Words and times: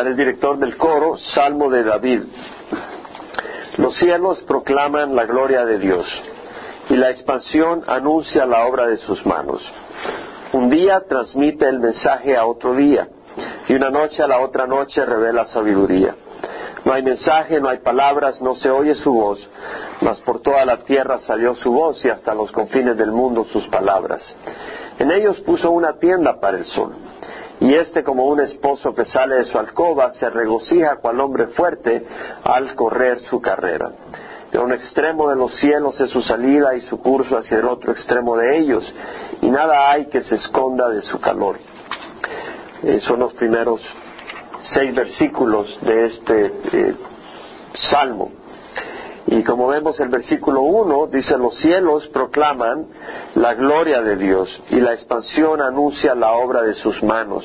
para 0.00 0.12
el 0.12 0.16
director 0.16 0.58
del 0.58 0.78
coro, 0.78 1.18
Salmo 1.34 1.68
de 1.68 1.84
David. 1.84 2.22
Los 3.76 3.94
cielos 3.98 4.42
proclaman 4.44 5.14
la 5.14 5.26
gloria 5.26 5.66
de 5.66 5.78
Dios 5.78 6.06
y 6.88 6.96
la 6.96 7.10
expansión 7.10 7.82
anuncia 7.86 8.46
la 8.46 8.64
obra 8.64 8.86
de 8.86 8.96
sus 8.96 9.26
manos. 9.26 9.60
Un 10.54 10.70
día 10.70 11.02
transmite 11.06 11.68
el 11.68 11.80
mensaje 11.80 12.34
a 12.34 12.46
otro 12.46 12.74
día 12.76 13.08
y 13.68 13.74
una 13.74 13.90
noche 13.90 14.22
a 14.22 14.26
la 14.26 14.40
otra 14.40 14.66
noche 14.66 15.04
revela 15.04 15.44
sabiduría. 15.48 16.14
No 16.86 16.94
hay 16.94 17.02
mensaje, 17.02 17.60
no 17.60 17.68
hay 17.68 17.80
palabras, 17.80 18.40
no 18.40 18.54
se 18.54 18.70
oye 18.70 18.94
su 18.94 19.12
voz, 19.12 19.46
mas 20.00 20.18
por 20.20 20.40
toda 20.40 20.64
la 20.64 20.78
tierra 20.78 21.18
salió 21.26 21.54
su 21.56 21.70
voz 21.72 22.02
y 22.06 22.08
hasta 22.08 22.32
los 22.32 22.50
confines 22.52 22.96
del 22.96 23.12
mundo 23.12 23.44
sus 23.52 23.68
palabras. 23.68 24.22
En 24.98 25.10
ellos 25.10 25.38
puso 25.40 25.70
una 25.70 25.98
tienda 25.98 26.40
para 26.40 26.56
el 26.56 26.64
sol, 26.64 26.94
y 27.60 27.74
éste 27.74 28.02
como 28.02 28.24
un 28.24 28.40
esposo 28.40 28.94
que 28.94 29.04
sale 29.04 29.36
de 29.36 29.44
su 29.44 29.58
alcoba 29.58 30.12
se 30.14 30.30
regocija 30.30 30.96
cual 30.96 31.20
hombre 31.20 31.48
fuerte 31.48 32.06
al 32.42 32.74
correr 32.74 33.20
su 33.20 33.40
carrera. 33.40 33.90
De 34.50 34.58
un 34.58 34.72
extremo 34.72 35.28
de 35.28 35.36
los 35.36 35.54
cielos 35.60 36.00
es 36.00 36.10
su 36.10 36.22
salida 36.22 36.74
y 36.74 36.80
su 36.82 36.98
curso 36.98 37.36
hacia 37.36 37.58
el 37.58 37.66
otro 37.66 37.92
extremo 37.92 38.36
de 38.36 38.58
ellos, 38.58 38.92
y 39.42 39.50
nada 39.50 39.90
hay 39.90 40.06
que 40.06 40.22
se 40.22 40.36
esconda 40.36 40.88
de 40.88 41.02
su 41.02 41.20
calor. 41.20 41.58
Eh, 42.82 42.98
son 43.00 43.20
los 43.20 43.34
primeros 43.34 43.80
seis 44.74 44.94
versículos 44.94 45.68
de 45.82 46.06
este 46.06 46.52
eh, 46.72 46.94
salmo. 47.90 48.39
Y 49.26 49.44
como 49.44 49.68
vemos 49.68 50.00
el 50.00 50.08
versículo 50.08 50.62
1, 50.62 51.08
dice, 51.08 51.36
los 51.36 51.54
cielos 51.56 52.06
proclaman 52.08 52.86
la 53.34 53.54
gloria 53.54 54.00
de 54.02 54.16
Dios 54.16 54.62
y 54.70 54.80
la 54.80 54.94
expansión 54.94 55.60
anuncia 55.60 56.14
la 56.14 56.32
obra 56.32 56.62
de 56.62 56.74
sus 56.74 57.02
manos. 57.02 57.44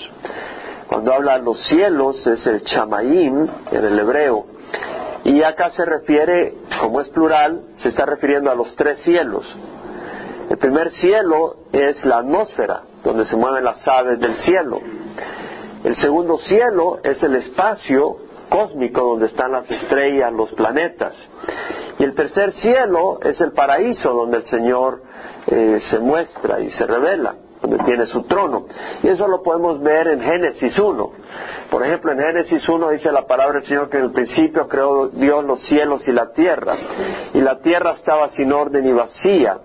Cuando 0.87 1.13
habla 1.13 1.37
los 1.37 1.59
cielos 1.67 2.25
es 2.25 2.45
el 2.47 2.63
chamaim 2.63 3.47
en 3.71 3.85
el 3.85 3.99
hebreo. 3.99 4.45
Y 5.23 5.41
acá 5.41 5.71
se 5.71 5.83
refiere, 5.83 6.53
como 6.79 7.01
es 7.01 7.09
plural, 7.09 7.61
se 7.77 7.89
está 7.89 8.05
refiriendo 8.05 8.51
a 8.51 8.55
los 8.55 8.75
tres 8.75 8.99
cielos. 8.99 9.43
El 10.49 10.57
primer 10.57 10.91
cielo 10.91 11.57
es 11.71 12.05
la 12.05 12.19
atmósfera, 12.19 12.83
donde 13.03 13.25
se 13.25 13.35
mueven 13.35 13.63
las 13.63 13.85
aves 13.87 14.19
del 14.19 14.35
cielo. 14.37 14.79
El 15.83 15.95
segundo 15.95 16.37
cielo 16.37 16.99
es 17.03 17.21
el 17.23 17.35
espacio 17.35 18.17
cósmico 18.49 19.01
donde 19.01 19.27
están 19.27 19.51
las 19.51 19.69
estrellas, 19.69 20.31
los 20.33 20.51
planetas. 20.53 21.13
Y 21.99 22.03
el 22.03 22.13
tercer 22.13 22.51
cielo 22.53 23.19
es 23.21 23.39
el 23.41 23.51
paraíso 23.51 24.13
donde 24.13 24.37
el 24.37 24.43
Señor 24.43 25.01
eh, 25.47 25.79
se 25.89 25.99
muestra 25.99 26.59
y 26.59 26.69
se 26.71 26.85
revela, 26.85 27.35
donde 27.61 27.83
tiene 27.85 28.05
su 28.05 28.23
trono. 28.23 28.65
Y 29.03 29.07
eso 29.07 29.27
lo 29.27 29.41
podemos 29.43 29.81
ver 29.81 30.07
en 30.07 30.21
Génesis 30.21 30.77
1. 30.77 31.11
Por 31.69 31.85
ejemplo, 31.85 32.11
en 32.11 32.19
Génesis 32.19 32.67
1 32.67 32.89
dice 32.89 33.11
la 33.11 33.25
palabra 33.25 33.59
del 33.59 33.67
Señor 33.67 33.89
que 33.89 33.97
en 33.97 34.05
el 34.05 34.11
principio 34.11 34.67
creó 34.67 35.07
Dios 35.07 35.43
los 35.43 35.61
cielos 35.65 36.07
y 36.07 36.11
la 36.11 36.31
tierra. 36.33 36.75
Y 37.33 37.41
la 37.41 37.59
tierra 37.59 37.91
estaba 37.91 38.29
sin 38.29 38.51
orden 38.51 38.85
y 38.85 38.91
vacía 38.91 39.59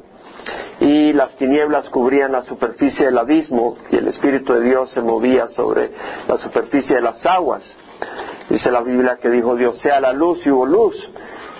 y 0.81 1.13
las 1.13 1.37
tinieblas 1.37 1.89
cubrían 1.91 2.33
la 2.33 2.43
superficie 2.43 3.07
del 3.07 3.19
abismo 3.19 3.77
y 3.91 3.97
el 3.97 4.09
Espíritu 4.09 4.55
de 4.55 4.63
Dios 4.63 4.91
se 4.91 5.03
movía 5.03 5.47
sobre 5.49 5.91
la 6.27 6.39
superficie 6.39 6.97
de 6.97 7.03
las 7.03 7.25
aguas. 7.27 7.63
Dice 8.51 8.69
la 8.73 8.81
Biblia 8.81 9.17
que 9.23 9.31
dijo 9.31 9.55
Dios 9.55 9.79
sea 9.79 10.01
la 10.01 10.13
luz 10.13 10.45
y 10.45 10.51
hubo 10.51 10.67
luz. 10.67 10.97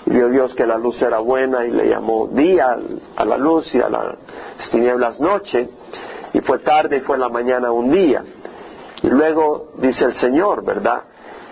Y 0.05 0.11
vio 0.11 0.27
Dios 0.27 0.53
que 0.55 0.67
la 0.67 0.77
luz 0.77 1.01
era 1.01 1.19
buena 1.19 1.65
y 1.65 1.71
le 1.71 1.87
llamó 1.87 2.27
día 2.27 2.77
a 3.15 3.25
la 3.25 3.37
luz 3.37 3.73
y 3.73 3.81
a 3.81 3.89
las 3.89 4.17
tinieblas 4.71 5.19
noche. 5.21 5.69
Y 6.33 6.41
fue 6.41 6.59
tarde 6.59 6.97
y 6.97 6.99
fue 6.99 7.17
la 7.17 7.29
mañana 7.29 7.71
un 7.71 7.91
día. 7.91 8.23
Y 9.03 9.07
luego 9.07 9.69
dice 9.77 10.03
el 10.03 10.15
Señor, 10.15 10.65
¿verdad? 10.65 11.03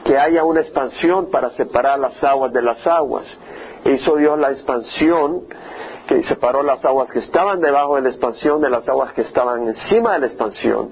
Que 0.03 0.17
haya 0.17 0.43
una 0.43 0.59
expansión 0.59 1.31
para 1.31 1.51
separar 1.51 1.99
las 1.99 2.21
aguas 2.21 2.51
de 2.51 2.61
las 2.61 2.85
aguas. 2.85 3.25
E 3.85 3.93
hizo 3.93 4.17
Dios 4.17 4.37
la 4.37 4.51
expansión 4.51 5.43
que 6.05 6.23
separó 6.23 6.63
las 6.63 6.83
aguas 6.83 7.09
que 7.11 7.19
estaban 7.19 7.61
debajo 7.61 7.95
de 7.95 8.01
la 8.01 8.09
expansión 8.09 8.59
de 8.59 8.69
las 8.69 8.87
aguas 8.89 9.13
que 9.13 9.21
estaban 9.21 9.67
encima 9.67 10.13
de 10.13 10.19
la 10.19 10.25
expansión 10.25 10.91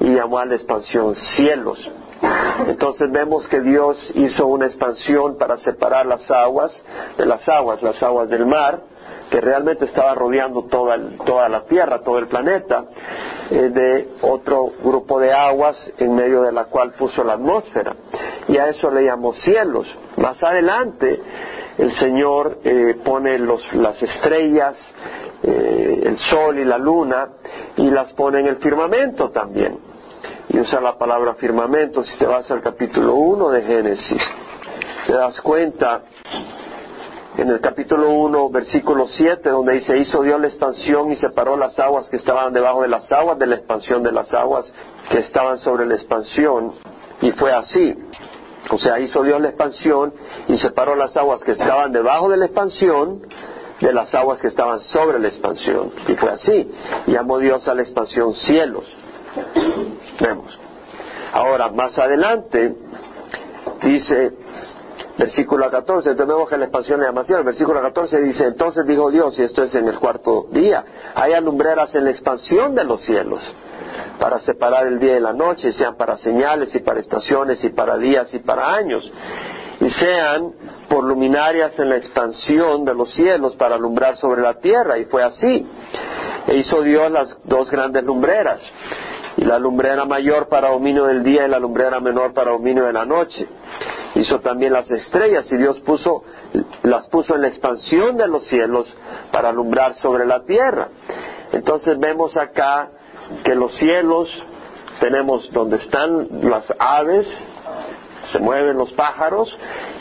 y 0.00 0.14
llamó 0.14 0.38
a 0.38 0.46
la 0.46 0.54
expansión 0.56 1.14
cielos. 1.36 1.78
Entonces 2.66 3.10
vemos 3.10 3.46
que 3.48 3.60
Dios 3.60 3.96
hizo 4.14 4.46
una 4.46 4.66
expansión 4.66 5.36
para 5.38 5.56
separar 5.58 6.06
las 6.06 6.30
aguas 6.30 6.72
de 7.16 7.26
las 7.26 7.48
aguas, 7.48 7.82
las 7.82 8.02
aguas 8.02 8.28
del 8.28 8.46
mar, 8.46 8.80
que 9.30 9.40
realmente 9.40 9.86
estaba 9.86 10.14
rodeando 10.14 10.64
toda, 10.64 10.98
toda 11.24 11.48
la 11.48 11.62
Tierra, 11.62 12.00
todo 12.00 12.18
el 12.18 12.28
planeta, 12.28 12.84
eh, 13.50 13.70
de 13.70 14.08
otro 14.22 14.72
grupo 14.82 15.18
de 15.18 15.32
aguas 15.32 15.76
en 15.98 16.14
medio 16.14 16.42
de 16.42 16.52
la 16.52 16.66
cual 16.66 16.92
puso 16.92 17.24
la 17.24 17.34
atmósfera. 17.34 17.96
Y 18.48 18.56
a 18.58 18.68
eso 18.68 18.90
le 18.90 19.04
llamó 19.04 19.32
cielos. 19.34 19.86
Más 20.16 20.42
adelante, 20.42 21.20
el 21.78 21.96
Señor 21.98 22.58
eh, 22.64 22.96
pone 23.04 23.38
las 23.38 24.00
estrellas, 24.00 24.76
eh, 25.42 26.02
el 26.04 26.16
sol 26.18 26.58
y 26.58 26.64
la 26.64 26.78
luna, 26.78 27.28
y 27.76 27.90
las 27.90 28.12
pone 28.12 28.40
en 28.40 28.46
el 28.46 28.56
firmamento 28.56 29.30
también. 29.30 29.93
Y 30.54 30.60
usa 30.60 30.80
la 30.80 30.96
palabra 30.96 31.34
firmamento, 31.34 32.04
si 32.04 32.16
te 32.16 32.26
vas 32.26 32.48
al 32.48 32.60
capítulo 32.60 33.16
1 33.16 33.50
de 33.50 33.62
Génesis, 33.62 34.22
te 35.04 35.12
das 35.12 35.40
cuenta 35.40 36.02
en 37.36 37.50
el 37.50 37.60
capítulo 37.60 38.10
1, 38.10 38.50
versículo 38.50 39.08
7, 39.08 39.50
donde 39.50 39.72
dice, 39.72 39.98
hizo 39.98 40.22
Dios 40.22 40.40
la 40.40 40.46
expansión 40.46 41.10
y 41.10 41.16
separó 41.16 41.56
las 41.56 41.76
aguas 41.80 42.08
que 42.08 42.18
estaban 42.18 42.52
debajo 42.52 42.82
de 42.82 42.88
las 42.88 43.10
aguas 43.10 43.36
de 43.36 43.48
la 43.48 43.56
expansión 43.56 44.04
de 44.04 44.12
las 44.12 44.32
aguas 44.32 44.72
que 45.10 45.18
estaban 45.18 45.58
sobre 45.58 45.86
la 45.86 45.96
expansión. 45.96 46.74
Y 47.20 47.32
fue 47.32 47.52
así. 47.52 47.92
O 48.70 48.78
sea, 48.78 49.00
hizo 49.00 49.24
Dios 49.24 49.40
la 49.40 49.48
expansión 49.48 50.14
y 50.46 50.56
separó 50.58 50.94
las 50.94 51.16
aguas 51.16 51.42
que 51.42 51.50
estaban 51.50 51.90
debajo 51.90 52.28
de 52.28 52.36
la 52.36 52.44
expansión 52.44 53.22
de 53.80 53.92
las 53.92 54.14
aguas 54.14 54.40
que 54.40 54.46
estaban 54.46 54.78
sobre 54.82 55.18
la 55.18 55.26
expansión. 55.26 55.90
Y 56.06 56.14
fue 56.14 56.30
así. 56.30 56.70
Llamó 57.08 57.40
Dios 57.40 57.66
a 57.66 57.74
la 57.74 57.82
expansión 57.82 58.34
cielos. 58.34 58.84
Vemos. 60.20 60.58
Ahora, 61.32 61.68
más 61.70 61.98
adelante, 61.98 62.74
dice, 63.82 64.32
versículo 65.18 65.70
14, 65.70 66.10
entonces 66.10 66.34
vemos 66.34 66.48
que 66.48 66.56
la 66.56 66.64
expansión 66.66 67.00
es 67.00 67.06
demasiado. 67.06 67.40
El 67.40 67.46
versículo 67.46 67.82
14 67.82 68.20
dice, 68.20 68.44
entonces 68.44 68.86
dijo 68.86 69.10
Dios, 69.10 69.38
y 69.38 69.42
esto 69.42 69.62
es 69.62 69.74
en 69.74 69.88
el 69.88 69.98
cuarto 69.98 70.46
día, 70.50 70.84
hay 71.14 71.32
alumbreras 71.32 71.94
en 71.94 72.04
la 72.04 72.10
expansión 72.10 72.74
de 72.74 72.84
los 72.84 73.00
cielos 73.02 73.40
para 74.18 74.38
separar 74.40 74.86
el 74.86 74.98
día 74.98 75.16
y 75.16 75.20
la 75.20 75.32
noche, 75.32 75.72
sean 75.72 75.96
para 75.96 76.16
señales 76.18 76.74
y 76.74 76.80
para 76.80 77.00
estaciones 77.00 77.62
y 77.64 77.70
para 77.70 77.96
días 77.96 78.32
y 78.32 78.38
para 78.38 78.74
años, 78.74 79.10
y 79.80 79.90
sean 79.90 80.52
por 80.88 81.04
luminarias 81.04 81.78
en 81.78 81.88
la 81.88 81.96
expansión 81.96 82.84
de 82.84 82.94
los 82.94 83.12
cielos 83.12 83.56
para 83.56 83.74
alumbrar 83.74 84.16
sobre 84.16 84.42
la 84.42 84.54
tierra, 84.54 84.98
y 84.98 85.04
fue 85.06 85.22
así. 85.22 85.66
E 86.46 86.56
hizo 86.56 86.82
Dios 86.82 87.10
las 87.10 87.36
dos 87.44 87.70
grandes 87.70 88.04
lumbreras, 88.04 88.60
la 89.44 89.58
lumbrera 89.58 90.04
mayor 90.04 90.48
para 90.48 90.70
dominio 90.70 91.04
del 91.04 91.22
día 91.22 91.46
y 91.46 91.50
la 91.50 91.58
lumbrera 91.58 92.00
menor 92.00 92.32
para 92.32 92.50
dominio 92.50 92.84
de 92.86 92.92
la 92.92 93.04
noche. 93.04 93.46
Hizo 94.14 94.40
también 94.40 94.72
las 94.72 94.90
estrellas 94.90 95.50
y 95.50 95.56
Dios 95.56 95.80
puso, 95.80 96.24
las 96.82 97.06
puso 97.08 97.34
en 97.34 97.42
la 97.42 97.48
expansión 97.48 98.16
de 98.16 98.26
los 98.26 98.46
cielos 98.46 98.86
para 99.30 99.50
alumbrar 99.50 99.94
sobre 99.96 100.24
la 100.24 100.44
tierra. 100.44 100.88
Entonces 101.52 101.98
vemos 101.98 102.36
acá 102.36 102.88
que 103.44 103.54
los 103.54 103.74
cielos 103.76 104.28
tenemos 105.00 105.50
donde 105.52 105.76
están 105.76 106.28
las 106.42 106.64
aves, 106.78 107.26
se 108.32 108.38
mueven 108.38 108.78
los 108.78 108.92
pájaros, 108.92 109.54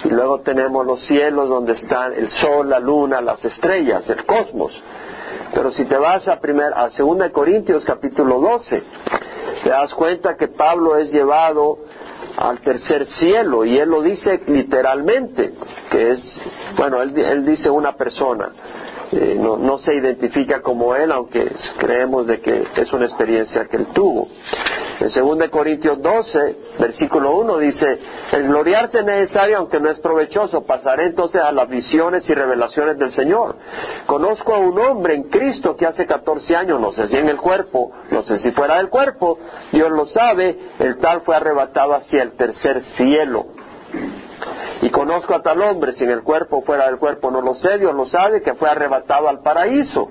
y 0.05 0.09
luego 0.09 0.39
tenemos 0.41 0.85
los 0.85 1.01
cielos 1.07 1.49
donde 1.49 1.73
están 1.73 2.13
el 2.13 2.29
sol, 2.29 2.69
la 2.69 2.79
luna, 2.79 3.19
las 3.19 3.43
estrellas, 3.43 4.09
el 4.09 4.25
cosmos. 4.25 4.71
Pero 5.53 5.71
si 5.71 5.85
te 5.85 5.97
vas 5.97 6.27
a, 6.27 6.39
primer, 6.39 6.73
a 6.73 6.89
2 6.89 7.31
Corintios 7.31 7.83
capítulo 7.85 8.39
12, 8.39 8.83
te 9.63 9.69
das 9.69 9.93
cuenta 9.93 10.35
que 10.35 10.49
Pablo 10.49 10.97
es 10.97 11.11
llevado 11.11 11.77
al 12.37 12.59
tercer 12.59 13.05
cielo 13.05 13.63
y 13.65 13.77
él 13.77 13.89
lo 13.89 14.01
dice 14.01 14.41
literalmente, 14.47 15.53
que 15.89 16.11
es, 16.11 16.41
bueno, 16.77 17.01
él, 17.01 17.17
él 17.17 17.45
dice 17.45 17.69
una 17.69 17.93
persona, 17.93 18.49
eh, 19.15 19.37
no, 19.39 19.57
no, 19.57 19.77
se 19.77 19.93
identifica 19.93 20.61
como 20.61 20.95
él, 20.95 21.11
aunque 21.11 21.51
creemos 21.77 22.25
de 22.25 22.41
que 22.41 22.67
es 22.75 22.91
una 22.93 23.05
experiencia 23.05 23.65
que 23.65 23.77
él 23.77 23.87
tuvo. 23.93 24.27
En 24.99 25.37
2 25.37 25.49
Corintios 25.49 26.01
12, 26.01 26.57
versículo 26.79 27.35
1 27.37 27.57
dice, 27.59 27.99
el 28.31 28.43
gloriarse 28.47 28.99
es 28.99 29.05
necesario 29.05 29.57
aunque 29.57 29.79
no 29.79 29.89
es 29.89 29.99
provechoso, 29.99 30.65
pasaré 30.65 31.07
entonces 31.07 31.41
a 31.41 31.51
las 31.51 31.67
visiones 31.67 32.27
y 32.29 32.33
revelaciones 32.33 32.97
del 32.97 33.11
Señor. 33.11 33.55
Conozco 34.05 34.55
a 34.55 34.59
un 34.59 34.79
hombre 34.79 35.15
en 35.15 35.23
Cristo 35.23 35.75
que 35.75 35.85
hace 35.85 36.05
14 36.05 36.55
años, 36.55 36.79
no 36.79 36.91
sé 36.91 37.07
si 37.07 37.17
en 37.17 37.29
el 37.29 37.37
cuerpo, 37.37 37.91
no 38.11 38.23
sé 38.23 38.39
si 38.39 38.51
fuera 38.51 38.77
del 38.77 38.89
cuerpo, 38.89 39.37
Dios 39.71 39.91
lo 39.91 40.05
sabe, 40.07 40.57
el 40.79 40.97
tal 40.97 41.21
fue 41.21 41.35
arrebatado 41.35 41.93
hacia 41.93 42.23
el 42.23 42.31
tercer 42.31 42.81
cielo 42.95 43.47
y 44.83 44.89
conozco 44.89 45.33
a 45.33 45.41
tal 45.41 45.61
hombre, 45.61 45.93
si 45.93 46.03
en 46.03 46.09
el 46.09 46.23
cuerpo 46.23 46.61
fuera 46.61 46.87
del 46.87 46.97
cuerpo 46.97 47.31
no 47.31 47.41
lo 47.41 47.55
sé, 47.55 47.77
Dios 47.77 47.95
lo 47.95 48.05
sabe, 48.05 48.41
que 48.41 48.53
fue 48.55 48.69
arrebatado 48.69 49.29
al 49.29 49.39
paraíso. 49.39 50.09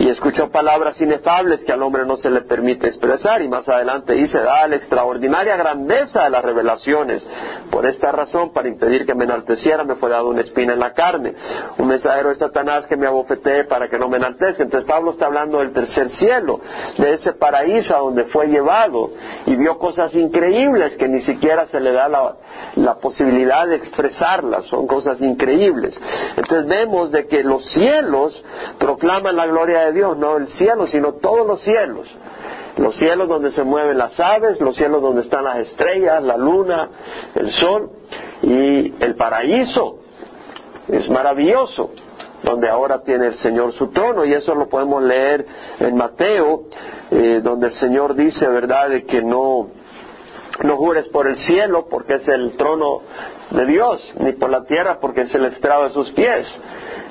Y 0.00 0.08
escuchó 0.08 0.48
palabras 0.48 0.98
inefables 0.98 1.62
que 1.62 1.72
al 1.72 1.82
hombre 1.82 2.06
no 2.06 2.16
se 2.16 2.30
le 2.30 2.40
permite 2.40 2.86
expresar. 2.86 3.42
Y 3.42 3.48
más 3.48 3.68
adelante 3.68 4.14
dice, 4.14 4.38
da 4.38 4.66
la 4.66 4.76
extraordinaria 4.76 5.58
grandeza 5.58 6.24
de 6.24 6.30
las 6.30 6.42
revelaciones. 6.42 7.22
Por 7.70 7.84
esta 7.84 8.10
razón, 8.10 8.50
para 8.54 8.68
impedir 8.68 9.04
que 9.04 9.14
me 9.14 9.24
enalteciera, 9.24 9.84
me 9.84 9.96
fue 9.96 10.08
dado 10.08 10.30
una 10.30 10.40
espina 10.40 10.72
en 10.72 10.80
la 10.80 10.94
carne. 10.94 11.34
Un 11.76 11.86
mensajero 11.86 12.30
de 12.30 12.36
Satanás 12.36 12.86
que 12.86 12.96
me 12.96 13.06
abofetee 13.06 13.64
para 13.64 13.90
que 13.90 13.98
no 13.98 14.08
me 14.08 14.16
enaltezca. 14.16 14.62
Entonces 14.62 14.88
Pablo 14.88 15.10
está 15.10 15.26
hablando 15.26 15.58
del 15.58 15.74
tercer 15.74 16.08
cielo, 16.12 16.60
de 16.96 17.12
ese 17.12 17.34
paraíso 17.34 17.94
a 17.94 17.98
donde 17.98 18.24
fue 18.24 18.46
llevado 18.46 19.10
y 19.44 19.54
vio 19.54 19.76
cosas 19.76 20.14
increíbles 20.14 20.96
que 20.96 21.08
ni 21.08 21.20
siquiera 21.24 21.66
se 21.66 21.78
le 21.78 21.92
da 21.92 22.08
la, 22.08 22.36
la 22.76 22.94
posibilidad 22.94 23.66
de 23.66 23.76
expresarlas. 23.76 24.64
Son 24.64 24.86
cosas 24.86 25.20
increíbles. 25.20 25.94
Entonces 26.36 26.66
vemos 26.66 27.12
de 27.12 27.26
que 27.26 27.42
los 27.42 27.62
cielos 27.72 28.42
proclaman 28.78 29.36
la 29.36 29.46
gloria 29.46 29.80
de 29.80 29.89
Dios, 29.92 30.16
no 30.16 30.36
el 30.36 30.48
cielo, 30.48 30.86
sino 30.86 31.14
todos 31.14 31.46
los 31.46 31.60
cielos. 31.62 32.08
Los 32.76 32.96
cielos 32.96 33.28
donde 33.28 33.52
se 33.52 33.62
mueven 33.62 33.98
las 33.98 34.18
aves, 34.18 34.60
los 34.60 34.76
cielos 34.76 35.02
donde 35.02 35.22
están 35.22 35.44
las 35.44 35.58
estrellas, 35.58 36.22
la 36.22 36.36
luna, 36.36 36.88
el 37.34 37.52
sol 37.52 37.90
y 38.42 38.94
el 39.02 39.16
paraíso. 39.16 39.98
Es 40.88 41.08
maravilloso, 41.10 41.90
donde 42.42 42.68
ahora 42.68 43.02
tiene 43.02 43.28
el 43.28 43.34
Señor 43.36 43.72
su 43.74 43.88
trono 43.88 44.24
y 44.24 44.32
eso 44.32 44.54
lo 44.54 44.68
podemos 44.68 45.02
leer 45.02 45.46
en 45.78 45.96
Mateo, 45.96 46.64
eh, 47.10 47.40
donde 47.42 47.68
el 47.68 47.74
Señor 47.74 48.14
dice, 48.14 48.46
¿verdad?, 48.48 48.88
de 48.88 49.04
que 49.04 49.22
no, 49.22 49.68
no 50.62 50.76
jures 50.76 51.08
por 51.08 51.26
el 51.26 51.36
cielo 51.36 51.86
porque 51.90 52.14
es 52.14 52.28
el 52.28 52.56
trono 52.56 53.00
de 53.50 53.66
Dios, 53.66 54.14
ni 54.18 54.32
por 54.32 54.50
la 54.50 54.64
tierra 54.64 54.98
porque 55.00 55.22
es 55.22 55.34
el 55.34 55.46
estrado 55.46 55.84
de 55.84 55.90
sus 55.90 56.10
pies. 56.12 56.46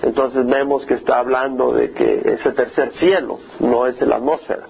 Entonces 0.01 0.45
vemos 0.45 0.85
que 0.85 0.93
está 0.93 1.19
hablando 1.19 1.73
de 1.73 1.91
que 1.91 2.21
ese 2.25 2.51
tercer 2.53 2.91
cielo 2.91 3.39
no 3.59 3.85
es 3.85 3.99
la 4.01 4.15
atmósfera. 4.15 4.63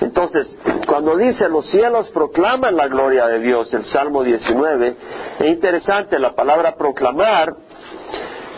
Entonces, 0.00 0.58
cuando 0.88 1.16
dice 1.16 1.48
los 1.48 1.70
cielos 1.70 2.10
proclaman 2.10 2.76
la 2.76 2.88
gloria 2.88 3.26
de 3.28 3.38
Dios, 3.38 3.72
el 3.72 3.84
Salmo 3.86 4.24
19, 4.24 4.96
es 5.38 5.46
interesante, 5.46 6.18
la 6.18 6.34
palabra 6.34 6.74
proclamar 6.76 7.54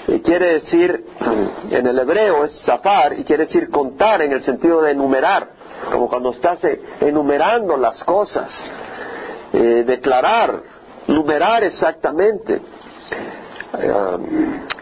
eh, 0.09 0.23
quiere 0.23 0.55
decir, 0.55 1.05
en 1.71 1.87
el 1.87 1.99
hebreo 1.99 2.45
es 2.45 2.63
zafar 2.65 3.19
y 3.19 3.25
quiere 3.25 3.47
decir 3.47 3.69
contar 3.71 4.23
en 4.23 4.33
el 4.33 4.43
sentido 4.43 4.81
de 4.83 4.93
enumerar, 4.93 5.49
como 5.91 6.09
cuando 6.09 6.31
estás 6.31 6.63
eh, 6.65 6.81
enumerando 7.01 7.77
las 7.77 8.03
cosas, 8.05 8.49
eh, 9.57 9.85
declarar, 9.85 10.61
numerar 11.09 11.65
exactamente. 11.65 12.61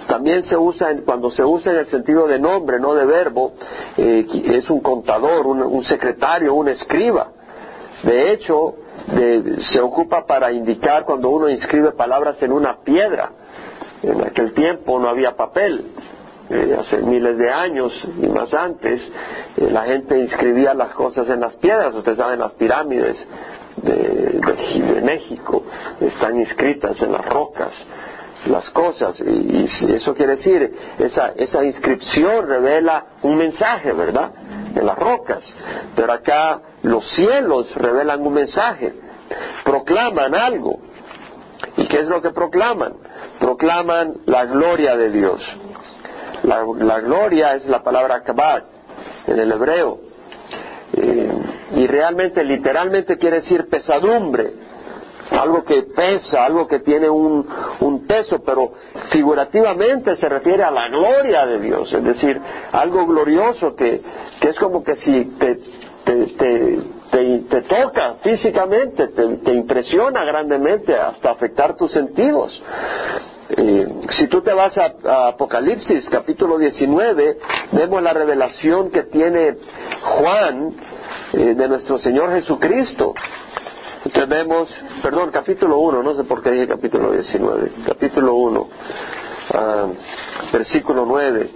También 0.06 0.42
se 0.44 0.56
usa, 0.56 0.94
cuando 1.04 1.30
se 1.30 1.44
usa 1.44 1.72
en 1.72 1.78
el 1.78 1.86
sentido 1.86 2.26
de 2.26 2.38
nombre, 2.38 2.78
no 2.78 2.94
de 2.94 3.06
verbo, 3.06 3.54
eh, 3.96 4.26
es 4.44 4.68
un 4.70 4.80
contador, 4.80 5.46
un, 5.46 5.84
secretario, 5.84 6.54
un 6.54 6.68
escriba. 6.68 7.28
De 8.02 8.32
hecho, 8.32 8.74
se 9.72 9.80
ocupa 9.80 10.26
para 10.26 10.52
indicar 10.52 11.04
cuando 11.04 11.30
uno 11.30 11.48
inscribe 11.48 11.92
palabras 11.92 12.36
en 12.42 12.52
una 12.52 12.80
piedra. 12.82 13.30
En 14.02 14.22
aquel 14.22 14.52
tiempo 14.52 14.98
no 14.98 15.08
había 15.08 15.36
papel. 15.36 15.86
Eh, 16.50 16.76
hace 16.78 16.98
miles 16.98 17.38
de 17.38 17.50
años 17.50 17.90
y 18.20 18.26
más 18.26 18.52
antes, 18.52 19.00
eh, 19.56 19.70
la 19.70 19.84
gente 19.84 20.18
inscribía 20.18 20.74
las 20.74 20.92
cosas 20.92 21.26
en 21.30 21.40
las 21.40 21.56
piedras. 21.56 21.94
Ustedes 21.94 22.18
saben, 22.18 22.38
las 22.38 22.52
pirámides 22.52 23.16
de 23.84 25.00
México 25.02 25.64
están 26.00 26.38
inscritas 26.38 27.00
en 27.02 27.12
las 27.12 27.24
rocas 27.26 27.72
las 28.46 28.68
cosas. 28.70 29.20
Y, 29.20 29.64
eso 29.94 30.14
quiere 30.14 30.36
decir, 30.36 30.72
esa, 30.98 31.32
esa 31.36 31.64
inscripción 31.64 32.46
revela 32.46 33.04
un 33.22 33.36
mensaje, 33.36 33.92
¿verdad? 33.92 34.30
En 34.74 34.86
las 34.86 34.98
rocas. 34.98 35.42
Pero 35.94 36.12
acá 36.12 36.60
los 36.82 37.08
cielos 37.10 37.74
revelan 37.74 38.20
un 38.20 38.34
mensaje, 38.34 38.94
proclaman 39.64 40.34
algo. 40.34 40.78
¿Y 41.76 41.86
qué 41.86 42.00
es 42.00 42.08
lo 42.08 42.20
que 42.20 42.30
proclaman? 42.30 42.94
Proclaman 43.40 44.14
la 44.26 44.44
gloria 44.44 44.96
de 44.96 45.10
Dios. 45.10 45.40
La, 46.42 46.64
la 46.78 47.00
gloria 47.00 47.54
es 47.54 47.66
la 47.66 47.82
palabra 47.82 48.22
kabbat 48.22 48.64
en 49.26 49.38
el 49.38 49.50
hebreo. 49.50 49.98
Eh, 50.96 51.23
y 51.74 51.86
realmente, 51.86 52.44
literalmente 52.44 53.18
quiere 53.18 53.40
decir 53.40 53.68
pesadumbre, 53.68 54.52
algo 55.30 55.64
que 55.64 55.82
pesa, 55.82 56.44
algo 56.44 56.66
que 56.66 56.80
tiene 56.80 57.08
un, 57.08 57.44
peso, 58.06 58.42
pero 58.44 58.72
figurativamente 59.10 60.14
se 60.16 60.28
refiere 60.28 60.62
a 60.62 60.70
la 60.70 60.88
gloria 60.88 61.46
de 61.46 61.58
Dios, 61.58 61.92
es 61.92 62.04
decir, 62.04 62.40
algo 62.72 63.06
glorioso 63.06 63.74
que, 63.74 64.02
que 64.40 64.48
es 64.48 64.58
como 64.58 64.84
que 64.84 64.96
si 64.96 65.24
te, 65.38 65.58
te, 66.04 66.80
te, 67.48 67.62
toca 67.62 68.16
físicamente, 68.22 69.08
te, 69.08 69.52
impresiona 69.52 70.24
grandemente 70.24 70.94
hasta 70.94 71.30
afectar 71.30 71.76
tus 71.76 71.92
sentidos. 71.92 72.62
Eh, 73.50 73.86
si 74.10 74.26
tú 74.28 74.40
te 74.40 74.52
vas 74.52 74.76
a, 74.78 75.28
Apocalipsis 75.28 76.08
capítulo 76.08 76.58
19, 76.58 77.38
vemos 77.72 78.02
la 78.02 78.12
revelación 78.12 78.90
que 78.90 79.02
tiene 79.04 79.56
Juan 80.00 80.74
eh, 81.32 81.54
de 81.54 81.68
nuestro 81.68 81.98
Señor 81.98 82.30
Jesucristo 82.32 83.14
tenemos, 84.12 84.68
perdón, 85.02 85.30
capítulo 85.30 85.78
1, 85.78 86.02
no 86.02 86.14
sé 86.14 86.24
por 86.24 86.42
qué 86.42 86.50
dije 86.50 86.68
capítulo 86.68 87.12
19, 87.12 87.72
capítulo 87.86 88.34
1, 88.34 88.68
ah, 89.54 89.86
versículo 90.52 91.04
9. 91.06 91.50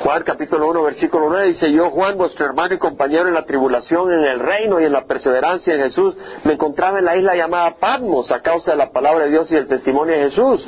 Juan 0.00 0.22
capítulo 0.22 0.68
1 0.68 0.82
versículo 0.84 1.28
9 1.28 1.46
dice, 1.48 1.72
yo 1.72 1.90
Juan, 1.90 2.16
vuestro 2.16 2.46
hermano 2.46 2.74
y 2.74 2.78
compañero 2.78 3.26
en 3.26 3.34
la 3.34 3.44
tribulación, 3.44 4.12
en 4.12 4.22
el 4.22 4.38
reino 4.38 4.80
y 4.80 4.84
en 4.84 4.92
la 4.92 5.06
perseverancia 5.06 5.74
en 5.74 5.80
Jesús, 5.80 6.14
me 6.44 6.52
encontraba 6.52 7.00
en 7.00 7.04
la 7.04 7.16
isla 7.16 7.34
llamada 7.34 7.74
Patmos 7.80 8.30
a 8.30 8.40
causa 8.40 8.72
de 8.72 8.76
la 8.76 8.92
palabra 8.92 9.24
de 9.24 9.30
Dios 9.30 9.50
y 9.50 9.56
el 9.56 9.66
testimonio 9.66 10.14
de 10.14 10.30
Jesús. 10.30 10.66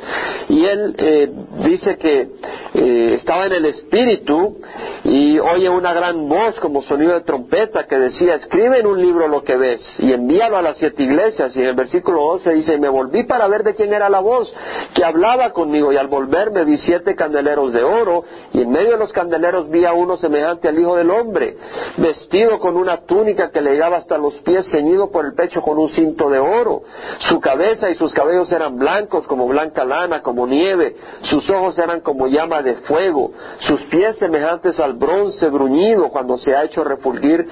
Y 0.49 0.65
él 0.65 0.95
eh, 0.97 1.31
dice 1.63 1.97
que 1.97 2.27
eh, 2.73 3.13
estaba 3.13 3.45
en 3.45 3.53
el 3.53 3.65
Espíritu 3.67 4.57
y 5.05 5.39
oye 5.39 5.69
una 5.69 5.93
gran 5.93 6.27
voz 6.27 6.59
como 6.59 6.81
sonido 6.81 7.13
de 7.13 7.21
trompeta 7.21 7.85
que 7.85 7.97
decía, 7.97 8.35
escribe 8.35 8.79
en 8.79 8.87
un 8.87 9.01
libro 9.01 9.29
lo 9.29 9.43
que 9.43 9.55
ves 9.55 9.81
y 9.99 10.11
envíalo 10.11 10.57
a 10.57 10.61
las 10.61 10.77
siete 10.77 11.03
iglesias. 11.03 11.55
Y 11.55 11.61
en 11.61 11.67
el 11.67 11.75
versículo 11.75 12.21
11 12.23 12.51
dice, 12.51 12.77
me 12.77 12.89
volví 12.89 13.23
para 13.23 13.47
ver 13.47 13.63
de 13.63 13.75
quién 13.75 13.93
era 13.93 14.09
la 14.09 14.19
voz 14.19 14.53
que 14.93 15.05
hablaba 15.05 15.51
conmigo 15.51 15.93
y 15.93 15.97
al 15.97 16.07
volverme 16.07 16.65
vi 16.65 16.77
siete 16.79 17.15
candeleros 17.15 17.71
de 17.71 17.81
oro 17.81 18.25
y 18.51 18.61
en 18.61 18.71
medio 18.71 18.91
de 18.91 18.97
los 18.97 19.13
candeleros 19.21 19.69
vi 19.69 19.85
a 19.85 19.93
uno 19.93 20.17
semejante 20.17 20.67
al 20.67 20.79
Hijo 20.79 20.95
del 20.95 21.11
Hombre, 21.11 21.55
vestido 21.97 22.57
con 22.57 22.75
una 22.75 23.05
túnica 23.05 23.51
que 23.51 23.61
le 23.61 23.73
llegaba 23.73 23.97
hasta 23.97 24.17
los 24.17 24.33
pies, 24.41 24.67
ceñido 24.71 25.11
por 25.11 25.25
el 25.25 25.33
pecho 25.33 25.61
con 25.61 25.77
un 25.77 25.89
cinto 25.89 26.29
de 26.29 26.39
oro. 26.39 26.81
Su 27.29 27.39
cabeza 27.39 27.91
y 27.91 27.95
sus 27.95 28.11
cabellos 28.13 28.51
eran 28.51 28.77
blancos 28.77 29.27
como 29.27 29.47
blanca 29.47 29.85
lana, 29.85 30.23
como 30.23 30.47
nieve. 30.47 30.95
Sus 31.23 31.47
ojos 31.51 31.77
eran 31.77 32.01
como 32.01 32.27
llama 32.27 32.63
de 32.63 32.75
fuego. 32.87 33.31
Sus 33.59 33.79
pies 33.83 34.17
semejantes 34.17 34.79
al 34.79 34.93
bronce 34.93 35.49
bruñido 35.49 36.09
cuando 36.09 36.39
se 36.39 36.55
ha 36.55 36.63
hecho 36.63 36.83
refulgir 36.83 37.47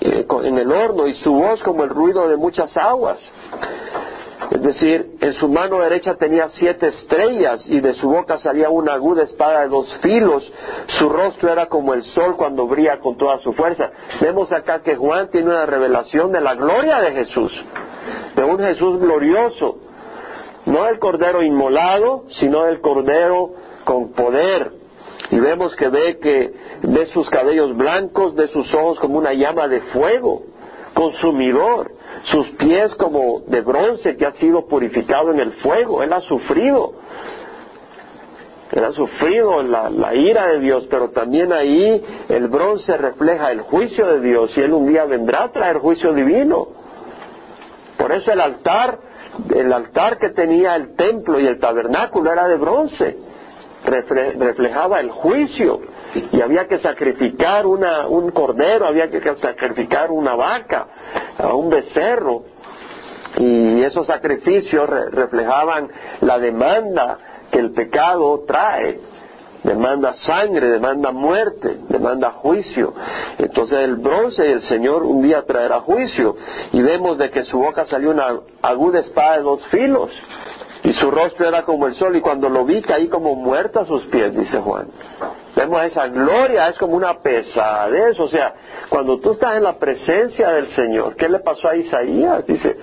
eh, 0.00 0.26
en 0.42 0.58
el 0.58 0.72
horno 0.72 1.06
y 1.06 1.14
su 1.16 1.32
voz 1.32 1.62
como 1.62 1.84
el 1.84 1.90
ruido 1.90 2.28
de 2.28 2.36
muchas 2.36 2.76
aguas. 2.76 3.18
Es 4.50 4.62
decir, 4.62 5.12
en 5.20 5.34
su 5.34 5.48
mano 5.48 5.78
derecha 5.78 6.14
tenía 6.16 6.48
siete 6.48 6.88
estrellas 6.88 7.64
y 7.68 7.80
de 7.80 7.94
su 7.94 8.08
boca 8.08 8.38
salía 8.38 8.70
una 8.70 8.94
aguda 8.94 9.22
espada 9.22 9.60
de 9.60 9.68
dos 9.68 9.98
filos. 10.02 10.50
Su 10.98 11.08
rostro 11.08 11.52
era 11.52 11.66
como 11.66 11.94
el 11.94 12.02
sol 12.02 12.36
cuando 12.36 12.66
brilla 12.66 12.98
con 12.98 13.16
toda 13.16 13.38
su 13.38 13.52
fuerza. 13.52 13.90
Vemos 14.20 14.52
acá 14.52 14.82
que 14.82 14.96
Juan 14.96 15.30
tiene 15.30 15.50
una 15.50 15.66
revelación 15.66 16.32
de 16.32 16.40
la 16.40 16.54
gloria 16.54 17.00
de 17.00 17.12
Jesús, 17.12 17.52
de 18.34 18.44
un 18.44 18.58
Jesús 18.58 19.00
glorioso. 19.00 19.78
No 20.64 20.84
del 20.84 20.98
cordero 20.98 21.42
inmolado, 21.42 22.24
sino 22.40 22.64
del 22.64 22.80
cordero 22.80 23.50
con 23.84 24.12
poder. 24.12 24.72
Y 25.30 25.40
vemos 25.40 25.74
que 25.76 25.88
ve 25.88 26.18
que 26.20 26.52
ve 26.82 27.06
sus 27.06 27.28
cabellos 27.30 27.76
blancos, 27.76 28.34
ve 28.34 28.48
sus 28.48 28.72
ojos 28.74 28.98
como 29.00 29.18
una 29.18 29.32
llama 29.32 29.66
de 29.66 29.80
fuego, 29.80 30.42
consumidor 30.94 32.01
sus 32.24 32.48
pies 32.50 32.94
como 32.94 33.40
de 33.46 33.60
bronce 33.60 34.16
que 34.16 34.26
ha 34.26 34.32
sido 34.32 34.66
purificado 34.66 35.30
en 35.32 35.40
el 35.40 35.52
fuego. 35.54 36.02
Él 36.02 36.12
ha 36.12 36.20
sufrido. 36.22 36.94
Él 38.70 38.84
ha 38.84 38.92
sufrido 38.92 39.62
la, 39.62 39.90
la, 39.90 40.14
ira 40.14 40.46
de 40.46 40.60
Dios, 40.60 40.86
pero 40.88 41.10
también 41.10 41.52
ahí 41.52 42.02
el 42.28 42.48
bronce 42.48 42.96
refleja 42.96 43.52
el 43.52 43.60
juicio 43.60 44.06
de 44.06 44.20
Dios 44.20 44.56
y 44.56 44.60
Él 44.62 44.72
un 44.72 44.86
día 44.86 45.04
vendrá 45.04 45.44
a 45.44 45.52
traer 45.52 45.78
juicio 45.78 46.14
divino. 46.14 46.68
Por 47.98 48.12
eso 48.12 48.32
el 48.32 48.40
altar, 48.40 48.98
el 49.54 49.72
altar 49.72 50.18
que 50.18 50.30
tenía 50.30 50.74
el 50.74 50.96
templo 50.96 51.38
y 51.38 51.46
el 51.46 51.60
tabernáculo 51.60 52.32
era 52.32 52.48
de 52.48 52.56
bronce, 52.56 53.18
reflejaba 53.84 55.00
el 55.00 55.10
juicio 55.10 55.80
y 56.14 56.40
había 56.40 56.66
que 56.66 56.78
sacrificar 56.78 57.66
una, 57.66 58.06
un 58.06 58.30
cordero, 58.30 58.86
había 58.86 59.08
que 59.08 59.20
sacrificar 59.36 60.10
una 60.10 60.34
vaca, 60.34 60.86
un 61.52 61.70
becerro, 61.70 62.44
y 63.36 63.82
esos 63.82 64.06
sacrificios 64.06 64.88
reflejaban 64.88 65.88
la 66.20 66.38
demanda 66.38 67.18
que 67.50 67.58
el 67.58 67.72
pecado 67.72 68.44
trae. 68.46 69.00
Demanda 69.62 70.12
sangre, 70.14 70.68
demanda 70.70 71.12
muerte, 71.12 71.78
demanda 71.88 72.30
juicio. 72.30 72.92
Entonces 73.38 73.78
el 73.78 73.94
bronce 73.94 74.44
y 74.44 74.52
el 74.52 74.62
Señor 74.62 75.04
un 75.04 75.22
día 75.22 75.44
traerá 75.46 75.80
juicio. 75.80 76.34
Y 76.72 76.82
vemos 76.82 77.16
de 77.16 77.30
que 77.30 77.44
su 77.44 77.58
boca 77.58 77.84
salió 77.84 78.10
una 78.10 78.40
aguda 78.60 78.98
espada 78.98 79.36
de 79.36 79.42
dos 79.42 79.64
filos. 79.66 80.10
Y 80.82 80.92
su 80.94 81.12
rostro 81.12 81.46
era 81.46 81.62
como 81.62 81.86
el 81.86 81.94
sol. 81.94 82.16
Y 82.16 82.20
cuando 82.20 82.48
lo 82.48 82.64
vi 82.64 82.82
caí 82.82 83.08
como 83.08 83.36
muerto 83.36 83.78
a 83.78 83.86
sus 83.86 84.04
pies, 84.06 84.34
dice 84.34 84.58
Juan. 84.58 84.88
Vemos 85.54 85.82
esa 85.84 86.06
gloria, 86.08 86.68
es 86.68 86.78
como 86.78 86.96
una 86.96 87.18
pesadez, 87.18 88.18
o 88.18 88.28
sea, 88.28 88.54
cuando 88.88 89.18
tú 89.20 89.32
estás 89.32 89.56
en 89.56 89.64
la 89.64 89.78
presencia 89.78 90.48
del 90.50 90.68
Señor, 90.68 91.14
¿qué 91.16 91.28
le 91.28 91.40
pasó 91.40 91.68
a 91.68 91.76
Isaías? 91.76 92.46
Dice, 92.46 92.76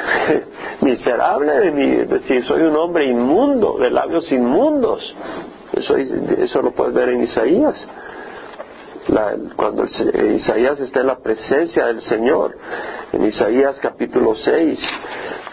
miserable 0.80 1.52
de 1.52 1.70
mí, 1.70 2.42
soy 2.46 2.62
un 2.62 2.76
hombre 2.76 3.04
inmundo, 3.04 3.76
de 3.78 3.90
labios 3.90 4.30
inmundos. 4.32 5.02
Eso, 5.72 5.96
eso 5.96 6.62
lo 6.62 6.72
puedes 6.72 6.94
ver 6.94 7.10
en 7.10 7.24
Isaías. 7.24 7.86
cuando 9.56 9.84
Isaías 9.84 10.80
está 10.80 11.00
en 11.00 11.06
la 11.08 11.18
presencia 11.18 11.86
del 11.86 12.00
Señor, 12.02 12.56
en 13.12 13.24
Isaías 13.24 13.78
capítulo 13.80 14.34
6, 14.34 14.80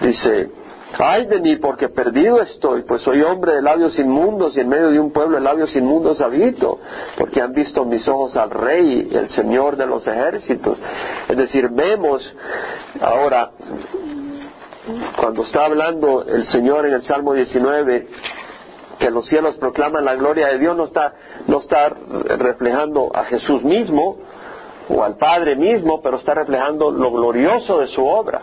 dice, 0.02 0.50
Ay 0.98 1.28
de 1.28 1.40
mí, 1.40 1.58
porque 1.58 1.88
perdido 1.90 2.42
estoy, 2.42 2.82
pues 2.82 3.04
soy 3.04 3.22
hombre 3.22 3.54
de 3.54 3.62
labios 3.62 3.98
inmundos 4.00 4.58
y 4.58 4.62
en 4.62 4.70
medio 4.70 4.90
de 4.90 5.00
un 5.00 5.12
pueblo 5.12 5.38
de 5.38 5.44
labios 5.44 5.76
inmundos 5.76 6.20
habito, 6.20 6.80
porque 7.18 7.42
han 7.42 7.54
visto 7.54 7.86
mis 7.86 8.08
ojos 8.08 8.36
al 8.36 8.50
Rey, 8.50 9.08
el 9.12 9.30
Señor 9.30 9.78
de 9.78 9.86
los 9.86 10.06
ejércitos. 10.08 10.78
Es 11.28 11.38
decir, 11.38 11.70
vemos 11.70 12.22
ahora, 13.02 13.52
cuando 15.20 15.44
está 15.44 15.66
hablando 15.66 16.26
el 16.28 16.46
Señor 16.48 16.88
en 16.88 16.94
el 16.94 17.04
Salmo 17.04 17.34
19, 17.34 18.08
que 18.98 19.12
los 19.12 19.28
cielos 19.28 19.58
proclaman 19.58 20.04
la 20.04 20.16
gloria 20.16 20.48
de 20.48 20.58
Dios, 20.58 20.76
no 20.76 20.86
está, 20.86 21.14
no 21.48 21.60
está 21.60 21.90
reflejando 21.90 23.12
a 23.14 23.26
Jesús 23.26 23.64
mismo 23.64 24.18
o 24.90 25.04
al 25.04 25.18
Padre 25.18 25.56
mismo, 25.56 26.02
pero 26.02 26.18
está 26.18 26.34
reflejando 26.34 26.90
lo 26.90 27.12
glorioso 27.12 27.80
de 27.80 27.88
su 27.88 28.04
obra 28.04 28.42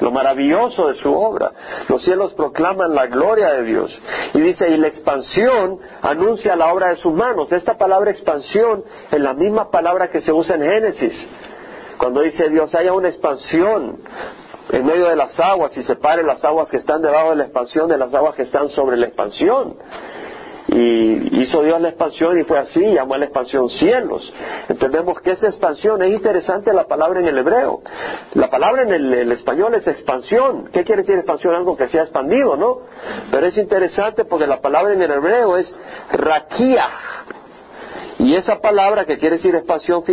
lo 0.00 0.10
maravilloso 0.10 0.88
de 0.88 0.94
su 0.94 1.12
obra. 1.12 1.52
Los 1.88 2.02
cielos 2.02 2.34
proclaman 2.34 2.94
la 2.94 3.06
gloria 3.06 3.52
de 3.52 3.64
Dios. 3.64 4.02
Y 4.34 4.40
dice, 4.40 4.68
y 4.70 4.76
la 4.76 4.88
expansión 4.88 5.78
anuncia 6.02 6.56
la 6.56 6.72
obra 6.72 6.88
de 6.88 6.96
sus 6.96 7.12
manos. 7.12 7.52
Esta 7.52 7.76
palabra 7.76 8.10
expansión 8.10 8.84
es 9.10 9.20
la 9.20 9.34
misma 9.34 9.70
palabra 9.70 10.10
que 10.10 10.20
se 10.20 10.32
usa 10.32 10.56
en 10.56 10.62
Génesis. 10.62 11.12
Cuando 11.98 12.22
dice 12.22 12.48
Dios, 12.48 12.74
haya 12.74 12.92
una 12.92 13.08
expansión 13.08 13.98
en 14.70 14.86
medio 14.86 15.08
de 15.08 15.16
las 15.16 15.38
aguas 15.38 15.76
y 15.76 15.82
separe 15.82 16.22
las 16.22 16.42
aguas 16.44 16.70
que 16.70 16.78
están 16.78 17.02
debajo 17.02 17.30
de 17.30 17.36
la 17.36 17.44
expansión 17.44 17.88
de 17.88 17.98
las 17.98 18.14
aguas 18.14 18.34
que 18.34 18.42
están 18.42 18.68
sobre 18.70 18.96
la 18.96 19.06
expansión. 19.06 19.76
Y 20.72 21.42
hizo 21.42 21.62
Dios 21.62 21.80
la 21.80 21.88
expansión 21.88 22.38
y 22.38 22.44
fue 22.44 22.58
así, 22.58 22.80
llamó 22.80 23.14
a 23.14 23.18
la 23.18 23.24
expansión 23.24 23.68
cielos. 23.70 24.22
Entendemos 24.68 25.20
que 25.20 25.32
esa 25.32 25.48
expansión 25.48 26.00
es 26.02 26.12
interesante 26.12 26.72
la 26.72 26.86
palabra 26.86 27.18
en 27.18 27.26
el 27.26 27.38
hebreo. 27.38 27.80
La 28.34 28.48
palabra 28.50 28.82
en 28.82 28.92
el, 28.92 29.32
español 29.32 29.74
es 29.74 29.86
expansión. 29.88 30.68
¿Qué 30.72 30.84
quiere 30.84 31.02
decir 31.02 31.16
expansión? 31.16 31.54
Algo 31.54 31.76
que 31.76 31.88
sea 31.88 32.02
expandido, 32.02 32.56
¿no? 32.56 32.78
Pero 33.32 33.46
es 33.46 33.58
interesante 33.58 34.24
porque 34.24 34.46
la 34.46 34.60
palabra 34.60 34.92
en 34.92 35.02
el 35.02 35.10
hebreo 35.10 35.56
es 35.56 35.74
raquía. 36.12 36.88
Y 38.20 38.36
esa 38.36 38.60
palabra 38.60 39.06
que 39.06 39.18
quiere 39.18 39.36
decir 39.36 39.54
expansión 39.54 40.04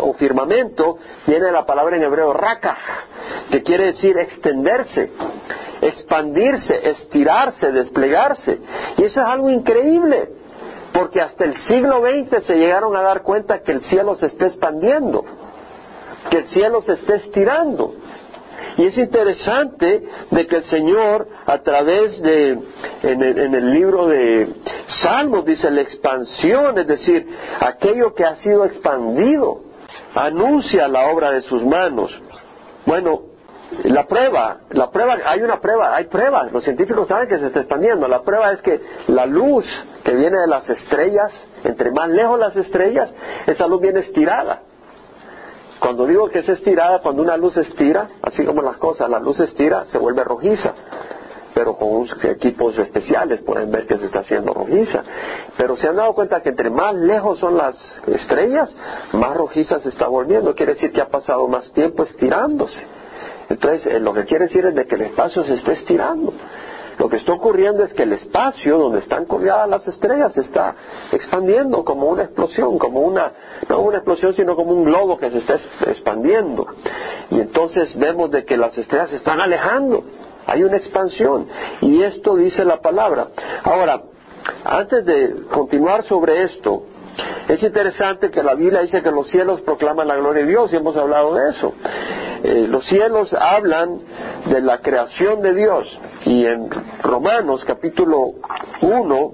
o 0.00 0.14
firmamento 0.14 0.96
viene 1.26 1.46
de 1.46 1.52
la 1.52 1.66
palabra 1.66 1.96
en 1.96 2.02
hebreo 2.02 2.32
raka, 2.32 2.76
que 3.50 3.62
quiere 3.62 3.86
decir 3.86 4.16
extenderse 4.16 5.10
expandirse, 5.80 6.90
estirarse, 6.90 7.70
desplegarse. 7.72 8.58
Y 8.96 9.04
eso 9.04 9.20
es 9.20 9.26
algo 9.26 9.50
increíble, 9.50 10.28
porque 10.92 11.20
hasta 11.20 11.44
el 11.44 11.56
siglo 11.66 12.00
XX 12.00 12.44
se 12.44 12.54
llegaron 12.56 12.96
a 12.96 13.02
dar 13.02 13.22
cuenta 13.22 13.62
que 13.62 13.72
el 13.72 13.80
cielo 13.82 14.14
se 14.16 14.26
está 14.26 14.46
expandiendo, 14.46 15.24
que 16.30 16.38
el 16.38 16.44
cielo 16.48 16.80
se 16.82 16.92
está 16.94 17.16
estirando. 17.16 17.94
Y 18.76 18.86
es 18.86 18.96
interesante 18.96 20.02
de 20.30 20.46
que 20.46 20.56
el 20.56 20.64
Señor, 20.64 21.28
a 21.46 21.58
través 21.58 22.20
de, 22.22 22.58
en 23.02 23.22
el, 23.22 23.72
libro 23.72 24.06
de 24.06 24.48
Salmos, 25.02 25.44
dice 25.44 25.70
la 25.70 25.80
expansión, 25.80 26.78
es 26.78 26.86
decir, 26.86 27.26
aquello 27.60 28.14
que 28.14 28.24
ha 28.24 28.36
sido 28.36 28.64
expandido, 28.64 29.62
anuncia 30.14 30.86
la 30.88 31.08
obra 31.08 31.32
de 31.32 31.40
sus 31.42 31.64
manos. 31.64 32.10
Bueno, 32.86 33.22
la 33.84 34.06
prueba, 34.06 34.60
la 34.70 34.90
prueba, 34.90 35.18
hay 35.26 35.42
una 35.42 35.60
prueba, 35.60 35.94
hay 35.94 36.04
pruebas, 36.04 36.52
los 36.52 36.64
científicos 36.64 37.08
saben 37.08 37.28
que 37.28 37.38
se 37.38 37.46
está 37.46 37.60
expandiendo, 37.60 38.08
la 38.08 38.22
prueba 38.22 38.52
es 38.52 38.62
que 38.62 38.80
la 39.08 39.26
luz 39.26 39.66
que 40.04 40.14
viene 40.14 40.38
de 40.38 40.46
las 40.46 40.68
estrellas, 40.70 41.32
entre 41.64 41.90
más 41.90 42.08
lejos 42.08 42.38
las 42.38 42.56
estrellas, 42.56 43.10
esa 43.46 43.66
luz 43.66 43.80
viene 43.80 44.00
estirada. 44.00 44.62
Cuando 45.80 46.06
digo 46.06 46.28
que 46.28 46.40
es 46.40 46.48
estirada, 46.48 47.00
cuando 47.00 47.22
una 47.22 47.36
luz 47.36 47.56
estira, 47.56 48.08
así 48.22 48.44
como 48.44 48.62
las 48.62 48.76
cosas, 48.78 49.08
la 49.08 49.20
luz 49.20 49.38
estira, 49.40 49.84
se 49.86 49.98
vuelve 49.98 50.24
rojiza. 50.24 50.74
Pero 51.54 51.76
con 51.76 52.06
equipos 52.22 52.78
especiales 52.78 53.40
pueden 53.40 53.70
ver 53.70 53.86
que 53.86 53.98
se 53.98 54.06
está 54.06 54.20
haciendo 54.20 54.52
rojiza. 54.54 55.02
Pero 55.56 55.76
se 55.76 55.88
han 55.88 55.96
dado 55.96 56.12
cuenta 56.14 56.40
que 56.40 56.50
entre 56.50 56.70
más 56.70 56.94
lejos 56.94 57.38
son 57.38 57.56
las 57.56 57.76
estrellas, 58.06 58.74
más 59.12 59.36
rojiza 59.36 59.80
se 59.80 59.88
está 59.88 60.06
volviendo. 60.08 60.54
Quiere 60.54 60.74
decir 60.74 60.92
que 60.92 61.00
ha 61.00 61.08
pasado 61.08 61.46
más 61.48 61.72
tiempo 61.72 62.04
estirándose. 62.04 62.80
Entonces, 63.48 63.86
eh, 63.86 64.00
lo 64.00 64.12
que 64.12 64.24
quiere 64.24 64.46
decir 64.46 64.66
es 64.66 64.74
de 64.74 64.86
que 64.86 64.94
el 64.96 65.02
espacio 65.02 65.42
se 65.44 65.54
está 65.54 65.72
estirando. 65.72 66.32
Lo 66.98 67.08
que 67.08 67.16
está 67.16 67.32
ocurriendo 67.32 67.84
es 67.84 67.94
que 67.94 68.02
el 68.02 68.12
espacio 68.12 68.76
donde 68.76 68.98
están 68.98 69.24
colgadas 69.24 69.68
las 69.68 69.86
estrellas 69.86 70.32
se 70.32 70.40
está 70.40 70.74
expandiendo 71.12 71.84
como 71.84 72.06
una 72.06 72.24
explosión, 72.24 72.78
como 72.78 73.00
una, 73.00 73.32
no 73.68 73.80
una 73.80 73.98
explosión, 73.98 74.34
sino 74.34 74.56
como 74.56 74.72
un 74.72 74.84
globo 74.84 75.16
que 75.16 75.30
se 75.30 75.38
está 75.38 75.58
expandiendo. 75.86 76.66
Y 77.30 77.40
entonces 77.40 77.96
vemos 77.96 78.30
de 78.30 78.44
que 78.44 78.56
las 78.56 78.76
estrellas 78.76 79.10
se 79.10 79.16
están 79.16 79.40
alejando. 79.40 80.02
Hay 80.46 80.64
una 80.64 80.76
expansión. 80.76 81.46
Y 81.82 82.02
esto 82.02 82.34
dice 82.36 82.64
la 82.64 82.80
palabra. 82.80 83.28
Ahora, 83.62 84.02
antes 84.64 85.04
de 85.04 85.44
continuar 85.52 86.04
sobre 86.04 86.44
esto, 86.44 86.82
es 87.48 87.62
interesante 87.62 88.30
que 88.30 88.42
la 88.42 88.54
Biblia 88.54 88.82
dice 88.82 89.02
que 89.02 89.10
los 89.10 89.28
cielos 89.28 89.60
proclaman 89.62 90.06
la 90.06 90.16
gloria 90.16 90.42
de 90.42 90.50
Dios 90.50 90.72
y 90.72 90.76
hemos 90.76 90.96
hablado 90.96 91.34
de 91.34 91.50
eso. 91.50 91.74
Eh, 92.44 92.66
los 92.68 92.84
cielos 92.86 93.32
hablan 93.32 94.00
de 94.46 94.60
la 94.60 94.78
creación 94.78 95.42
de 95.42 95.54
Dios 95.54 95.98
y 96.24 96.44
en 96.44 96.68
Romanos 97.02 97.64
capítulo 97.64 98.34
1, 98.82 99.32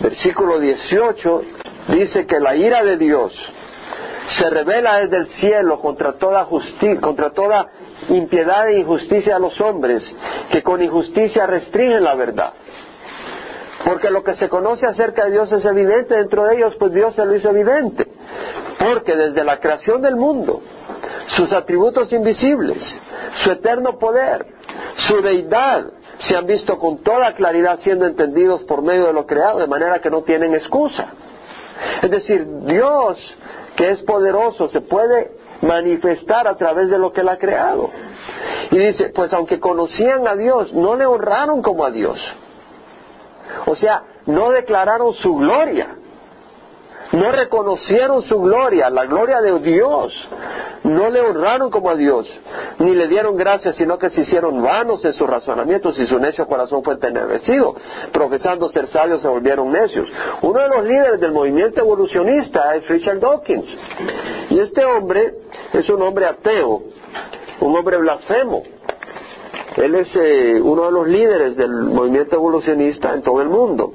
versículo 0.00 0.58
18, 0.58 1.42
dice 1.88 2.26
que 2.26 2.40
la 2.40 2.56
ira 2.56 2.82
de 2.82 2.96
Dios 2.96 3.32
se 4.38 4.50
revela 4.50 4.98
desde 4.98 5.16
el 5.18 5.26
cielo 5.28 5.80
contra 5.80 6.14
toda 6.14 6.44
justicia, 6.44 7.00
contra 7.00 7.30
toda 7.30 7.68
impiedad 8.08 8.68
e 8.68 8.80
injusticia 8.80 9.34
de 9.34 9.40
los 9.40 9.60
hombres, 9.60 10.02
que 10.50 10.62
con 10.62 10.82
injusticia 10.82 11.46
restringen 11.46 12.02
la 12.02 12.14
verdad. 12.14 12.52
Porque 13.84 14.10
lo 14.10 14.22
que 14.22 14.34
se 14.34 14.48
conoce 14.48 14.86
acerca 14.86 15.24
de 15.24 15.32
Dios 15.32 15.50
es 15.52 15.64
evidente 15.64 16.14
dentro 16.14 16.44
de 16.44 16.56
ellos, 16.56 16.74
pues 16.78 16.92
Dios 16.92 17.14
se 17.14 17.24
lo 17.24 17.34
hizo 17.34 17.50
evidente. 17.50 18.06
Porque 18.78 19.16
desde 19.16 19.44
la 19.44 19.58
creación 19.58 20.02
del 20.02 20.16
mundo, 20.16 20.60
sus 21.36 21.52
atributos 21.52 22.12
invisibles, 22.12 22.82
su 23.42 23.50
eterno 23.50 23.98
poder, 23.98 24.46
su 25.08 25.22
deidad, 25.22 25.86
se 26.18 26.36
han 26.36 26.46
visto 26.46 26.78
con 26.78 27.02
toda 27.02 27.34
claridad 27.34 27.78
siendo 27.82 28.06
entendidos 28.06 28.62
por 28.64 28.82
medio 28.82 29.06
de 29.06 29.12
lo 29.14 29.26
creado, 29.26 29.58
de 29.58 29.66
manera 29.66 30.00
que 30.00 30.10
no 30.10 30.22
tienen 30.22 30.54
excusa. 30.54 31.08
Es 32.02 32.10
decir, 32.10 32.46
Dios, 32.64 33.18
que 33.76 33.90
es 33.90 34.02
poderoso, 34.02 34.68
se 34.68 34.82
puede 34.82 35.32
manifestar 35.62 36.46
a 36.46 36.56
través 36.56 36.90
de 36.90 36.98
lo 36.98 37.12
que 37.12 37.22
Él 37.22 37.28
ha 37.28 37.38
creado. 37.38 37.90
Y 38.70 38.78
dice, 38.78 39.10
pues 39.14 39.32
aunque 39.32 39.58
conocían 39.58 40.26
a 40.28 40.36
Dios, 40.36 40.72
no 40.74 40.96
le 40.96 41.06
honraron 41.06 41.62
como 41.62 41.84
a 41.84 41.90
Dios. 41.90 42.18
O 43.66 43.74
sea, 43.76 44.02
no 44.26 44.50
declararon 44.50 45.14
su 45.14 45.36
gloria 45.36 45.96
no 47.12 47.32
reconocieron 47.32 48.22
su 48.22 48.40
gloria, 48.40 48.88
la 48.88 49.04
gloria 49.06 49.40
de 49.40 49.58
Dios, 49.58 50.12
no 50.84 51.10
le 51.10 51.20
honraron 51.20 51.70
como 51.70 51.90
a 51.90 51.96
Dios, 51.96 52.28
ni 52.78 52.94
le 52.94 53.08
dieron 53.08 53.36
gracias, 53.36 53.76
sino 53.76 53.98
que 53.98 54.10
se 54.10 54.20
hicieron 54.22 54.62
vanos 54.62 55.04
en 55.04 55.12
sus 55.14 55.28
razonamientos 55.28 55.98
y 55.98 56.06
su 56.06 56.18
necio 56.20 56.46
corazón 56.46 56.84
fue 56.84 56.94
entenebrecido. 56.94 57.74
Profesando 58.12 58.68
ser 58.68 58.86
sabios 58.88 59.22
se 59.22 59.28
volvieron 59.28 59.70
necios. 59.72 60.08
Uno 60.42 60.60
de 60.60 60.68
los 60.68 60.84
líderes 60.84 61.20
del 61.20 61.32
movimiento 61.32 61.80
evolucionista 61.80 62.76
es 62.76 62.86
Richard 62.88 63.18
Dawkins. 63.18 63.66
Y 64.50 64.60
este 64.60 64.84
hombre 64.84 65.34
es 65.72 65.88
un 65.88 66.02
hombre 66.02 66.26
ateo, 66.26 66.82
un 67.60 67.76
hombre 67.76 67.96
blasfemo. 67.96 68.62
Él 69.80 69.94
es 69.94 70.14
eh, 70.14 70.60
uno 70.60 70.86
de 70.86 70.92
los 70.92 71.08
líderes 71.08 71.56
del 71.56 71.70
movimiento 71.70 72.36
evolucionista 72.36 73.14
en 73.14 73.22
todo 73.22 73.40
el 73.40 73.48
mundo. 73.48 73.94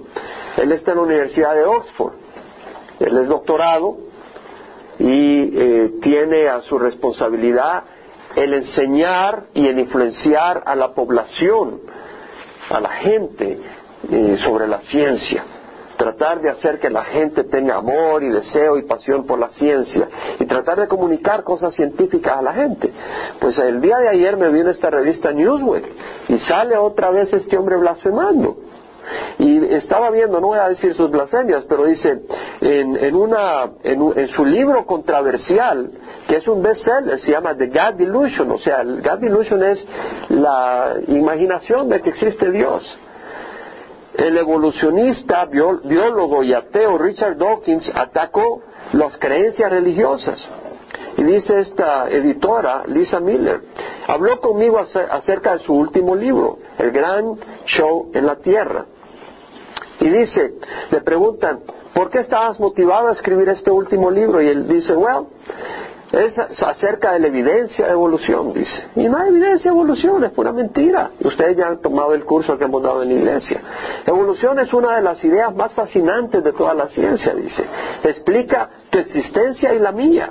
Él 0.57 0.71
está 0.71 0.91
en 0.91 0.97
la 0.97 1.03
Universidad 1.03 1.53
de 1.53 1.63
Oxford. 1.63 2.13
Él 2.99 3.17
es 3.17 3.27
doctorado 3.27 3.97
y 4.97 5.57
eh, 5.57 5.93
tiene 6.01 6.47
a 6.47 6.61
su 6.61 6.79
responsabilidad 6.79 7.83
el 8.35 8.53
enseñar 8.53 9.43
y 9.53 9.67
el 9.67 9.79
influenciar 9.79 10.63
a 10.65 10.75
la 10.75 10.93
población, 10.93 11.81
a 12.69 12.79
la 12.79 12.89
gente 12.89 13.59
eh, 14.11 14.37
sobre 14.43 14.67
la 14.67 14.79
ciencia. 14.81 15.43
Tratar 15.97 16.41
de 16.41 16.49
hacer 16.49 16.79
que 16.79 16.89
la 16.89 17.03
gente 17.03 17.43
tenga 17.45 17.75
amor 17.75 18.23
y 18.23 18.29
deseo 18.29 18.77
y 18.77 18.83
pasión 18.83 19.25
por 19.25 19.39
la 19.39 19.49
ciencia 19.49 20.07
y 20.39 20.45
tratar 20.45 20.79
de 20.79 20.87
comunicar 20.87 21.43
cosas 21.43 21.73
científicas 21.75 22.37
a 22.37 22.41
la 22.41 22.53
gente. 22.53 22.91
Pues 23.39 23.57
el 23.59 23.81
día 23.81 23.97
de 23.97 24.09
ayer 24.09 24.37
me 24.37 24.49
vino 24.49 24.69
esta 24.69 24.89
revista 24.89 25.31
Newsweek 25.31 25.85
y 26.29 26.39
sale 26.39 26.77
otra 26.77 27.09
vez 27.11 27.31
este 27.33 27.57
hombre 27.57 27.77
blasfemando. 27.77 28.57
Y 29.37 29.63
estaba 29.75 30.09
viendo, 30.09 30.39
no 30.39 30.47
voy 30.47 30.57
a 30.57 30.69
decir 30.69 30.93
sus 30.95 31.11
blasfemias, 31.11 31.65
pero 31.65 31.85
dice, 31.85 32.21
en, 32.61 33.15
una, 33.15 33.69
en, 33.83 34.27
su 34.29 34.45
libro 34.45 34.85
controversial, 34.85 35.91
que 36.27 36.37
es 36.37 36.47
un 36.47 36.63
bestseller, 36.63 37.19
se 37.19 37.31
llama 37.31 37.55
The 37.55 37.67
God 37.67 37.93
Delusion, 37.97 38.49
o 38.49 38.57
sea, 38.57 38.81
el 38.81 39.01
God 39.03 39.19
Delusion 39.19 39.63
es 39.63 39.85
la 40.29 40.95
imaginación 41.07 41.89
de 41.89 42.01
que 42.01 42.09
existe 42.09 42.49
Dios. 42.49 42.99
El 44.17 44.37
evolucionista, 44.37 45.45
biólogo 45.45 46.43
y 46.43 46.53
ateo 46.53 46.97
Richard 46.97 47.37
Dawkins 47.37 47.91
atacó 47.93 48.61
las 48.93 49.17
creencias 49.17 49.69
religiosas. 49.69 50.39
Y 51.17 51.23
dice 51.23 51.59
esta 51.59 52.09
editora, 52.09 52.83
Lisa 52.87 53.19
Miller, 53.19 53.61
habló 54.07 54.39
conmigo 54.39 54.79
acerca 54.79 55.57
de 55.57 55.63
su 55.63 55.73
último 55.73 56.15
libro, 56.15 56.59
El 56.77 56.91
Gran 56.91 57.37
Show 57.65 58.11
en 58.13 58.25
la 58.25 58.35
Tierra. 58.37 58.85
Y 59.99 60.09
dice, 60.09 60.55
le 60.91 61.01
preguntan, 61.01 61.59
¿por 61.93 62.09
qué 62.09 62.19
estabas 62.19 62.59
motivado 62.59 63.09
a 63.09 63.13
escribir 63.13 63.49
este 63.49 63.71
último 63.71 64.11
libro? 64.11 64.41
Y 64.41 64.47
él 64.47 64.67
dice, 64.67 64.95
well, 64.95 65.27
es 66.19 66.37
acerca 66.61 67.13
de 67.13 67.19
la 67.19 67.27
evidencia 67.27 67.85
de 67.85 67.91
evolución, 67.91 68.53
dice. 68.53 68.87
Y 68.95 69.07
no 69.07 69.17
hay 69.17 69.29
evidencia 69.29 69.71
de 69.71 69.75
evolución, 69.75 70.23
es 70.23 70.31
pura 70.31 70.51
mentira. 70.51 71.11
Ustedes 71.23 71.57
ya 71.57 71.67
han 71.67 71.81
tomado 71.81 72.13
el 72.13 72.23
curso 72.23 72.57
que 72.57 72.65
hemos 72.65 72.81
dado 72.81 73.03
en 73.03 73.09
la 73.09 73.15
iglesia. 73.15 73.61
Evolución 74.05 74.59
es 74.59 74.73
una 74.73 74.95
de 74.95 75.01
las 75.01 75.23
ideas 75.23 75.55
más 75.55 75.73
fascinantes 75.73 76.43
de 76.43 76.53
toda 76.53 76.73
la 76.73 76.87
ciencia, 76.87 77.33
dice. 77.33 77.65
Explica 78.03 78.69
tu 78.89 78.99
existencia 78.99 79.73
y 79.73 79.79
la 79.79 79.91
mía 79.91 80.29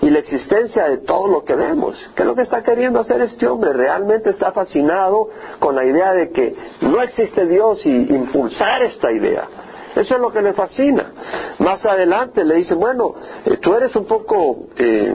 y 0.00 0.10
la 0.10 0.18
existencia 0.18 0.88
de 0.88 0.98
todo 0.98 1.28
lo 1.28 1.44
que 1.44 1.54
vemos. 1.54 1.96
¿Qué 2.14 2.22
es 2.22 2.26
lo 2.26 2.34
que 2.34 2.42
está 2.42 2.62
queriendo 2.62 3.00
hacer 3.00 3.20
este 3.22 3.46
hombre? 3.46 3.72
Realmente 3.72 4.30
está 4.30 4.52
fascinado 4.52 5.28
con 5.58 5.74
la 5.74 5.84
idea 5.84 6.12
de 6.12 6.30
que 6.30 6.54
no 6.82 7.02
existe 7.02 7.46
Dios 7.46 7.84
y 7.84 7.90
impulsar 8.14 8.82
esta 8.82 9.12
idea. 9.12 9.48
Eso 9.96 10.14
es 10.14 10.20
lo 10.20 10.30
que 10.30 10.42
le 10.42 10.52
fascina. 10.52 11.12
Más 11.58 11.84
adelante 11.84 12.44
le 12.44 12.56
dicen, 12.56 12.78
bueno, 12.78 13.14
eh, 13.44 13.56
tú 13.58 13.74
eres 13.74 13.94
un 13.96 14.06
poco, 14.06 14.68
eh, 14.76 15.14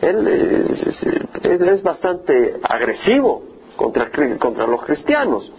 él 0.00 1.68
es 1.68 1.82
bastante 1.82 2.60
agresivo 2.62 3.57
contra, 3.78 4.10
contra 4.38 4.66
los 4.66 4.84
cristianos 4.84 5.50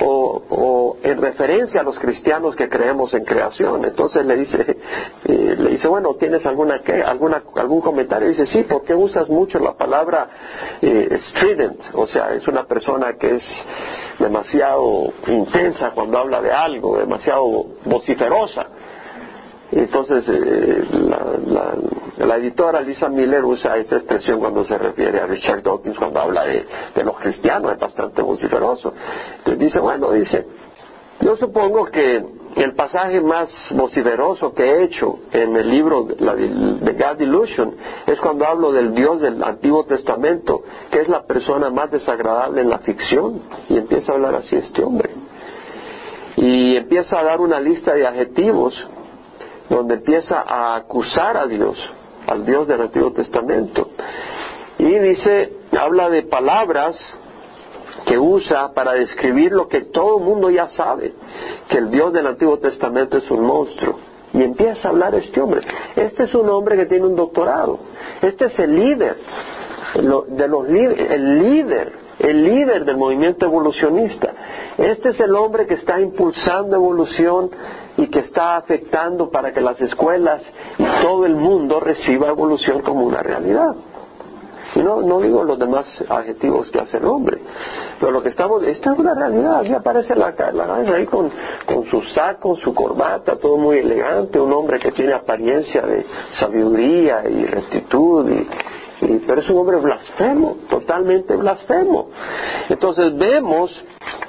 o, 0.00 0.96
en 1.02 1.20
referencia 1.20 1.82
a 1.82 1.84
los 1.84 1.98
cristianos 1.98 2.56
que 2.56 2.68
creemos 2.68 3.12
en 3.14 3.24
creación. 3.24 3.84
Entonces 3.84 4.24
le 4.24 4.36
dice, 4.36 4.78
eh, 5.24 5.54
le 5.56 5.70
dice 5.70 5.86
bueno, 5.86 6.14
¿tienes 6.14 6.44
alguna, 6.46 6.80
alguna, 7.04 7.42
algún 7.54 7.82
comentario? 7.82 8.28
Dice, 8.28 8.46
sí, 8.46 8.62
¿por 8.62 8.82
qué 8.82 8.94
usas 8.94 9.28
mucho 9.28 9.58
la 9.60 9.74
palabra 9.74 10.28
eh? 10.80 11.08
O 11.92 12.06
sea, 12.06 12.32
es 12.32 12.48
una 12.48 12.64
persona 12.64 13.14
que 13.18 13.36
es 13.36 13.42
demasiado 14.18 15.12
intensa 15.26 15.90
cuando 15.90 16.18
habla 16.18 16.40
de 16.40 16.50
algo, 16.50 16.98
demasiado 16.98 17.66
vociferosa. 17.84 18.66
Entonces, 19.76 20.24
eh, 20.26 20.84
la, 22.16 22.36
editora 22.36 22.80
Lisa 22.80 23.10
Miller 23.10 23.44
usa 23.44 23.76
esa 23.76 23.96
expresión 23.96 24.40
cuando 24.40 24.64
se 24.64 24.78
refiere 24.78 25.20
a 25.20 25.26
Richard 25.26 25.62
Dawkins, 25.62 25.98
cuando 25.98 26.18
habla 26.18 26.44
de, 26.44 27.04
los 27.04 27.18
cristianos, 27.18 27.72
es 27.72 27.78
bastante 27.78 28.22
vociferoso. 28.22 28.94
Entonces 29.38 29.58
dice, 29.58 29.78
bueno, 29.78 30.12
dice, 30.12 30.46
yo 31.20 31.36
supongo 31.36 31.84
que 31.84 32.24
el 32.56 32.74
pasaje 32.74 33.20
más 33.20 33.50
vociferoso 33.72 34.54
que 34.54 34.64
he 34.64 34.84
hecho 34.84 35.18
en 35.32 35.54
el 35.54 35.68
libro 35.68 36.04
de 36.04 36.92
God 36.92 37.20
Illusion 37.20 37.74
es 38.06 38.18
cuando 38.18 38.46
hablo 38.46 38.72
del 38.72 38.94
Dios 38.94 39.20
del 39.20 39.42
Antiguo 39.42 39.84
Testamento, 39.84 40.62
que 40.90 41.02
es 41.02 41.08
la 41.08 41.26
persona 41.26 41.68
más 41.68 41.90
desagradable 41.90 42.62
en 42.62 42.70
la 42.70 42.78
ficción, 42.78 43.42
y 43.68 43.76
empieza 43.76 44.12
a 44.12 44.14
hablar 44.14 44.36
así 44.36 44.56
este 44.56 44.82
hombre. 44.82 45.10
Y 46.36 46.76
empieza 46.76 47.20
a 47.20 47.24
dar 47.24 47.40
una 47.42 47.60
lista 47.60 47.92
de 47.92 48.06
adjetivos 48.06 48.74
donde 49.68 49.94
empieza 49.94 50.40
a 50.40 50.76
acusar 50.76 51.36
a 51.36 51.46
Dios, 51.46 51.76
al 52.26 52.44
Dios 52.44 52.68
del 52.68 52.82
Antiguo 52.82 53.12
Testamento. 53.12 53.90
Y 54.78 54.98
dice, 54.98 55.52
habla 55.78 56.10
de 56.10 56.22
palabras 56.22 56.96
que 58.06 58.18
usa 58.18 58.72
para 58.72 58.92
describir 58.92 59.52
lo 59.52 59.68
que 59.68 59.82
todo 59.82 60.18
el 60.18 60.24
mundo 60.24 60.50
ya 60.50 60.68
sabe, 60.68 61.12
que 61.68 61.78
el 61.78 61.90
Dios 61.90 62.12
del 62.12 62.26
Antiguo 62.26 62.58
Testamento 62.58 63.16
es 63.16 63.30
un 63.30 63.44
monstruo. 63.44 63.98
Y 64.32 64.42
empieza 64.42 64.88
a 64.88 64.90
hablar 64.90 65.14
este 65.14 65.40
hombre. 65.40 65.62
Este 65.94 66.24
es 66.24 66.34
un 66.34 66.48
hombre 66.50 66.76
que 66.76 66.86
tiene 66.86 67.06
un 67.06 67.16
doctorado. 67.16 67.78
Este 68.20 68.46
es 68.46 68.58
el 68.58 68.76
líder, 68.76 69.16
de 69.94 70.48
los, 70.48 70.68
el 70.68 71.38
líder, 71.38 72.05
el 72.26 72.42
líder 72.42 72.84
del 72.84 72.96
movimiento 72.96 73.46
evolucionista. 73.46 74.32
Este 74.76 75.10
es 75.10 75.20
el 75.20 75.34
hombre 75.36 75.66
que 75.66 75.74
está 75.74 76.00
impulsando 76.00 76.74
evolución 76.74 77.50
y 77.96 78.08
que 78.08 78.20
está 78.20 78.56
afectando 78.56 79.30
para 79.30 79.52
que 79.52 79.60
las 79.60 79.80
escuelas 79.80 80.42
y 80.76 80.84
todo 81.02 81.24
el 81.24 81.36
mundo 81.36 81.78
reciba 81.78 82.28
evolución 82.28 82.82
como 82.82 83.04
una 83.04 83.22
realidad. 83.22 83.74
Y 84.74 84.80
no, 84.80 85.00
no 85.00 85.20
digo 85.20 85.44
los 85.44 85.58
demás 85.58 85.86
adjetivos 86.08 86.70
que 86.70 86.80
hace 86.80 86.98
el 86.98 87.06
hombre, 87.06 87.38
pero 87.98 88.10
lo 88.10 88.22
que 88.22 88.28
estamos, 88.28 88.62
esta 88.64 88.92
es 88.92 88.98
una 88.98 89.14
realidad, 89.14 89.60
aquí 89.60 89.72
aparece 89.72 90.14
la, 90.14 90.34
la 90.52 90.74
ahí 90.74 91.06
con, 91.06 91.30
con 91.64 91.88
su 91.88 92.02
saco, 92.12 92.56
su 92.56 92.74
corbata, 92.74 93.36
todo 93.36 93.56
muy 93.56 93.78
elegante, 93.78 94.38
un 94.38 94.52
hombre 94.52 94.78
que 94.78 94.92
tiene 94.92 95.14
apariencia 95.14 95.80
de 95.80 96.04
sabiduría 96.32 97.22
y 97.26 97.46
rectitud 97.46 98.28
y, 98.28 98.46
pero 99.00 99.40
es 99.40 99.48
un 99.50 99.58
hombre 99.58 99.76
blasfemo, 99.76 100.56
totalmente 100.70 101.36
blasfemo. 101.36 102.10
Entonces 102.68 103.16
vemos 103.16 103.70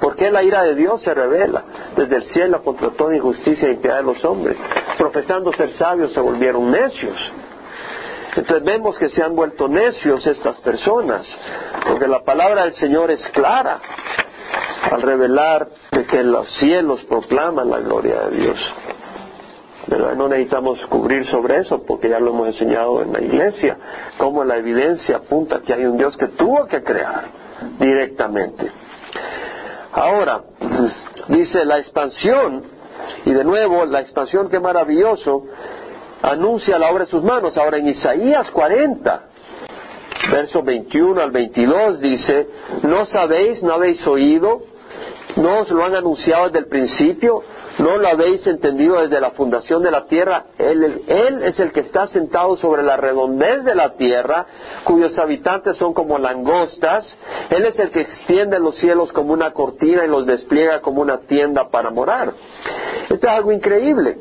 por 0.00 0.16
qué 0.16 0.30
la 0.30 0.42
ira 0.42 0.62
de 0.62 0.74
Dios 0.74 1.02
se 1.02 1.14
revela 1.14 1.64
desde 1.96 2.16
el 2.16 2.22
cielo 2.24 2.62
contra 2.62 2.90
toda 2.90 3.16
injusticia 3.16 3.68
e 3.68 3.72
impiedad 3.72 3.98
de 3.98 4.02
los 4.02 4.24
hombres. 4.24 4.56
Profesando 4.98 5.52
ser 5.52 5.72
sabios 5.74 6.12
se 6.12 6.20
volvieron 6.20 6.70
necios. 6.70 7.16
Entonces 8.36 8.64
vemos 8.64 8.98
que 8.98 9.08
se 9.08 9.22
han 9.22 9.34
vuelto 9.34 9.68
necios 9.68 10.26
estas 10.26 10.58
personas, 10.60 11.26
porque 11.86 12.06
la 12.06 12.22
palabra 12.22 12.64
del 12.64 12.74
Señor 12.74 13.10
es 13.10 13.26
clara 13.30 13.80
al 14.90 15.02
revelar 15.02 15.68
de 15.90 16.04
que 16.04 16.22
los 16.22 16.48
cielos 16.58 17.02
proclaman 17.04 17.70
la 17.70 17.80
gloria 17.80 18.28
de 18.28 18.36
Dios. 18.36 18.58
No 19.88 20.28
necesitamos 20.28 20.78
cubrir 20.86 21.24
sobre 21.26 21.58
eso 21.58 21.82
porque 21.86 22.10
ya 22.10 22.20
lo 22.20 22.30
hemos 22.30 22.48
enseñado 22.48 23.02
en 23.02 23.12
la 23.12 23.22
iglesia, 23.22 23.76
como 24.18 24.44
la 24.44 24.56
evidencia 24.56 25.16
apunta 25.16 25.60
que 25.60 25.72
hay 25.72 25.84
un 25.84 25.96
Dios 25.96 26.16
que 26.16 26.28
tuvo 26.28 26.66
que 26.66 26.82
crear 26.82 27.24
directamente. 27.78 28.70
Ahora, 29.92 30.42
dice 31.28 31.64
la 31.64 31.78
expansión, 31.78 32.64
y 33.24 33.32
de 33.32 33.44
nuevo, 33.44 33.86
la 33.86 34.00
expansión, 34.00 34.50
qué 34.50 34.60
maravilloso, 34.60 35.44
anuncia 36.22 36.78
la 36.78 36.90
obra 36.90 37.04
de 37.04 37.10
sus 37.10 37.22
manos. 37.22 37.56
Ahora 37.56 37.78
en 37.78 37.88
Isaías 37.88 38.50
40, 38.50 39.22
verso 40.30 40.62
21 40.62 41.22
al 41.22 41.30
22 41.30 42.00
dice, 42.00 42.46
no 42.82 43.06
sabéis, 43.06 43.62
no 43.62 43.72
habéis 43.72 44.06
oído, 44.06 44.62
no 45.36 45.60
os 45.60 45.70
lo 45.70 45.84
han 45.84 45.94
anunciado 45.94 46.46
desde 46.46 46.58
el 46.58 46.66
principio, 46.66 47.42
¿No 47.78 47.96
lo 47.96 48.08
habéis 48.08 48.44
entendido 48.46 49.00
desde 49.00 49.20
la 49.20 49.30
fundación 49.30 49.82
de 49.82 49.92
la 49.92 50.06
tierra? 50.06 50.46
Él, 50.58 51.02
es 51.44 51.60
el 51.60 51.72
que 51.72 51.80
está 51.80 52.08
sentado 52.08 52.56
sobre 52.56 52.82
la 52.82 52.96
redondez 52.96 53.64
de 53.64 53.74
la 53.74 53.94
tierra, 53.94 54.46
cuyos 54.84 55.16
habitantes 55.18 55.76
son 55.76 55.94
como 55.94 56.18
langostas. 56.18 57.08
Él 57.50 57.64
es 57.66 57.78
el 57.78 57.90
que 57.90 58.00
extiende 58.00 58.58
los 58.58 58.76
cielos 58.78 59.12
como 59.12 59.32
una 59.32 59.52
cortina 59.52 60.04
y 60.04 60.08
los 60.08 60.26
despliega 60.26 60.80
como 60.80 61.02
una 61.02 61.18
tienda 61.18 61.68
para 61.68 61.90
morar. 61.90 62.32
Esto 63.08 63.26
es 63.26 63.32
algo 63.32 63.52
increíble. 63.52 64.18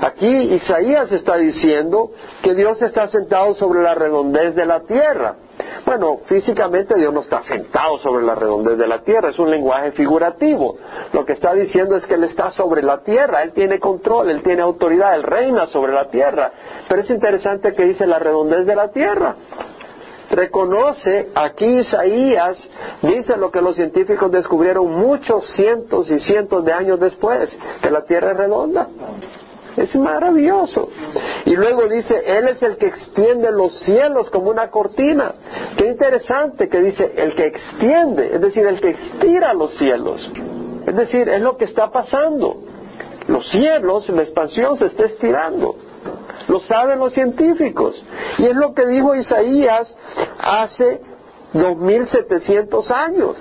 Aquí 0.00 0.26
Isaías 0.26 1.10
está 1.10 1.36
diciendo 1.36 2.10
que 2.42 2.54
Dios 2.54 2.80
está 2.82 3.08
sentado 3.08 3.54
sobre 3.54 3.82
la 3.82 3.94
redondez 3.94 4.54
de 4.54 4.66
la 4.66 4.80
tierra. 4.80 5.34
Bueno, 5.84 6.18
físicamente 6.26 6.94
Dios 6.96 7.12
no 7.12 7.20
está 7.20 7.42
sentado 7.42 7.98
sobre 7.98 8.24
la 8.24 8.34
redondez 8.34 8.78
de 8.78 8.86
la 8.86 9.02
tierra, 9.02 9.30
es 9.30 9.38
un 9.38 9.50
lenguaje 9.50 9.92
figurativo. 9.92 10.76
Lo 11.12 11.24
que 11.24 11.32
está 11.32 11.54
diciendo 11.54 11.96
es 11.96 12.06
que 12.06 12.14
Él 12.14 12.24
está 12.24 12.50
sobre 12.52 12.82
la 12.82 13.02
tierra, 13.02 13.42
Él 13.42 13.52
tiene 13.52 13.78
control, 13.78 14.30
Él 14.30 14.42
tiene 14.42 14.62
autoridad, 14.62 15.14
Él 15.14 15.22
reina 15.22 15.66
sobre 15.66 15.92
la 15.92 16.08
tierra. 16.08 16.52
Pero 16.88 17.02
es 17.02 17.10
interesante 17.10 17.74
que 17.74 17.84
dice 17.84 18.06
la 18.06 18.18
redondez 18.18 18.66
de 18.66 18.76
la 18.76 18.88
tierra. 18.88 19.34
Reconoce, 20.30 21.28
aquí 21.34 21.66
Isaías 21.66 22.56
dice 23.02 23.36
lo 23.36 23.50
que 23.50 23.60
los 23.60 23.76
científicos 23.76 24.30
descubrieron 24.30 24.90
muchos 24.90 25.46
cientos 25.54 26.10
y 26.10 26.20
cientos 26.20 26.64
de 26.64 26.72
años 26.72 26.98
después, 26.98 27.54
que 27.82 27.90
la 27.90 28.04
tierra 28.04 28.30
es 28.30 28.38
redonda. 28.38 28.88
Es 29.76 29.94
maravilloso. 29.96 30.88
Y 31.44 31.54
luego 31.54 31.88
dice, 31.88 32.22
Él 32.26 32.48
es 32.48 32.62
el 32.62 32.76
que 32.76 32.86
extiende 32.86 33.50
los 33.50 33.72
cielos 33.80 34.30
como 34.30 34.50
una 34.50 34.70
cortina. 34.70 35.34
Qué 35.76 35.86
interesante 35.86 36.68
que 36.68 36.80
dice, 36.80 37.12
el 37.16 37.34
que 37.34 37.46
extiende, 37.46 38.34
es 38.34 38.40
decir, 38.40 38.66
el 38.66 38.80
que 38.80 38.90
estira 38.90 39.54
los 39.54 39.74
cielos. 39.76 40.28
Es 40.86 40.96
decir, 40.96 41.28
es 41.28 41.40
lo 41.40 41.56
que 41.56 41.64
está 41.64 41.90
pasando. 41.90 42.56
los 43.28 43.48
cielos, 43.50 44.08
la 44.08 44.22
expansión 44.22 44.78
se 44.78 44.86
está 44.86 45.04
estirando. 45.06 45.76
Lo 46.48 46.58
saben 46.60 46.98
los 46.98 47.12
científicos. 47.12 48.02
Y 48.38 48.46
es 48.46 48.56
lo 48.56 48.74
que 48.74 48.84
dijo 48.86 49.14
Isaías 49.14 49.96
hace 50.38 51.00
2700 51.52 52.90
años 52.90 53.36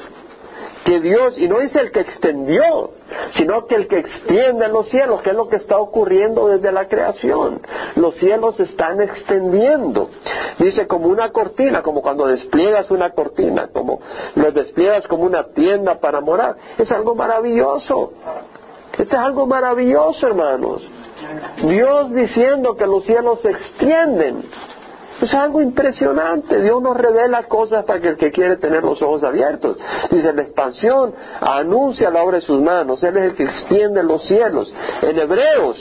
que 0.85 0.99
Dios, 0.99 1.37
y 1.37 1.47
no 1.47 1.59
dice 1.59 1.79
el 1.79 1.91
que 1.91 2.01
extendió, 2.01 2.91
sino 3.35 3.65
que 3.67 3.75
el 3.75 3.87
que 3.87 3.99
extiende 3.99 4.67
los 4.67 4.89
cielos, 4.89 5.21
que 5.21 5.29
es 5.29 5.35
lo 5.35 5.47
que 5.47 5.57
está 5.57 5.77
ocurriendo 5.77 6.47
desde 6.47 6.71
la 6.71 6.87
creación. 6.87 7.61
Los 7.95 8.15
cielos 8.15 8.55
se 8.55 8.63
están 8.63 9.01
extendiendo. 9.01 10.09
Dice 10.59 10.87
como 10.87 11.07
una 11.07 11.31
cortina, 11.31 11.81
como 11.81 12.01
cuando 12.01 12.27
despliegas 12.27 12.89
una 12.89 13.11
cortina, 13.11 13.69
como 13.71 14.01
lo 14.35 14.51
despliegas 14.51 15.07
como 15.07 15.23
una 15.23 15.43
tienda 15.49 15.99
para 15.99 16.21
morar. 16.21 16.55
Es 16.77 16.91
algo 16.91 17.15
maravilloso. 17.15 18.13
Esto 18.97 19.15
es 19.15 19.21
algo 19.21 19.45
maravilloso, 19.45 20.27
hermanos. 20.27 20.81
Dios 21.63 22.11
diciendo 22.13 22.75
que 22.75 22.85
los 22.85 23.03
cielos 23.05 23.39
se 23.41 23.51
extienden 23.51 24.43
es 25.21 25.33
algo 25.33 25.61
impresionante. 25.61 26.61
Dios 26.61 26.81
nos 26.81 26.97
revela 26.97 27.43
cosas 27.43 27.85
para 27.85 27.99
que 27.99 28.09
el 28.09 28.17
que 28.17 28.31
quiere 28.31 28.57
tener 28.57 28.83
los 28.83 29.01
ojos 29.01 29.23
abiertos. 29.23 29.77
Dice, 30.09 30.33
la 30.33 30.41
expansión 30.41 31.13
anuncia 31.39 32.09
la 32.09 32.23
obra 32.23 32.37
de 32.37 32.41
sus 32.41 32.59
manos. 32.61 33.03
Él 33.03 33.17
es 33.17 33.23
el 33.23 33.35
que 33.35 33.43
extiende 33.43 34.03
los 34.03 34.23
cielos. 34.27 34.73
En 35.01 35.17
Hebreos, 35.17 35.77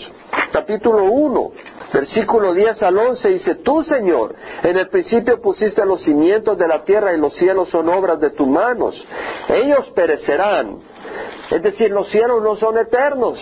capítulo 0.52 1.04
1, 1.04 1.52
versículo 1.92 2.52
10 2.52 2.82
al 2.82 2.98
11, 2.98 3.28
dice, 3.28 3.54
tú, 3.56 3.82
Señor, 3.82 4.34
en 4.62 4.76
el 4.76 4.88
principio 4.88 5.40
pusiste 5.40 5.84
los 5.86 6.02
cimientos 6.02 6.58
de 6.58 6.68
la 6.68 6.84
tierra 6.84 7.14
y 7.14 7.18
los 7.18 7.34
cielos 7.34 7.68
son 7.70 7.88
obras 7.88 8.20
de 8.20 8.30
tus 8.30 8.46
manos. 8.46 9.02
Ellos 9.48 9.88
perecerán. 9.94 10.78
Es 11.50 11.62
decir, 11.62 11.90
los 11.90 12.08
cielos 12.10 12.42
no 12.42 12.56
son 12.56 12.78
eternos. 12.78 13.38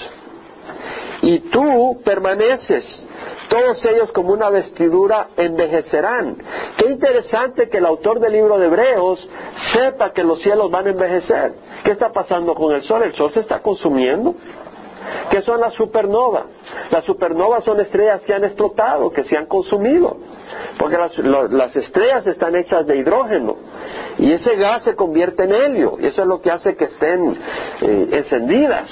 Y 1.22 1.40
tú 1.50 2.00
permaneces 2.04 3.07
todos 3.48 3.84
ellos 3.84 4.12
como 4.12 4.32
una 4.32 4.50
vestidura 4.50 5.28
envejecerán. 5.36 6.36
Qué 6.76 6.86
interesante 6.90 7.68
que 7.68 7.78
el 7.78 7.86
autor 7.86 8.20
del 8.20 8.32
libro 8.32 8.58
de 8.58 8.66
Hebreos 8.66 9.26
sepa 9.72 10.12
que 10.12 10.22
los 10.22 10.40
cielos 10.42 10.70
van 10.70 10.86
a 10.86 10.90
envejecer. 10.90 11.52
¿Qué 11.84 11.92
está 11.92 12.12
pasando 12.12 12.54
con 12.54 12.74
el 12.74 12.82
sol? 12.82 13.02
El 13.02 13.14
sol 13.14 13.32
se 13.32 13.40
está 13.40 13.60
consumiendo. 13.60 14.34
¿Qué 15.30 15.42
son 15.42 15.60
las 15.60 15.74
supernovas? 15.74 16.44
Las 16.90 17.04
supernovas 17.04 17.64
son 17.64 17.80
estrellas 17.80 18.20
que 18.22 18.34
han 18.34 18.44
explotado, 18.44 19.10
que 19.10 19.24
se 19.24 19.36
han 19.36 19.46
consumido. 19.46 20.16
Porque 20.78 20.96
las, 20.96 21.76
estrellas 21.76 22.26
están 22.26 22.54
hechas 22.56 22.86
de 22.86 22.96
hidrógeno. 22.96 23.56
Y 24.18 24.32
ese 24.32 24.56
gas 24.56 24.82
se 24.84 24.94
convierte 24.94 25.44
en 25.44 25.52
helio. 25.52 25.96
Y 25.98 26.06
eso 26.06 26.22
es 26.22 26.28
lo 26.28 26.40
que 26.40 26.50
hace 26.50 26.76
que 26.76 26.84
estén 26.84 27.38
eh, 27.80 28.08
encendidas 28.12 28.88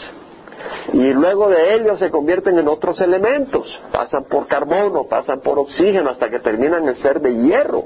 y 0.92 1.12
luego 1.12 1.49
de 1.49 1.75
ellos 1.75 1.99
se 1.99 2.11
convierten 2.11 2.59
en 2.59 2.68
otros 2.68 3.01
elementos, 3.01 3.66
pasan 3.92 4.25
por 4.25 4.46
carbono, 4.46 5.05
pasan 5.05 5.40
por 5.40 5.59
oxígeno 5.59 6.11
hasta 6.11 6.31
que 6.31 6.38
terminan 6.40 6.88
en 6.88 6.96
ser 6.96 7.20
de 7.20 7.35
hierro, 7.35 7.85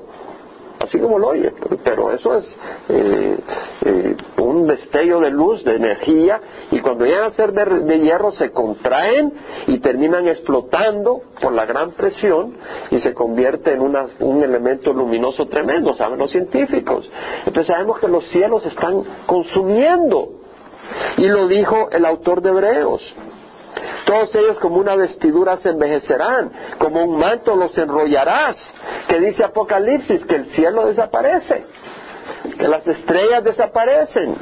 así 0.80 0.98
como 0.98 1.18
lo 1.18 1.28
oye, 1.28 1.52
pero 1.84 2.10
eso 2.10 2.36
es 2.36 2.56
eh, 2.88 3.38
eh, 3.84 4.16
un 4.38 4.66
destello 4.66 5.20
de 5.20 5.30
luz, 5.30 5.62
de 5.64 5.76
energía, 5.76 6.40
y 6.70 6.80
cuando 6.80 7.04
llegan 7.04 7.24
a 7.24 7.30
ser 7.32 7.52
de, 7.52 8.00
hierro 8.00 8.32
se 8.32 8.50
contraen 8.50 9.32
y 9.66 9.78
terminan 9.80 10.26
explotando 10.26 11.20
por 11.40 11.52
la 11.52 11.66
gran 11.66 11.92
presión 11.92 12.54
y 12.90 13.00
se 13.00 13.12
convierte 13.14 13.72
en 13.72 13.80
un 13.80 14.42
elemento 14.42 14.92
luminoso 14.92 15.46
tremendo, 15.46 15.94
saben 15.94 16.18
los 16.18 16.30
científicos. 16.30 17.08
Entonces 17.46 17.66
sabemos 17.66 17.98
que 17.98 18.08
los 18.08 18.24
cielos 18.30 18.64
están 18.66 19.02
consumiendo 19.26 20.39
y 21.16 21.26
lo 21.26 21.48
dijo 21.48 21.88
el 21.90 22.04
autor 22.04 22.40
de 22.42 22.50
Hebreos. 22.50 23.02
Todos 24.04 24.34
ellos 24.34 24.58
como 24.58 24.76
una 24.76 24.96
vestidura 24.96 25.58
se 25.58 25.70
envejecerán, 25.70 26.50
como 26.78 27.04
un 27.04 27.18
manto 27.18 27.54
los 27.54 27.76
enrollarás, 27.78 28.56
que 29.06 29.20
dice 29.20 29.44
Apocalipsis 29.44 30.24
que 30.26 30.36
el 30.36 30.46
cielo 30.52 30.86
desaparece, 30.86 31.64
que 32.58 32.68
las 32.68 32.86
estrellas 32.86 33.44
desaparecen. 33.44 34.34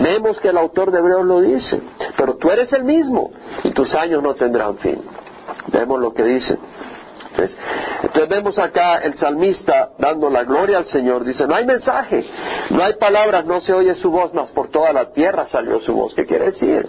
Vemos 0.00 0.40
que 0.40 0.48
el 0.48 0.58
autor 0.58 0.90
de 0.90 0.98
Hebreos 0.98 1.24
lo 1.24 1.40
dice, 1.40 1.80
pero 2.16 2.36
tú 2.36 2.50
eres 2.50 2.72
el 2.72 2.84
mismo 2.84 3.30
y 3.64 3.70
tus 3.70 3.94
años 3.94 4.22
no 4.22 4.34
tendrán 4.34 4.76
fin. 4.78 5.00
Vemos 5.68 6.00
lo 6.00 6.12
que 6.12 6.22
dice. 6.22 6.58
Entonces 8.02 8.28
vemos 8.28 8.58
acá 8.58 8.98
el 8.98 9.14
salmista 9.16 9.90
dando 9.98 10.30
la 10.30 10.44
gloria 10.44 10.78
al 10.78 10.86
Señor. 10.86 11.24
Dice, 11.24 11.46
no 11.46 11.54
hay 11.54 11.64
mensaje, 11.64 12.24
no 12.70 12.82
hay 12.82 12.94
palabras, 12.94 13.44
no 13.46 13.60
se 13.60 13.72
oye 13.72 13.94
su 13.96 14.10
voz, 14.10 14.32
mas 14.34 14.50
por 14.50 14.68
toda 14.68 14.92
la 14.92 15.12
tierra 15.12 15.46
salió 15.46 15.80
su 15.80 15.94
voz. 15.94 16.14
¿Qué 16.14 16.26
quiere 16.26 16.46
decir? 16.46 16.88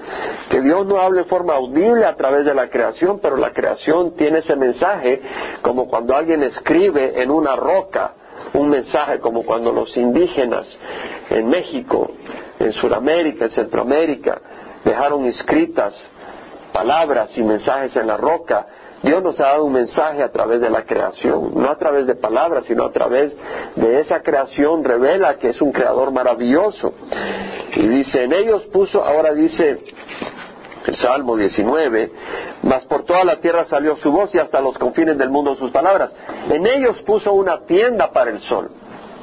Que 0.49 0.61
Dios 0.61 0.85
no 0.85 0.99
habla 0.99 1.21
de 1.23 1.27
forma 1.27 1.53
audible 1.53 2.05
a 2.05 2.15
través 2.15 2.45
de 2.45 2.53
la 2.53 2.69
creación, 2.69 3.19
pero 3.21 3.37
la 3.37 3.51
creación 3.51 4.15
tiene 4.15 4.39
ese 4.39 4.55
mensaje 4.55 5.21
como 5.61 5.87
cuando 5.87 6.15
alguien 6.15 6.43
escribe 6.43 7.21
en 7.21 7.31
una 7.31 7.55
roca 7.55 8.13
un 8.53 8.69
mensaje, 8.69 9.19
como 9.19 9.43
cuando 9.43 9.71
los 9.71 9.95
indígenas 9.95 10.65
en 11.29 11.47
México, 11.47 12.11
en 12.59 12.73
Sudamérica, 12.73 13.45
en 13.45 13.51
Centroamérica, 13.51 14.41
dejaron 14.83 15.25
escritas 15.25 15.93
palabras 16.73 17.29
y 17.37 17.43
mensajes 17.43 17.95
en 17.95 18.07
la 18.07 18.17
roca 18.17 18.65
Dios 19.03 19.23
nos 19.23 19.39
ha 19.39 19.45
dado 19.45 19.65
un 19.65 19.73
mensaje 19.73 20.21
a 20.21 20.31
través 20.31 20.61
de 20.61 20.69
la 20.69 20.83
creación, 20.83 21.51
no 21.55 21.69
a 21.69 21.77
través 21.77 22.05
de 22.05 22.15
palabras, 22.15 22.65
sino 22.65 22.83
a 22.83 22.91
través 22.91 23.33
de 23.75 23.99
esa 23.99 24.21
creación 24.21 24.83
revela 24.83 25.37
que 25.37 25.49
es 25.49 25.61
un 25.61 25.71
creador 25.71 26.11
maravilloso. 26.11 26.93
Y 27.75 27.87
dice, 27.87 28.23
en 28.23 28.33
ellos 28.33 28.63
puso, 28.67 29.03
ahora 29.03 29.33
dice 29.33 29.79
el 30.85 30.95
Salmo 30.97 31.35
19, 31.35 32.11
mas 32.63 32.85
por 32.85 33.05
toda 33.05 33.23
la 33.23 33.39
tierra 33.39 33.65
salió 33.65 33.95
su 33.97 34.11
voz 34.11 34.33
y 34.35 34.39
hasta 34.39 34.61
los 34.61 34.77
confines 34.77 35.17
del 35.17 35.29
mundo 35.29 35.55
sus 35.55 35.71
palabras. 35.71 36.11
En 36.49 36.65
ellos 36.67 37.01
puso 37.01 37.33
una 37.33 37.65
tienda 37.65 38.11
para 38.11 38.31
el 38.31 38.39
sol. 38.41 38.69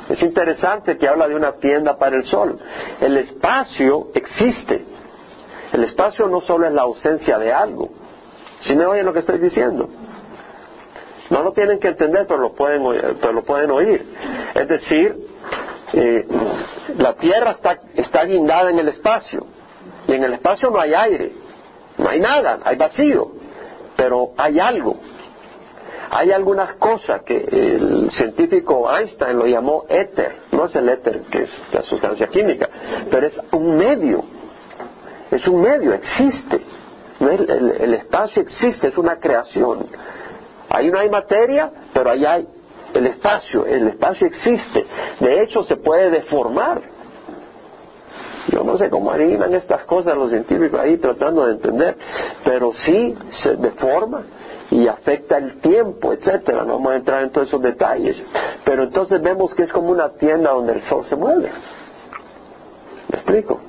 Es 0.09 0.23
interesante 0.23 0.97
que 0.97 1.07
habla 1.07 1.29
de 1.29 1.37
una 1.37 1.53
tienda 1.53 1.99
para 1.99 2.17
el 2.17 2.25
sol. 2.25 2.59
El 3.01 3.17
espacio 3.19 4.09
existe. 4.15 4.85
El 5.73 5.85
espacio 5.85 6.27
no 6.29 6.41
solo 6.41 6.67
es 6.67 6.73
la 6.73 6.83
ausencia 6.83 7.39
de 7.39 7.53
algo, 7.53 7.91
si 8.61 8.75
me 8.75 8.87
oyen 8.87 9.07
lo 9.07 9.13
que 9.13 9.21
estoy 9.21 9.39
diciendo. 9.39 9.89
No 11.31 11.43
lo 11.43 11.53
tienen 11.53 11.79
que 11.79 11.89
entender, 11.89 12.27
pero 12.27 12.41
lo 12.41 12.55
pueden, 12.55 12.83
pero 13.21 13.33
lo 13.33 13.43
pueden 13.43 13.71
oír. 13.71 14.05
Es 14.55 14.69
decir, 14.69 15.17
eh, 15.93 16.27
la 16.97 17.15
Tierra 17.15 17.53
está, 17.53 17.79
está 17.95 18.25
guindada 18.25 18.71
en 18.71 18.79
el 18.79 18.89
espacio. 18.89 19.47
Y 20.07 20.15
en 20.15 20.25
el 20.25 20.35
espacio 20.35 20.71
no 20.71 20.81
hay 20.81 20.95
aire, 20.95 21.33
no 21.99 22.09
hay 22.09 22.21
nada, 22.21 22.61
hay 22.65 22.77
vacío. 22.77 23.33
Pero 23.97 24.31
hay 24.37 24.59
algo. 24.59 24.97
Hay 26.11 26.33
algunas 26.33 26.75
cosas 26.75 27.23
que 27.23 27.37
el 27.37 28.11
científico 28.13 28.91
Einstein 28.91 29.39
lo 29.39 29.47
llamó 29.47 29.85
éter. 29.91 30.37
No 30.53 30.65
es 30.65 30.75
el 30.75 30.89
éter, 30.89 31.23
que 31.31 31.43
es 31.43 31.51
la 31.73 31.83
sustancia 31.83 32.29
química, 32.29 32.69
pero 33.11 33.27
es 33.27 33.39
un 33.53 33.77
medio. 33.77 34.25
Es 35.31 35.47
un 35.47 35.61
medio, 35.61 35.93
existe 35.93 36.63
el, 37.21 37.95
espacio 37.95 38.43
existe, 38.43 38.89
es 38.89 38.99
una 38.99 39.17
creación. 39.17 39.87
Ahí 40.69 40.91
no 40.91 40.99
hay 40.99 41.11
materia, 41.11 41.71
pero 41.93 42.11
ahí 42.11 42.25
hay 42.25 42.47
el 42.95 43.07
espacio, 43.07 43.67
el 43.67 43.89
espacio 43.89 44.27
existe. 44.27 44.85
De 45.21 45.43
hecho, 45.43 45.63
se 45.65 45.77
puede 45.77 46.11
deformar. 46.11 46.81
Yo 48.51 48.65
no 48.65 48.79
sé 48.79 48.89
cómo 48.89 49.11
animan 49.11 49.53
estas 49.55 49.85
cosas 49.85 50.17
los 50.17 50.31
científicos 50.31 50.81
ahí 50.81 50.97
tratando 50.97 51.45
de 51.47 51.53
entender, 51.53 51.97
pero 52.45 52.73
sí 52.85 53.15
se 53.43 53.57
deforma 53.57 54.23
y 54.71 54.87
afecta 54.87 55.37
el 55.37 55.61
tiempo, 55.61 56.13
etcétera. 56.13 56.65
No 56.65 56.75
vamos 56.75 56.93
a 56.93 56.97
entrar 56.97 57.23
en 57.23 57.31
todos 57.31 57.49
esos 57.49 57.61
detalles. 57.61 58.23
Pero 58.65 58.85
entonces 58.85 59.21
vemos 59.21 59.55
que 59.55 59.65
es 59.65 59.73
como 59.73 59.91
una 59.91 60.11
tienda 60.11 60.51
donde 60.51 60.75
el 60.75 60.83
sol 60.83 61.05
se 61.07 61.17
mueve. 61.17 61.51
¿Me 63.11 63.19
explico? 63.19 63.61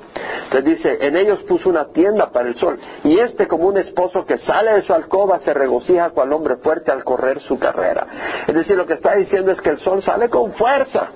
Entonces 0.44 0.78
dice, 0.78 0.98
en 1.06 1.16
ellos 1.16 1.44
puso 1.44 1.70
una 1.70 1.86
tienda 1.92 2.32
para 2.32 2.50
el 2.50 2.56
sol. 2.56 2.80
Y 3.04 3.20
este 3.20 3.48
como 3.48 3.68
un 3.68 3.78
esposo 3.78 4.26
que 4.26 4.38
sale 4.40 4.74
de 4.74 4.82
su 4.82 4.94
alcoba 4.94 5.40
se 5.40 5.54
regocija 5.54 6.10
cual 6.10 6.34
hombre 6.34 6.58
fuerte 6.58 6.92
al 6.92 7.04
correr 7.04 7.40
su 7.42 7.60
carrera. 7.60 8.08
Es 8.48 8.56
decir, 8.56 8.76
lo 8.76 8.86
que 8.86 8.94
está 8.94 9.16
diciendo 9.16 9.52
es 9.52 9.62
que 9.62 9.70
el 9.70 9.80
sol 9.80 10.02
sale 10.02 10.30
con 10.30 10.54
fuerza 10.54 11.10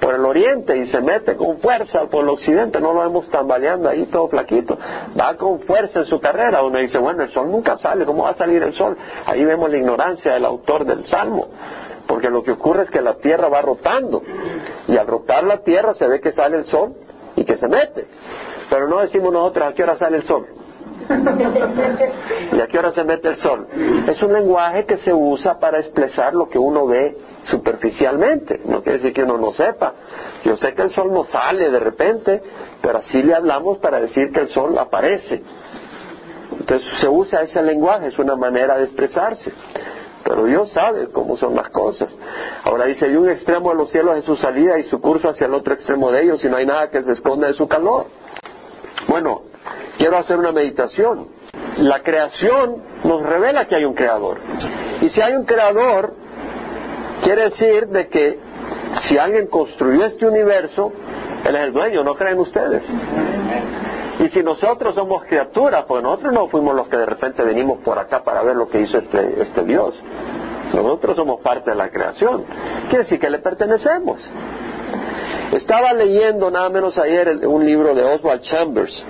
por 0.00 0.14
el 0.14 0.24
oriente 0.24 0.76
y 0.76 0.86
se 0.86 1.00
mete 1.00 1.36
con 1.36 1.58
fuerza 1.58 2.06
por 2.06 2.22
el 2.22 2.30
occidente, 2.30 2.80
no 2.80 2.92
lo 2.92 3.00
vemos 3.00 3.28
tambaleando 3.30 3.88
ahí 3.88 4.06
todo 4.06 4.28
flaquito, 4.28 4.78
va 5.18 5.34
con 5.36 5.60
fuerza 5.60 6.00
en 6.00 6.06
su 6.06 6.20
carrera. 6.20 6.62
Uno 6.62 6.78
dice, 6.78 6.98
bueno, 6.98 7.22
el 7.22 7.30
sol 7.30 7.50
nunca 7.50 7.78
sale, 7.78 8.04
¿cómo 8.04 8.24
va 8.24 8.30
a 8.30 8.34
salir 8.34 8.62
el 8.62 8.74
sol? 8.74 8.96
Ahí 9.26 9.44
vemos 9.44 9.70
la 9.70 9.76
ignorancia 9.76 10.34
del 10.34 10.44
autor 10.44 10.84
del 10.84 11.06
salmo, 11.06 11.48
porque 12.06 12.28
lo 12.28 12.42
que 12.42 12.52
ocurre 12.52 12.84
es 12.84 12.90
que 12.90 13.00
la 13.00 13.14
tierra 13.14 13.48
va 13.48 13.60
rotando 13.62 14.22
y 14.86 14.96
al 14.96 15.06
rotar 15.06 15.44
la 15.44 15.58
tierra 15.58 15.94
se 15.94 16.06
ve 16.06 16.20
que 16.20 16.32
sale 16.32 16.58
el 16.58 16.64
sol 16.66 16.94
y 17.38 17.44
que 17.44 17.56
se 17.56 17.68
mete. 17.68 18.06
Pero 18.68 18.88
no 18.88 19.00
decimos 19.00 19.32
nosotros 19.32 19.68
a 19.68 19.74
qué 19.74 19.82
hora 19.82 19.96
sale 19.96 20.18
el 20.18 20.24
sol. 20.24 20.46
¿Y 22.52 22.60
a 22.60 22.66
qué 22.66 22.78
hora 22.78 22.92
se 22.92 23.04
mete 23.04 23.28
el 23.28 23.36
sol? 23.36 23.66
Es 24.08 24.22
un 24.22 24.32
lenguaje 24.32 24.84
que 24.84 24.98
se 24.98 25.12
usa 25.12 25.58
para 25.58 25.78
expresar 25.78 26.34
lo 26.34 26.48
que 26.48 26.58
uno 26.58 26.86
ve 26.86 27.16
superficialmente. 27.44 28.60
No 28.64 28.82
quiere 28.82 28.98
decir 28.98 29.12
que 29.12 29.22
uno 29.22 29.38
no 29.38 29.52
sepa. 29.52 29.94
Yo 30.44 30.56
sé 30.56 30.74
que 30.74 30.82
el 30.82 30.90
sol 30.90 31.12
no 31.12 31.24
sale 31.24 31.70
de 31.70 31.80
repente, 31.80 32.42
pero 32.82 32.98
así 32.98 33.22
le 33.22 33.34
hablamos 33.34 33.78
para 33.78 34.00
decir 34.00 34.32
que 34.32 34.40
el 34.40 34.48
sol 34.48 34.76
aparece. 34.78 35.42
Entonces 36.58 36.86
se 37.00 37.08
usa 37.08 37.42
ese 37.42 37.62
lenguaje, 37.62 38.08
es 38.08 38.18
una 38.18 38.34
manera 38.34 38.76
de 38.76 38.84
expresarse. 38.84 39.52
Pero 40.28 40.44
Dios 40.44 40.70
sabe 40.72 41.08
cómo 41.08 41.38
son 41.38 41.54
las 41.54 41.70
cosas. 41.70 42.10
Ahora 42.62 42.84
dice, 42.84 43.08
de 43.08 43.16
un 43.16 43.30
extremo 43.30 43.70
de 43.70 43.76
los 43.76 43.90
cielos 43.90 44.18
es 44.18 44.24
su 44.24 44.36
salida 44.36 44.78
y 44.78 44.82
su 44.84 45.00
curso 45.00 45.30
hacia 45.30 45.46
el 45.46 45.54
otro 45.54 45.72
extremo 45.72 46.10
de 46.10 46.22
ellos 46.22 46.44
y 46.44 46.48
no 46.48 46.58
hay 46.58 46.66
nada 46.66 46.90
que 46.90 47.02
se 47.02 47.12
esconda 47.12 47.46
de 47.46 47.54
su 47.54 47.66
calor. 47.66 48.04
Bueno, 49.08 49.44
quiero 49.96 50.18
hacer 50.18 50.36
una 50.36 50.52
meditación. 50.52 51.28
La 51.78 52.02
creación 52.02 52.82
nos 53.04 53.22
revela 53.22 53.66
que 53.68 53.76
hay 53.76 53.84
un 53.86 53.94
creador. 53.94 54.38
Y 55.00 55.08
si 55.08 55.18
hay 55.22 55.32
un 55.32 55.46
creador, 55.46 56.12
quiere 57.22 57.44
decir 57.44 57.86
de 57.86 58.08
que 58.08 58.38
si 59.08 59.16
alguien 59.16 59.46
construyó 59.46 60.04
este 60.04 60.26
universo, 60.26 60.92
él 61.46 61.56
es 61.56 61.62
el 61.62 61.72
dueño, 61.72 62.04
¿no 62.04 62.14
creen 62.16 62.38
ustedes? 62.38 62.82
Y 64.18 64.28
si 64.30 64.42
nosotros 64.42 64.94
somos 64.94 65.24
criaturas, 65.24 65.84
pues 65.86 66.02
nosotros 66.02 66.32
no 66.32 66.48
fuimos 66.48 66.74
los 66.74 66.88
que 66.88 66.96
de 66.96 67.06
repente 67.06 67.42
venimos 67.42 67.78
por 67.78 67.98
acá 67.98 68.22
para 68.24 68.42
ver 68.42 68.56
lo 68.56 68.68
que 68.68 68.80
hizo 68.80 68.98
este, 68.98 69.42
este 69.42 69.62
Dios. 69.64 69.94
Nosotros 70.74 71.16
somos 71.16 71.40
parte 71.40 71.70
de 71.70 71.76
la 71.76 71.88
creación. 71.90 72.44
Quiere 72.88 73.04
decir 73.04 73.18
que 73.18 73.30
le 73.30 73.38
pertenecemos. 73.38 74.18
Estaba 75.52 75.92
leyendo 75.94 76.50
nada 76.50 76.68
menos 76.68 76.98
ayer 76.98 77.46
un 77.46 77.64
libro 77.64 77.94
de 77.94 78.02
Oswald 78.04 78.42
Chambers, 78.42 79.04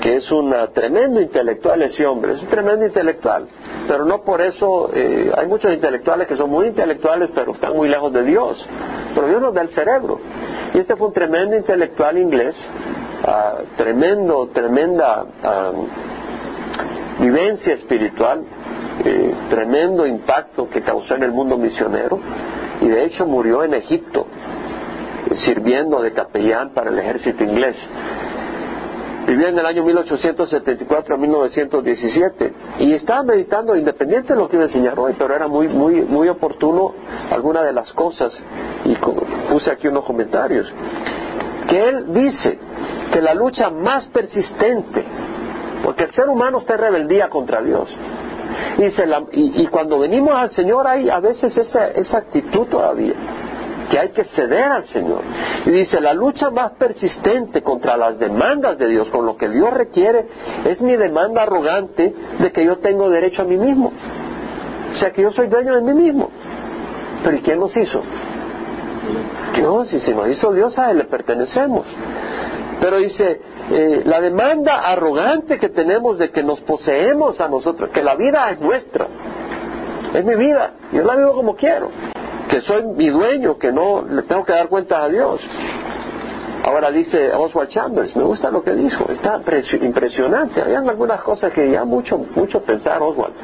que 0.00 0.16
es 0.16 0.30
un 0.30 0.54
tremendo 0.72 1.20
intelectual 1.20 1.82
ese 1.82 2.06
hombre, 2.06 2.34
es 2.34 2.42
un 2.42 2.48
tremendo 2.48 2.86
intelectual, 2.86 3.46
pero 3.86 4.04
no 4.04 4.22
por 4.22 4.40
eso, 4.40 4.90
eh, 4.94 5.30
hay 5.36 5.46
muchos 5.46 5.72
intelectuales 5.72 6.26
que 6.26 6.36
son 6.36 6.50
muy 6.50 6.68
intelectuales 6.68 7.30
pero 7.34 7.52
están 7.52 7.74
muy 7.74 7.88
lejos 7.88 8.12
de 8.12 8.22
Dios, 8.22 8.66
pero 9.14 9.28
Dios 9.28 9.40
nos 9.42 9.52
da 9.52 9.62
el 9.62 9.70
cerebro. 9.70 10.20
Y 10.72 10.78
este 10.78 10.96
fue 10.96 11.08
un 11.08 11.12
tremendo 11.12 11.56
intelectual 11.56 12.18
inglés 12.18 12.54
Ah, 13.26 13.62
tremendo, 13.78 14.50
tremenda 14.52 15.24
ah, 15.42 15.72
vivencia 17.20 17.72
espiritual, 17.72 18.44
eh, 19.02 19.34
tremendo 19.48 20.06
impacto 20.06 20.68
que 20.68 20.82
causó 20.82 21.14
en 21.14 21.22
el 21.22 21.32
mundo 21.32 21.56
misionero. 21.56 22.20
Y 22.82 22.88
de 22.88 23.04
hecho 23.06 23.24
murió 23.24 23.64
en 23.64 23.72
Egipto 23.72 24.26
eh, 25.30 25.36
sirviendo 25.46 26.02
de 26.02 26.12
capellán 26.12 26.74
para 26.74 26.90
el 26.90 26.98
ejército 26.98 27.42
inglés. 27.42 27.76
Vivió 29.26 29.48
en 29.48 29.58
el 29.58 29.64
año 29.64 29.84
1874 29.84 31.14
a 31.14 31.18
1917 31.18 32.52
y 32.80 32.92
estaba 32.92 33.22
meditando, 33.22 33.74
independiente 33.74 34.34
de 34.34 34.38
lo 34.38 34.50
que 34.50 34.56
iba 34.56 34.66
a 34.66 34.68
enseñar 34.68 34.98
hoy, 34.98 35.14
pero 35.16 35.34
era 35.34 35.48
muy, 35.48 35.66
muy, 35.68 36.02
muy 36.02 36.28
oportuno 36.28 36.92
alguna 37.30 37.62
de 37.62 37.72
las 37.72 37.90
cosas. 37.94 38.38
Y 38.84 38.94
puse 39.50 39.70
aquí 39.70 39.88
unos 39.88 40.04
comentarios 40.04 40.70
que 41.68 41.88
él 41.88 42.12
dice 42.12 42.58
que 43.12 43.20
la 43.20 43.34
lucha 43.34 43.70
más 43.70 44.06
persistente, 44.06 45.04
porque 45.82 46.04
el 46.04 46.12
ser 46.12 46.28
humano 46.28 46.58
está 46.58 46.74
en 46.74 46.80
rebeldía 46.80 47.28
contra 47.28 47.62
Dios, 47.62 47.88
y, 49.32 49.66
cuando 49.66 49.98
venimos 49.98 50.34
al 50.34 50.50
Señor 50.50 50.86
hay 50.86 51.08
a 51.08 51.20
veces 51.20 51.56
esa, 51.56 51.88
esa 51.88 52.18
actitud 52.18 52.66
todavía, 52.66 53.14
que 53.90 53.98
hay 53.98 54.08
que 54.10 54.24
ceder 54.24 54.64
al 54.64 54.84
Señor. 54.86 55.22
Y 55.66 55.70
dice, 55.70 56.00
la 56.00 56.14
lucha 56.14 56.50
más 56.50 56.72
persistente 56.72 57.62
contra 57.62 57.96
las 57.96 58.18
demandas 58.18 58.78
de 58.78 58.88
Dios, 58.88 59.08
con 59.08 59.26
lo 59.26 59.36
que 59.36 59.48
Dios 59.48 59.72
requiere, 59.72 60.26
es 60.64 60.80
mi 60.80 60.96
demanda 60.96 61.42
arrogante 61.42 62.14
de 62.38 62.52
que 62.52 62.64
yo 62.64 62.78
tengo 62.78 63.10
derecho 63.10 63.42
a 63.42 63.44
mí 63.44 63.56
mismo. 63.56 63.92
O 64.92 64.96
sea, 64.96 65.10
que 65.10 65.22
yo 65.22 65.32
soy 65.32 65.48
dueño 65.48 65.74
de 65.74 65.82
mí 65.82 65.92
mismo. 65.92 66.30
Pero 67.24 67.36
¿y 67.36 67.40
quién 67.40 67.58
nos 67.58 67.76
hizo? 67.76 68.02
Dios, 69.54 69.92
y 69.92 70.00
si 70.00 70.12
nos 70.12 70.28
hizo 70.28 70.52
Dios, 70.52 70.78
a 70.78 70.90
Él 70.90 70.98
le 70.98 71.04
pertenecemos. 71.04 71.86
Pero 72.80 72.98
dice, 72.98 73.40
eh, 73.70 74.02
la 74.04 74.20
demanda 74.20 74.80
arrogante 74.80 75.58
que 75.58 75.68
tenemos 75.68 76.18
de 76.18 76.30
que 76.30 76.42
nos 76.42 76.60
poseemos 76.60 77.40
a 77.40 77.48
nosotros, 77.48 77.90
que 77.90 78.02
la 78.02 78.14
vida 78.14 78.50
es 78.50 78.60
nuestra, 78.60 79.06
es 80.12 80.24
mi 80.24 80.36
vida, 80.36 80.72
yo 80.92 81.02
la 81.02 81.16
vivo 81.16 81.34
como 81.34 81.56
quiero, 81.56 81.90
que 82.48 82.60
soy 82.60 82.84
mi 82.84 83.08
dueño, 83.08 83.58
que 83.58 83.72
no 83.72 84.02
le 84.02 84.22
tengo 84.22 84.44
que 84.44 84.52
dar 84.52 84.68
cuenta 84.68 85.02
a 85.02 85.08
Dios. 85.08 85.40
Ahora 86.64 86.90
dice 86.90 87.30
Oswald 87.34 87.68
Chambers, 87.68 88.16
me 88.16 88.22
gusta 88.22 88.50
lo 88.50 88.64
que 88.64 88.74
dijo, 88.74 89.04
está 89.10 89.38
impresionante. 89.82 90.62
Habían 90.62 90.88
algunas 90.88 91.22
cosas 91.22 91.52
que 91.52 91.70
ya 91.70 91.84
mucho, 91.84 92.16
mucho 92.34 92.62
pensar 92.62 93.02
Oswald, 93.02 93.34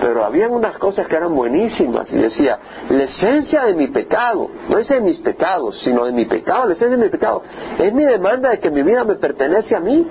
pero 0.00 0.24
habían 0.24 0.52
unas 0.52 0.78
cosas 0.78 1.08
que 1.08 1.16
eran 1.16 1.34
buenísimas. 1.34 2.08
Y 2.12 2.18
decía, 2.18 2.56
la 2.88 3.02
esencia 3.02 3.64
de 3.64 3.74
mi 3.74 3.88
pecado, 3.88 4.48
no 4.68 4.78
es 4.78 4.86
de 4.86 5.00
mis 5.00 5.18
pecados, 5.18 5.76
sino 5.82 6.04
de 6.04 6.12
mi 6.12 6.26
pecado, 6.26 6.66
la 6.66 6.74
esencia 6.74 6.96
de 6.96 7.02
mi 7.02 7.10
pecado, 7.10 7.42
es 7.80 7.92
mi 7.92 8.04
demanda 8.04 8.50
de 8.50 8.60
que 8.60 8.70
mi 8.70 8.82
vida 8.82 9.02
me 9.02 9.16
pertenece 9.16 9.74
a 9.74 9.80
mí. 9.80 10.06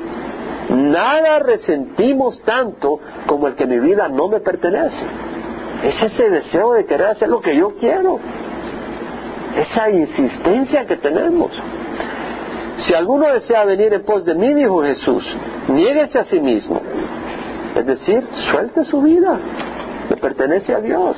Nada 0.70 1.40
resentimos 1.40 2.42
tanto 2.44 3.00
como 3.28 3.48
el 3.48 3.56
que 3.56 3.66
mi 3.66 3.80
vida 3.80 4.10
no 4.10 4.28
me 4.28 4.42
pertenece. 4.42 5.06
Es 5.86 6.04
ese 6.04 6.30
deseo 6.30 6.74
de 6.74 6.86
querer 6.86 7.08
hacer 7.08 7.30
lo 7.30 7.40
que 7.40 7.56
yo 7.56 7.78
quiero. 7.80 8.20
Esa 9.56 9.90
insistencia 9.90 10.86
que 10.86 10.98
tenemos. 10.98 11.50
Si 12.78 12.94
alguno 12.94 13.32
desea 13.34 13.66
venir 13.66 13.94
en 13.94 14.04
pos 14.04 14.26
de 14.26 14.36
mí, 14.36 14.54
dijo 14.54 14.84
Jesús, 14.84 15.26
niéguese 15.68 16.20
a 16.20 16.26
sí 16.26 16.40
mismo. 16.40 16.80
Es 17.76 17.86
decir, 17.86 18.24
suelte 18.52 18.84
su 18.86 19.02
vida, 19.02 19.38
le 20.10 20.18
pertenece 20.18 20.74
a 20.74 20.80
Dios. 20.80 21.18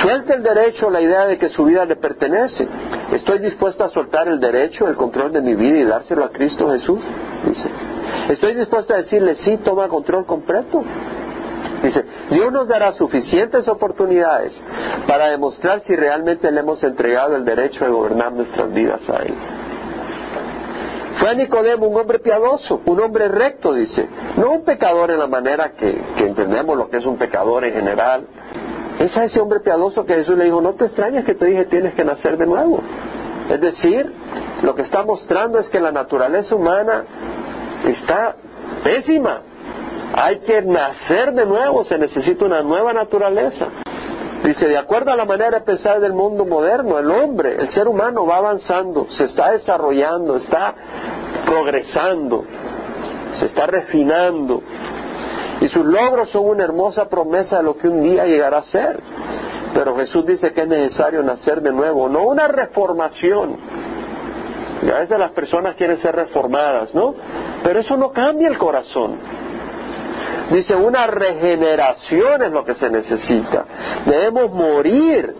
Suelte 0.00 0.34
el 0.34 0.42
derecho, 0.42 0.90
la 0.90 1.00
idea 1.00 1.26
de 1.26 1.36
que 1.36 1.50
su 1.50 1.64
vida 1.64 1.84
le 1.84 1.96
pertenece. 1.96 2.66
Estoy 3.12 3.38
dispuesto 3.38 3.84
a 3.84 3.90
soltar 3.90 4.28
el 4.28 4.40
derecho, 4.40 4.88
el 4.88 4.96
control 4.96 5.32
de 5.32 5.42
mi 5.42 5.54
vida 5.54 5.78
y 5.78 5.84
dárselo 5.84 6.24
a 6.24 6.30
Cristo 6.30 6.70
Jesús, 6.70 7.00
dice. 7.44 7.68
Estoy 8.28 8.54
dispuesto 8.54 8.94
a 8.94 8.98
decirle, 8.98 9.34
sí, 9.36 9.58
toma 9.58 9.88
control 9.88 10.24
completo. 10.24 10.82
Dice, 11.82 12.02
Dios 12.30 12.50
nos 12.50 12.66
dará 12.66 12.92
suficientes 12.92 13.68
oportunidades 13.68 14.52
para 15.06 15.28
demostrar 15.28 15.80
si 15.82 15.94
realmente 15.94 16.50
le 16.50 16.60
hemos 16.60 16.82
entregado 16.82 17.36
el 17.36 17.44
derecho 17.44 17.84
de 17.84 17.90
gobernar 17.90 18.32
nuestras 18.32 18.72
vidas 18.72 19.00
a 19.08 19.22
Él. 19.22 19.34
Fue 21.18 21.34
Nicodemo 21.36 21.86
un 21.86 22.00
hombre 22.00 22.18
piadoso, 22.18 22.82
un 22.86 23.00
hombre 23.00 23.28
recto, 23.28 23.72
dice. 23.72 24.08
No 24.36 24.50
un 24.50 24.64
pecador 24.64 25.10
en 25.10 25.18
la 25.18 25.26
manera 25.26 25.72
que, 25.72 26.00
entendemos 26.18 26.76
lo 26.76 26.88
que 26.88 26.98
es 26.98 27.06
un 27.06 27.16
pecador 27.16 27.64
en 27.64 27.72
general. 27.72 28.26
Es 28.98 29.16
a 29.16 29.24
ese 29.24 29.40
hombre 29.40 29.60
piadoso 29.60 30.04
que 30.04 30.14
Jesús 30.14 30.36
le 30.36 30.44
dijo, 30.44 30.60
no 30.60 30.74
te 30.74 30.86
extrañes 30.86 31.24
que 31.24 31.34
te 31.34 31.46
dije 31.46 31.64
tienes 31.66 31.94
que 31.94 32.04
nacer 32.04 32.36
de 32.36 32.46
nuevo. 32.46 32.80
Es 33.48 33.60
decir, 33.60 34.12
lo 34.62 34.74
que 34.74 34.82
está 34.82 35.02
mostrando 35.02 35.58
es 35.58 35.68
que 35.68 35.80
la 35.80 35.92
naturaleza 35.92 36.54
humana 36.54 37.04
está 37.86 38.34
pésima. 38.82 39.40
Hay 40.16 40.38
que 40.40 40.62
nacer 40.62 41.32
de 41.32 41.44
nuevo, 41.44 41.84
se 41.84 41.98
necesita 41.98 42.44
una 42.44 42.62
nueva 42.62 42.92
naturaleza. 42.92 43.66
Dice, 44.44 44.68
de 44.68 44.76
acuerdo 44.76 45.10
a 45.10 45.16
la 45.16 45.24
manera 45.24 45.58
de 45.58 45.60
pensar 45.62 46.00
del 46.00 46.12
mundo 46.12 46.44
moderno, 46.44 46.98
el 46.98 47.10
hombre, 47.10 47.56
el 47.58 47.70
ser 47.70 47.88
humano 47.88 48.26
va 48.26 48.36
avanzando, 48.36 49.06
se 49.10 49.24
está 49.24 49.52
desarrollando, 49.52 50.36
está 50.36 50.74
progresando, 51.54 52.44
se 53.38 53.46
está 53.46 53.66
refinando. 53.66 54.60
Y 55.60 55.68
sus 55.68 55.84
logros 55.84 56.30
son 56.30 56.46
una 56.46 56.64
hermosa 56.64 57.08
promesa 57.08 57.58
de 57.58 57.62
lo 57.62 57.76
que 57.76 57.86
un 57.86 58.02
día 58.02 58.24
llegará 58.24 58.58
a 58.58 58.62
ser. 58.62 59.00
Pero 59.72 59.96
Jesús 59.96 60.26
dice 60.26 60.52
que 60.52 60.62
es 60.62 60.68
necesario 60.68 61.22
nacer 61.22 61.60
de 61.62 61.70
nuevo, 61.72 62.08
no 62.08 62.24
una 62.24 62.48
reformación. 62.48 63.56
Y 64.82 64.90
a 64.90 64.98
veces 64.98 65.16
las 65.18 65.30
personas 65.30 65.76
quieren 65.76 65.98
ser 65.98 66.16
reformadas, 66.16 66.92
¿no? 66.92 67.14
Pero 67.62 67.80
eso 67.80 67.96
no 67.96 68.10
cambia 68.10 68.48
el 68.48 68.58
corazón. 68.58 69.16
Dice, 70.50 70.74
una 70.74 71.06
regeneración 71.06 72.42
es 72.42 72.50
lo 72.50 72.64
que 72.64 72.74
se 72.74 72.90
necesita. 72.90 73.64
Debemos 74.04 74.52
morir 74.52 75.34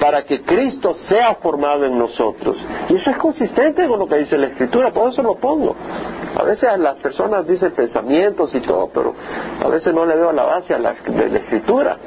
para 0.00 0.24
que 0.24 0.42
Cristo 0.42 0.94
sea 1.08 1.34
formado 1.36 1.84
en 1.84 1.98
nosotros. 1.98 2.56
Y 2.88 2.96
eso 2.96 3.10
es 3.10 3.18
consistente 3.18 3.86
con 3.86 3.98
lo 3.98 4.08
que 4.08 4.16
dice 4.16 4.38
la 4.38 4.46
Escritura, 4.46 4.90
por 4.92 5.10
eso 5.10 5.22
lo 5.22 5.36
pongo. 5.36 5.76
A 6.34 6.42
veces 6.42 6.78
las 6.78 6.96
personas 6.96 7.46
dicen 7.46 7.72
pensamientos 7.72 8.54
y 8.54 8.60
todo, 8.60 8.90
pero 8.94 9.14
a 9.62 9.68
veces 9.68 9.92
no 9.92 10.06
le 10.06 10.16
veo 10.16 10.32
la 10.32 10.44
base 10.44 10.74
a 10.74 10.78
la, 10.78 10.94
de 10.94 11.28
la 11.28 11.38
Escritura 11.38 11.98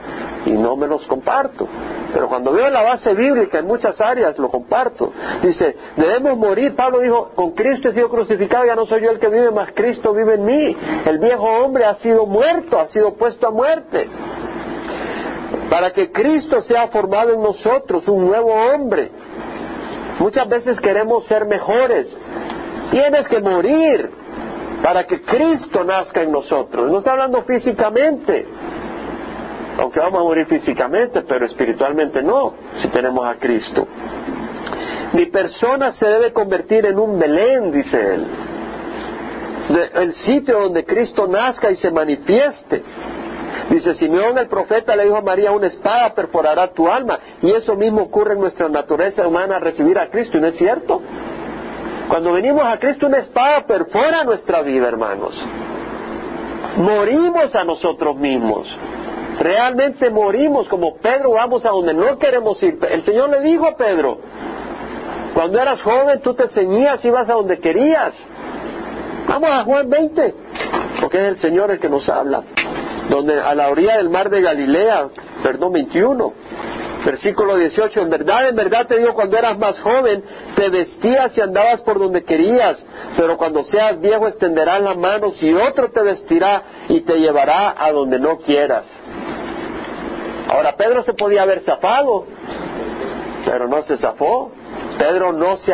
y 0.46 0.52
no 0.52 0.76
me 0.76 0.88
los 0.88 1.06
comparto. 1.06 1.68
Pero 2.12 2.28
cuando 2.28 2.52
veo 2.52 2.70
la 2.70 2.82
base 2.82 3.14
bíblica 3.14 3.60
en 3.60 3.68
muchas 3.68 4.00
áreas 4.02 4.38
lo 4.40 4.50
comparto. 4.50 5.12
Dice, 5.42 5.76
debemos 5.96 6.38
morir. 6.38 6.76
Pablo 6.76 7.00
dijo, 7.00 7.32
con 7.36 7.52
Cristo 7.52 7.90
he 7.90 7.94
sido 7.94 8.10
crucificado, 8.10 8.66
ya 8.66 8.76
no 8.76 8.86
soy 8.86 9.04
yo 9.04 9.12
el 9.12 9.20
que 9.20 9.28
vive, 9.28 9.52
más 9.52 9.72
Cristo 9.74 10.14
vive 10.14 10.36
en 10.36 10.46
mí. 10.46 10.78
El 11.06 11.20
viejo 11.20 11.44
hombre 11.44 11.86
ha 11.86 11.96
sido 11.96 12.26
muerto, 12.26 12.80
ha 12.80 12.88
sido 12.88 13.14
puesto 13.14 13.48
a 13.48 13.52
muerte 13.52 14.10
para 15.74 15.90
que 15.90 16.12
Cristo 16.12 16.62
sea 16.62 16.90
formado 16.90 17.34
en 17.34 17.42
nosotros, 17.42 18.08
un 18.08 18.28
nuevo 18.28 18.54
hombre. 18.54 19.10
Muchas 20.20 20.48
veces 20.48 20.80
queremos 20.80 21.26
ser 21.26 21.48
mejores. 21.48 22.16
Tienes 22.92 23.28
que 23.28 23.40
morir 23.40 24.08
para 24.84 25.08
que 25.08 25.24
Cristo 25.24 25.84
nazca 25.84 26.22
en 26.22 26.32
nosotros. 26.32 26.92
No 26.92 27.00
está 27.00 27.14
hablando 27.14 27.42
físicamente, 27.42 28.46
aunque 29.80 30.00
vamos 30.00 30.22
a 30.22 30.24
morir 30.24 30.46
físicamente, 30.46 31.24
pero 31.24 31.48
espiritualmente 31.48 32.22
no, 32.22 32.54
si 32.80 32.90
tenemos 32.90 33.26
a 33.26 33.34
Cristo. 33.40 33.88
Mi 35.14 35.26
persona 35.26 35.94
se 35.94 36.06
debe 36.06 36.34
convertir 36.34 36.86
en 36.86 37.00
un 37.00 37.18
Belén, 37.18 37.72
dice 37.72 38.14
él. 38.14 38.28
el 39.96 40.14
sitio 40.18 40.60
donde 40.60 40.86
Cristo 40.86 41.26
nazca 41.26 41.72
y 41.72 41.78
se 41.78 41.90
manifieste. 41.90 42.84
Dice 43.70 43.96
Simeón 43.96 44.38
el 44.38 44.48
profeta 44.48 44.96
le 44.96 45.06
dijo 45.06 45.18
a 45.18 45.22
María, 45.22 45.52
una 45.52 45.68
espada 45.68 46.14
perforará 46.14 46.74
tu 46.74 46.88
alma. 46.88 47.20
Y 47.42 47.52
eso 47.52 47.76
mismo 47.76 48.04
ocurre 48.04 48.34
en 48.34 48.42
nuestra 48.42 48.70
naturaleza 48.70 49.28
humana 49.28 49.60
recibir 49.60 49.98
a 49.98 50.10
Cristo, 50.10 50.38
¿y 50.38 50.42
no 50.42 50.48
es 50.48 50.58
cierto? 50.58 51.02
Cuando 52.08 52.34
venimos 52.34 52.64
a 52.66 52.78
Cristo, 52.80 53.08
una 53.08 53.20
espada 53.20 53.66
perfora 53.66 54.24
nuestra 54.24 54.62
vida, 54.62 54.88
hermanos. 54.88 55.34
Morimos 56.78 57.54
a 57.56 57.64
nosotros 57.64 58.16
mismos. 58.18 58.68
Realmente 59.40 60.10
morimos 60.10 60.68
como 60.68 60.96
Pedro, 60.98 61.32
vamos 61.32 61.66
a 61.66 61.70
donde 61.70 61.94
no 61.94 62.18
queremos 62.20 62.62
ir. 62.62 62.78
El 62.90 63.04
Señor 63.04 63.30
le 63.30 63.42
dijo 63.42 63.66
a 63.66 63.76
Pedro, 63.76 64.20
cuando 65.34 65.60
eras 65.60 65.82
joven 65.82 66.22
tú 66.22 66.34
te 66.34 66.48
ceñías, 66.50 67.04
ibas 67.04 67.30
a 67.30 67.34
donde 67.34 67.60
querías. 67.60 68.14
Vamos 69.28 69.50
a 69.50 69.64
Juan 69.64 69.90
20, 69.90 70.36
porque 71.02 71.18
es 71.18 71.24
el 71.24 71.38
Señor 71.38 71.72
el 71.72 71.80
que 71.80 71.90
nos 71.90 72.08
habla. 72.10 72.44
Donde 73.10 73.40
a 73.40 73.54
la 73.54 73.70
orilla 73.70 73.98
del 73.98 74.10
mar 74.10 74.30
de 74.30 74.42
Galilea, 74.42 75.08
perdón, 75.44 75.74
21, 75.74 76.34
versículo 77.06 77.58
18, 77.58 78.02
en 78.02 78.10
verdad, 78.10 78.48
en 78.48 78.56
verdad 78.56 78.88
te 78.88 78.98
digo, 78.98 79.14
cuando 79.14 79.38
eras 79.38 79.58
más 79.58 79.80
joven, 79.80 80.24
te 80.56 80.70
vestías 80.70 81.38
y 81.38 81.42
andabas 81.42 81.82
por 81.82 82.00
donde 82.00 82.24
querías, 82.24 82.84
pero 83.18 83.38
cuando 83.38 83.64
seas 83.64 84.00
viejo 84.00 84.28
extenderás 84.28 84.82
las 84.82 84.98
manos 84.98 85.42
y 85.42 85.54
otro 85.54 85.92
te 85.92 86.02
vestirá 86.02 86.64
y 86.90 87.02
te 87.02 87.20
llevará 87.20 87.76
a 87.78 87.92
donde 87.92 88.20
no 88.20 88.38
quieras. 88.38 88.86
Ahora, 90.50 90.76
Pedro 90.76 91.04
se 91.04 91.14
podía 91.14 91.42
haber 91.42 91.62
zafado, 91.62 92.26
pero 93.46 93.68
no 93.68 93.82
se 93.84 93.98
zafó. 93.98 94.52
Pedro 94.98 95.34
no 95.34 95.58
se, 95.58 95.74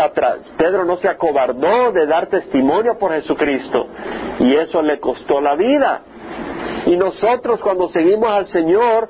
Pedro 0.58 0.86
no 0.86 0.98
se 0.98 1.10
acobardó 1.10 1.92
de 1.92 2.06
dar 2.06 2.28
testimonio 2.28 2.98
por 2.98 3.12
Jesucristo 3.12 3.88
y 4.40 4.56
eso 4.56 4.82
le 4.82 5.00
costó 5.00 5.42
la 5.42 5.56
vida. 5.56 6.02
Y 6.86 6.98
nosotros 6.98 7.62
cuando 7.62 7.90
seguimos 7.90 8.30
al 8.30 8.48
Señor, 8.48 9.10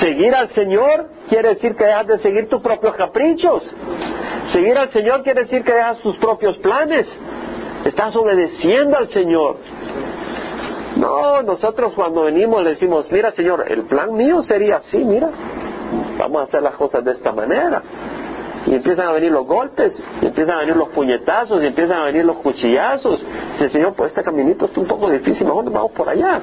seguir 0.00 0.34
al 0.34 0.48
Señor 0.50 1.08
quiere 1.28 1.50
decir 1.50 1.74
que 1.76 1.84
dejas 1.84 2.06
de 2.06 2.18
seguir 2.18 2.48
tus 2.48 2.60
propios 2.60 2.94
caprichos. 2.94 3.68
Seguir 4.52 4.76
al 4.76 4.90
Señor 4.90 5.22
quiere 5.22 5.42
decir 5.42 5.62
que 5.62 5.72
dejas 5.72 5.98
tus 5.98 6.16
propios 6.16 6.56
planes. 6.58 7.06
Estás 7.84 8.14
obedeciendo 8.16 8.96
al 8.96 9.08
Señor. 9.08 9.56
No, 10.96 11.42
nosotros 11.42 11.94
cuando 11.94 12.22
venimos 12.24 12.62
le 12.62 12.70
decimos, 12.70 13.10
mira 13.10 13.32
Señor, 13.32 13.64
el 13.68 13.84
plan 13.84 14.12
mío 14.12 14.42
sería 14.42 14.76
así, 14.76 14.98
mira, 14.98 15.30
vamos 16.18 16.42
a 16.42 16.44
hacer 16.44 16.62
las 16.62 16.74
cosas 16.74 17.02
de 17.04 17.12
esta 17.12 17.32
manera 17.32 17.82
y 18.66 18.74
empiezan 18.74 19.08
a 19.08 19.12
venir 19.12 19.32
los 19.32 19.46
golpes, 19.46 19.92
empiezan 20.20 20.56
a 20.56 20.60
venir 20.60 20.76
los 20.76 20.88
puñetazos, 20.90 21.62
y 21.62 21.66
empiezan 21.66 22.00
a 22.00 22.04
venir 22.04 22.24
los 22.24 22.36
cuchillazos. 22.38 23.24
Dice, 23.52 23.70
Señor, 23.70 23.94
pues 23.94 24.10
este 24.10 24.22
caminito 24.22 24.66
está 24.66 24.80
un 24.80 24.86
poco 24.86 25.10
difícil, 25.10 25.46
mejor 25.46 25.70
vamos 25.70 25.92
por 25.92 26.08
allá. 26.08 26.40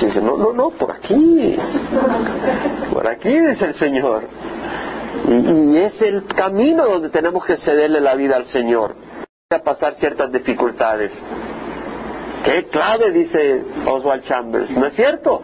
Dice, 0.00 0.20
no, 0.20 0.36
no, 0.36 0.52
no, 0.52 0.70
por 0.70 0.90
aquí. 0.90 1.56
Por 2.92 3.06
aquí, 3.06 3.38
dice 3.38 3.64
el 3.66 3.74
Señor. 3.74 4.22
Y, 5.28 5.74
y 5.74 5.78
es 5.78 6.02
el 6.02 6.24
camino 6.26 6.84
donde 6.86 7.10
tenemos 7.10 7.44
que 7.44 7.56
cederle 7.58 8.00
la 8.00 8.14
vida 8.14 8.36
al 8.36 8.46
Señor, 8.46 8.94
a 9.50 9.58
pasar 9.60 9.94
ciertas 9.94 10.32
dificultades. 10.32 11.12
Qué 12.44 12.66
clave, 12.66 13.12
dice 13.12 13.62
Oswald 13.86 14.24
Chambers, 14.24 14.70
¿no 14.70 14.86
es 14.86 14.94
cierto? 14.94 15.42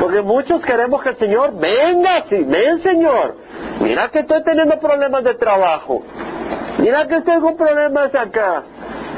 Porque 0.00 0.22
muchos 0.22 0.64
queremos 0.64 1.00
que 1.02 1.10
el 1.10 1.16
Señor 1.16 1.56
venga, 1.56 2.24
sí, 2.28 2.42
ven 2.42 2.82
Señor, 2.82 3.36
Mira 3.82 4.08
que 4.10 4.20
estoy 4.20 4.42
teniendo 4.44 4.78
problemas 4.78 5.24
de 5.24 5.34
trabajo. 5.34 6.02
Mira 6.78 7.06
que 7.08 7.20
tengo 7.22 7.56
problemas 7.56 8.14
acá. 8.14 8.62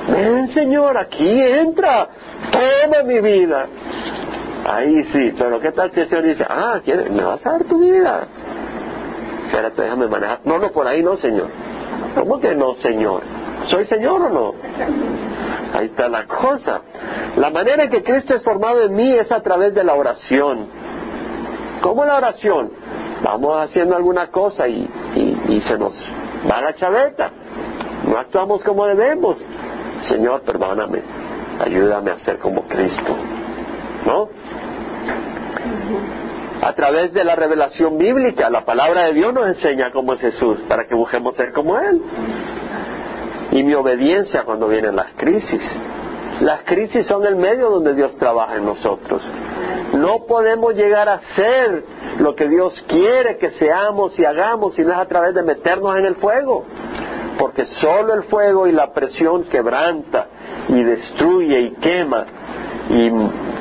Ven, 0.09 0.53
Señor, 0.53 0.97
aquí 0.97 1.43
entra. 1.43 2.09
Toma 2.51 3.03
mi 3.05 3.21
vida. 3.21 3.67
Ahí 4.67 5.05
sí, 5.13 5.35
pero 5.39 5.61
¿qué 5.61 5.73
tal 5.73 5.91
si 5.93 6.01
el 6.01 6.09
Señor 6.09 6.25
dice, 6.25 6.47
ah, 6.49 6.81
¿quieres? 6.83 7.11
¿me 7.11 7.23
vas 7.23 7.45
a 7.45 7.53
dar 7.53 7.65
tu 7.65 7.79
vida? 7.79 8.27
Espérate, 9.47 9.83
déjame 9.83 10.07
manejar. 10.07 10.41
No, 10.45 10.59
no, 10.59 10.71
por 10.71 10.87
ahí 10.87 11.03
no, 11.03 11.17
Señor. 11.17 11.49
¿Cómo 12.15 12.41
que 12.41 12.55
no, 12.55 12.75
Señor? 12.77 13.23
¿Soy 13.67 13.85
Señor 13.85 14.23
o 14.23 14.31
no? 14.31 14.55
Ahí 15.75 15.87
está 15.87 16.09
la 16.09 16.27
cosa. 16.27 16.81
La 17.37 17.51
manera 17.51 17.85
en 17.85 17.91
que 17.91 18.03
Cristo 18.03 18.35
es 18.35 18.43
formado 18.43 18.83
en 18.83 18.95
mí 18.95 19.15
es 19.15 19.31
a 19.31 19.43
través 19.43 19.75
de 19.75 19.85
la 19.85 19.95
oración. 19.95 20.69
¿Cómo 21.83 22.05
la 22.05 22.17
oración? 22.17 22.71
Vamos 23.25 23.57
haciendo 23.63 23.97
alguna 23.97 24.29
cosa 24.29 24.69
y, 24.69 24.89
y, 25.49 25.61
se 25.63 25.79
nos 25.79 25.95
va 26.49 26.61
la 26.61 26.75
chaveta. 26.75 27.31
No 28.07 28.19
actuamos 28.19 28.63
como 28.63 28.87
debemos. 28.87 29.43
Señor, 30.09 30.43
perdóname, 30.43 31.01
ayúdame 31.59 32.11
a 32.11 32.19
ser 32.21 32.39
como 32.39 32.69
Cristo. 32.69 33.17
¿No? 34.07 34.29
A 36.61 36.73
través 36.75 37.13
de 37.15 37.25
la 37.25 37.35
revelación 37.35 37.97
bíblica, 37.97 38.51
la 38.51 38.65
palabra 38.65 39.07
de 39.07 39.15
Dios 39.15 39.33
nos 39.33 39.49
enseña 39.49 39.91
cómo 39.91 40.13
es 40.13 40.21
Jesús, 40.21 40.59
para 40.69 40.87
que 40.87 40.95
busquemos 40.95 41.35
ser 41.37 41.53
como 41.53 41.79
Él. 41.79 42.03
Y 43.53 43.63
mi 43.63 43.75
obediencia 43.75 44.43
cuando 44.45 44.69
vienen 44.69 44.97
las 44.97 45.13
crisis. 45.15 45.63
Las 46.41 46.63
crisis 46.65 47.07
son 47.07 47.25
el 47.25 47.37
medio 47.37 47.71
donde 47.71 47.95
Dios 47.95 48.17
trabaja 48.19 48.57
en 48.57 48.65
nosotros. 48.65 49.23
No 49.95 50.27
podemos 50.27 50.75
llegar 50.75 51.09
a 51.09 51.21
ser 51.37 51.85
lo 52.19 52.35
que 52.35 52.49
Dios 52.49 52.85
quiere 52.89 53.39
que 53.39 53.51
seamos 53.53 54.19
y 54.19 54.25
hagamos 54.25 54.75
si 54.75 54.83
no 54.83 54.93
es 54.93 54.99
a 54.99 55.07
través 55.07 55.35
de 55.35 55.43
meternos 55.43 55.97
en 55.97 56.07
el 56.07 56.17
fuego. 56.17 56.65
Porque 57.39 57.65
solo 57.81 58.15
el 58.15 58.25
fuego 58.25 58.67
y 58.67 58.73
la 58.73 58.93
presión 58.93 59.45
quebranta 59.45 60.27
y 60.69 60.83
destruye 60.83 61.61
y 61.61 61.71
quema 61.75 62.27
y 62.91 63.11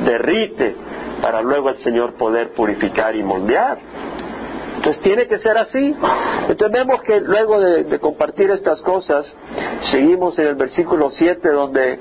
derrite 0.06 0.76
para 1.22 1.42
luego 1.42 1.70
el 1.70 1.78
Señor 1.78 2.14
poder 2.14 2.54
purificar 2.54 3.16
y 3.16 3.24
moldear. 3.24 3.78
Entonces 4.84 5.02
tiene 5.02 5.28
que 5.28 5.38
ser 5.38 5.58
así. 5.58 5.96
Entonces 6.50 6.72
vemos 6.74 7.02
que 7.04 7.22
luego 7.22 7.58
de, 7.58 8.00
compartir 8.00 8.52
estas 8.52 8.82
cosas, 8.82 9.26
seguimos 9.91 10.38
en 10.39 10.48
el 10.48 10.56
versículo 10.56 11.10
7 11.10 11.50
donde 11.52 12.00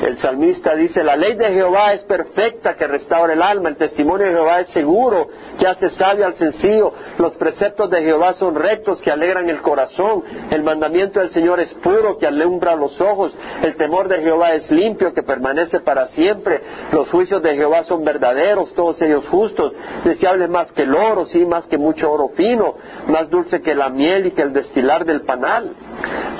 el 0.00 0.16
salmista 0.16 0.74
dice, 0.74 1.04
la 1.04 1.14
ley 1.14 1.34
de 1.34 1.50
Jehová 1.50 1.92
es 1.92 2.02
perfecta 2.04 2.74
que 2.74 2.86
restaura 2.86 3.34
el 3.34 3.42
alma, 3.42 3.68
el 3.68 3.76
testimonio 3.76 4.26
de 4.26 4.32
Jehová 4.32 4.60
es 4.60 4.68
seguro 4.68 5.28
que 5.58 5.66
hace 5.66 5.90
sabio 5.90 6.24
al 6.24 6.34
sencillo, 6.34 6.94
los 7.18 7.36
preceptos 7.36 7.90
de 7.90 8.02
Jehová 8.02 8.32
son 8.34 8.54
rectos 8.54 9.02
que 9.02 9.10
alegran 9.12 9.50
el 9.50 9.60
corazón, 9.60 10.24
el 10.50 10.62
mandamiento 10.62 11.20
del 11.20 11.30
Señor 11.30 11.60
es 11.60 11.72
puro 11.74 12.16
que 12.16 12.26
alumbra 12.26 12.74
los 12.76 12.98
ojos, 12.98 13.36
el 13.62 13.76
temor 13.76 14.08
de 14.08 14.22
Jehová 14.22 14.54
es 14.54 14.70
limpio 14.70 15.12
que 15.12 15.22
permanece 15.22 15.80
para 15.80 16.08
siempre, 16.08 16.62
los 16.92 17.10
juicios 17.10 17.42
de 17.42 17.56
Jehová 17.56 17.84
son 17.84 18.04
verdaderos, 18.04 18.72
todos 18.74 19.00
ellos 19.02 19.26
justos, 19.28 19.74
deseables 20.04 20.48
más 20.48 20.72
que 20.72 20.82
el 20.82 20.94
oro, 20.94 21.26
sí, 21.26 21.44
más 21.44 21.66
que 21.66 21.76
mucho 21.76 22.10
oro 22.10 22.21
fino, 22.30 22.74
más 23.08 23.30
dulce 23.30 23.60
que 23.60 23.74
la 23.74 23.88
miel 23.88 24.26
y 24.26 24.30
que 24.32 24.42
el 24.42 24.52
destilar 24.52 25.04
del 25.04 25.22
panal. 25.22 25.72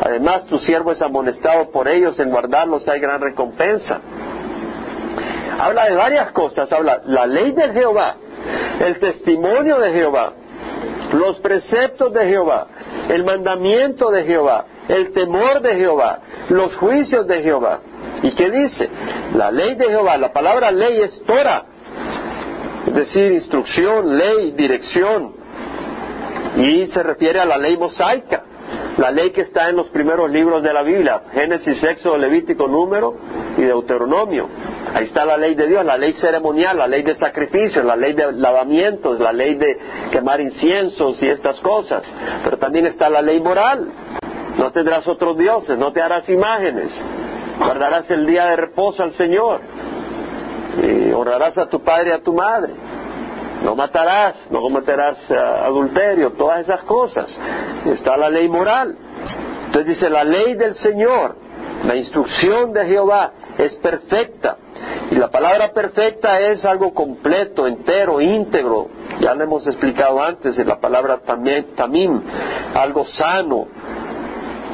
Además, 0.05 0.47
tu 0.47 0.59
siervo 0.59 0.93
es 0.93 1.03
amonestado 1.03 1.71
por 1.71 1.89
ellos, 1.89 2.19
en 2.19 2.31
guardarlos 2.31 2.89
hay 2.89 3.01
gran 3.01 3.21
recompensa. 3.21 4.01
Habla 5.59 5.85
de 5.87 5.95
varias 5.95 6.33
cosas, 6.33 6.73
habla 6.73 7.03
la 7.05 7.27
ley 7.27 7.53
de 7.53 7.69
Jehová, 7.73 8.17
el 8.81 8.99
testimonio 8.99 9.79
de 9.79 9.93
Jehová, 9.93 10.33
los 11.13 11.39
preceptos 11.41 12.13
de 12.13 12.27
Jehová, 12.27 12.67
el 13.09 13.25
mandamiento 13.25 14.11
de 14.11 14.25
Jehová, 14.25 14.65
el 14.89 15.13
temor 15.13 15.61
de 15.61 15.77
Jehová, 15.77 16.21
los 16.49 16.75
juicios 16.77 17.27
de 17.27 17.43
Jehová. 17.43 17.81
¿Y 18.23 18.33
qué 18.33 18.51
dice? 18.51 18.89
La 19.35 19.51
ley 19.51 19.75
de 19.75 19.87
Jehová, 19.87 20.17
la 20.17 20.33
palabra 20.33 20.71
ley 20.71 21.01
es 21.03 21.23
Torah, 21.25 21.65
es 22.87 22.95
decir, 22.95 23.33
instrucción, 23.33 24.17
ley, 24.19 24.53
dirección 24.53 25.42
y 26.57 26.87
se 26.89 27.03
refiere 27.03 27.41
a 27.41 27.45
la 27.45 27.57
ley 27.57 27.77
mosaica, 27.77 28.43
la 28.99 29.11
ley 29.11 29.31
que 29.31 29.43
está 29.43 29.69
en 29.69 29.77
los 29.77 29.89
primeros 29.89 30.31
libros 30.31 30.63
de 30.63 30.73
la 30.73 30.83
Biblia, 30.83 31.23
Génesis, 31.33 31.83
Éxodo, 31.83 32.17
Levítico, 32.17 32.69
Número 32.69 33.15
y 33.57 33.63
Deuteronomio. 33.63 34.49
Ahí 34.95 35.07
está 35.07 35.25
la 35.25 35.39
ley 35.39 35.55
de 35.55 35.67
Dios, 35.67 35.85
la 35.85 35.97
ley 35.97 36.13
ceremonial, 36.15 36.77
la 36.77 36.87
ley 36.87 37.03
de 37.03 37.15
sacrificios, 37.15 37.85
la 37.85 37.97
ley 37.97 38.13
de 38.13 38.33
lavamientos, 38.33 39.19
la 39.19 39.33
ley 39.33 39.55
de 39.55 39.79
quemar 40.11 40.41
inciensos 40.41 41.23
y 41.23 41.27
estas 41.27 41.59
cosas. 41.61 42.03
Pero 42.45 42.59
también 42.59 42.87
está 42.87 43.09
la 43.09 43.23
ley 43.23 43.41
moral. 43.41 43.89
No 44.59 44.71
tendrás 44.71 45.09
otros 45.09 45.39
dioses, 45.39 45.79
no 45.79 45.93
te 45.93 46.03
harás 46.03 46.29
imágenes, 46.29 46.93
guardarás 47.59 48.11
el 48.11 48.27
día 48.27 48.47
de 48.47 48.57
reposo 48.57 49.03
al 49.03 49.15
Señor, 49.15 49.63
y 50.83 51.11
honrarás 51.13 51.57
a 51.57 51.71
tu 51.71 51.83
padre 51.83 52.11
y 52.11 52.13
a 52.13 52.23
tu 52.23 52.35
madre 52.35 52.75
no 53.63 53.75
matarás, 53.77 54.35
no 54.51 54.61
cometerás 54.61 55.19
eh, 55.31 55.35
adulterio, 55.35 56.33
todas 56.33 56.61
esas 56.61 56.83
cosas. 56.85 57.27
Está 57.87 58.17
la 58.17 58.29
ley 58.29 58.49
moral. 58.49 58.97
Entonces 59.67 59.87
dice, 59.87 60.11
la 60.11 60.25
ley 60.25 60.55
del 60.55 60.75
Señor, 60.77 61.37
la 61.85 61.97
instrucción 61.97 62.73
de 62.73 62.87
Jehová 62.87 63.33
es 63.59 63.75
perfecta. 63.77 64.57
Y 65.11 65.15
la 65.15 65.29
palabra 65.29 65.73
perfecta 65.73 66.41
es 66.41 66.65
algo 66.65 66.93
completo, 66.93 67.67
entero, 67.67 68.21
íntegro. 68.21 68.89
Ya 69.21 69.35
lo 69.35 69.45
hemos 69.45 69.67
explicado 69.67 70.23
antes, 70.23 70.57
la 70.67 70.81
palabra 70.81 71.21
tamim, 71.77 72.21
algo 72.75 73.07
sano, 73.07 73.67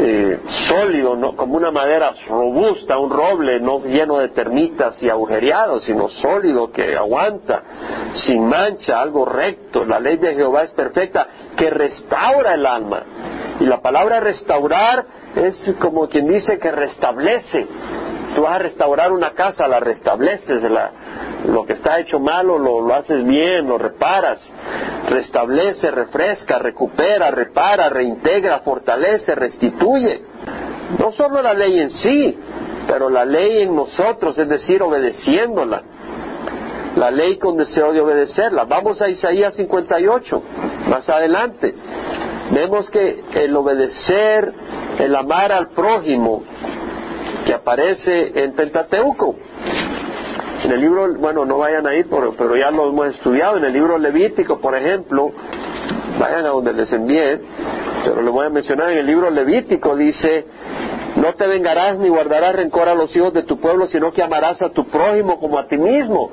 eh, 0.00 0.38
sólido, 0.68 1.16
¿no? 1.16 1.34
como 1.34 1.56
una 1.56 1.70
madera 1.70 2.12
robusta, 2.28 2.98
un 2.98 3.10
roble 3.10 3.58
no 3.60 3.80
lleno 3.80 4.18
de 4.18 4.28
termitas 4.28 5.02
y 5.02 5.08
agujereados, 5.08 5.84
sino 5.84 6.08
sólido 6.08 6.70
que 6.70 6.96
aguanta, 6.96 7.62
sin 8.26 8.46
mancha, 8.46 9.00
algo 9.00 9.24
recto. 9.24 9.84
La 9.84 9.98
ley 9.98 10.16
de 10.16 10.34
Jehová 10.34 10.62
es 10.62 10.70
perfecta, 10.72 11.26
que 11.56 11.70
restaura 11.70 12.54
el 12.54 12.66
alma. 12.66 13.02
Y 13.60 13.64
la 13.64 13.80
palabra 13.80 14.20
restaurar 14.20 15.04
es 15.34 15.74
como 15.80 16.08
quien 16.08 16.28
dice 16.28 16.58
que 16.58 16.70
restablece. 16.70 17.66
Tú 18.38 18.44
vas 18.44 18.54
a 18.54 18.58
restaurar 18.60 19.10
una 19.10 19.32
casa, 19.32 19.66
la 19.66 19.80
restableces, 19.80 20.62
lo 21.48 21.66
que 21.66 21.72
está 21.72 21.98
hecho 21.98 22.20
malo 22.20 22.56
lo, 22.56 22.80
lo 22.80 22.94
haces 22.94 23.26
bien, 23.26 23.66
lo 23.66 23.78
reparas, 23.78 24.38
restablece, 25.08 25.90
refresca, 25.90 26.60
recupera, 26.60 27.32
repara, 27.32 27.88
reintegra, 27.88 28.60
fortalece, 28.60 29.34
restituye. 29.34 30.22
No 31.00 31.10
solo 31.10 31.42
la 31.42 31.52
ley 31.52 31.80
en 31.80 31.90
sí, 31.90 32.38
pero 32.86 33.10
la 33.10 33.24
ley 33.24 33.62
en 33.62 33.74
nosotros, 33.74 34.38
es 34.38 34.48
decir, 34.48 34.84
obedeciéndola. 34.84 35.82
La 36.94 37.10
ley 37.10 37.38
con 37.38 37.56
deseo 37.56 37.92
de 37.92 38.00
obedecerla. 38.00 38.66
Vamos 38.66 39.02
a 39.02 39.08
Isaías 39.08 39.54
58, 39.54 40.42
más 40.88 41.08
adelante. 41.08 41.74
Vemos 42.52 42.88
que 42.90 43.20
el 43.34 43.56
obedecer, 43.56 44.52
el 45.00 45.16
amar 45.16 45.50
al 45.50 45.70
prójimo, 45.70 46.44
que 47.48 47.54
aparece 47.54 48.44
en 48.44 48.52
Pentateuco. 48.52 49.34
En 50.64 50.70
el 50.70 50.82
libro, 50.82 51.14
bueno, 51.14 51.46
no 51.46 51.56
vayan 51.56 51.86
a 51.86 51.94
ir, 51.94 52.06
pero, 52.10 52.56
ya 52.56 52.70
lo 52.70 52.90
hemos 52.90 53.06
estudiado. 53.14 53.56
En 53.56 53.64
el 53.64 53.72
libro 53.72 53.96
Levítico, 53.96 54.60
por 54.60 54.76
ejemplo, 54.76 55.32
vayan 56.20 56.44
a 56.44 56.50
donde 56.50 56.74
les 56.74 56.92
envié, 56.92 57.40
pero 58.04 58.20
le 58.20 58.28
voy 58.28 58.44
a 58.44 58.50
mencionar, 58.50 58.90
en 58.90 58.98
el 58.98 59.06
libro 59.06 59.30
Levítico 59.30 59.96
dice, 59.96 60.44
no 61.16 61.32
te 61.36 61.46
vengarás 61.46 61.98
ni 61.98 62.10
guardarás 62.10 62.54
rencor 62.54 62.86
a 62.90 62.94
los 62.94 63.16
hijos 63.16 63.32
de 63.32 63.44
tu 63.44 63.58
pueblo, 63.58 63.86
sino 63.86 64.12
que 64.12 64.22
amarás 64.22 64.60
a 64.60 64.68
tu 64.68 64.84
prójimo 64.84 65.40
como 65.40 65.58
a 65.58 65.66
ti 65.68 65.78
mismo 65.78 66.30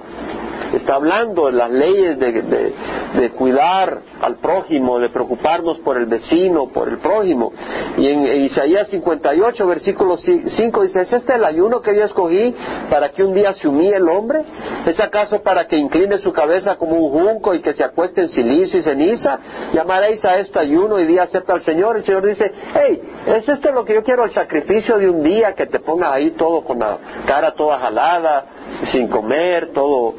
está 0.78 0.96
hablando 0.96 1.48
de 1.48 1.54
las 1.54 1.72
leyes 1.72 2.20
de, 2.20 3.32
cuidar 3.38 4.00
al 4.22 4.36
prójimo, 4.38 5.00
de 5.00 5.10
preocuparnos 5.10 5.80
por 5.80 5.98
el 5.98 6.06
vecino, 6.06 6.68
por 6.68 6.90
el 6.90 6.98
prójimo. 6.98 7.52
Y 7.98 8.08
en, 8.08 8.44
Isaías 8.44 8.88
58, 8.90 9.68
versículo 9.68 10.18
5 10.18 10.84
dice, 10.84 11.02
¿es 11.02 11.14
este 11.14 11.36
el 11.36 11.46
ayuno 11.46 11.82
que 11.82 11.96
yo 11.96 12.04
escogí 12.06 12.56
para 12.90 13.10
que 13.12 13.24
un 13.24 13.34
día 13.34 13.54
se 13.54 13.68
humille 13.68 13.96
el 13.98 14.08
hombre? 14.08 14.44
¿Es 14.86 15.00
acaso 15.00 15.42
para 15.42 15.68
que 15.68 15.78
incline 15.78 16.18
su 16.20 16.32
cabeza 16.32 16.76
como 16.76 16.96
un 16.96 17.12
junco 17.12 17.54
y 17.54 17.62
que 17.62 17.74
se 17.74 17.84
acueste 17.84 18.22
en 18.22 18.30
silicio 18.30 18.80
y 18.80 18.84
ceniza? 18.84 19.40
Llamaréis 19.74 20.24
a 20.26 20.38
este 20.38 20.60
ayuno 20.60 21.00
y 21.00 21.06
día 21.06 21.24
acepta 21.24 21.54
al 21.54 21.62
Señor. 21.62 21.98
El 21.98 22.04
Señor 22.04 22.26
dice, 22.26 22.52
hey, 22.74 23.02
¿es 23.28 23.50
esto 23.50 23.72
lo 23.72 23.86
que 23.86 23.94
yo 23.94 24.04
quiero, 24.04 24.24
el 24.24 24.32
sacrificio 24.32 24.98
de 24.98 25.10
un 25.10 25.24
día 25.24 25.54
que 25.54 25.66
te 25.66 25.80
pongas 25.80 26.14
ahí 26.14 26.32
todo 26.32 26.64
con 26.64 26.80
la 26.80 26.98
cara 27.26 27.54
toda 27.54 27.80
jalada, 27.80 28.46
sin 28.92 29.08
comer, 29.08 29.72
todo 29.74 30.16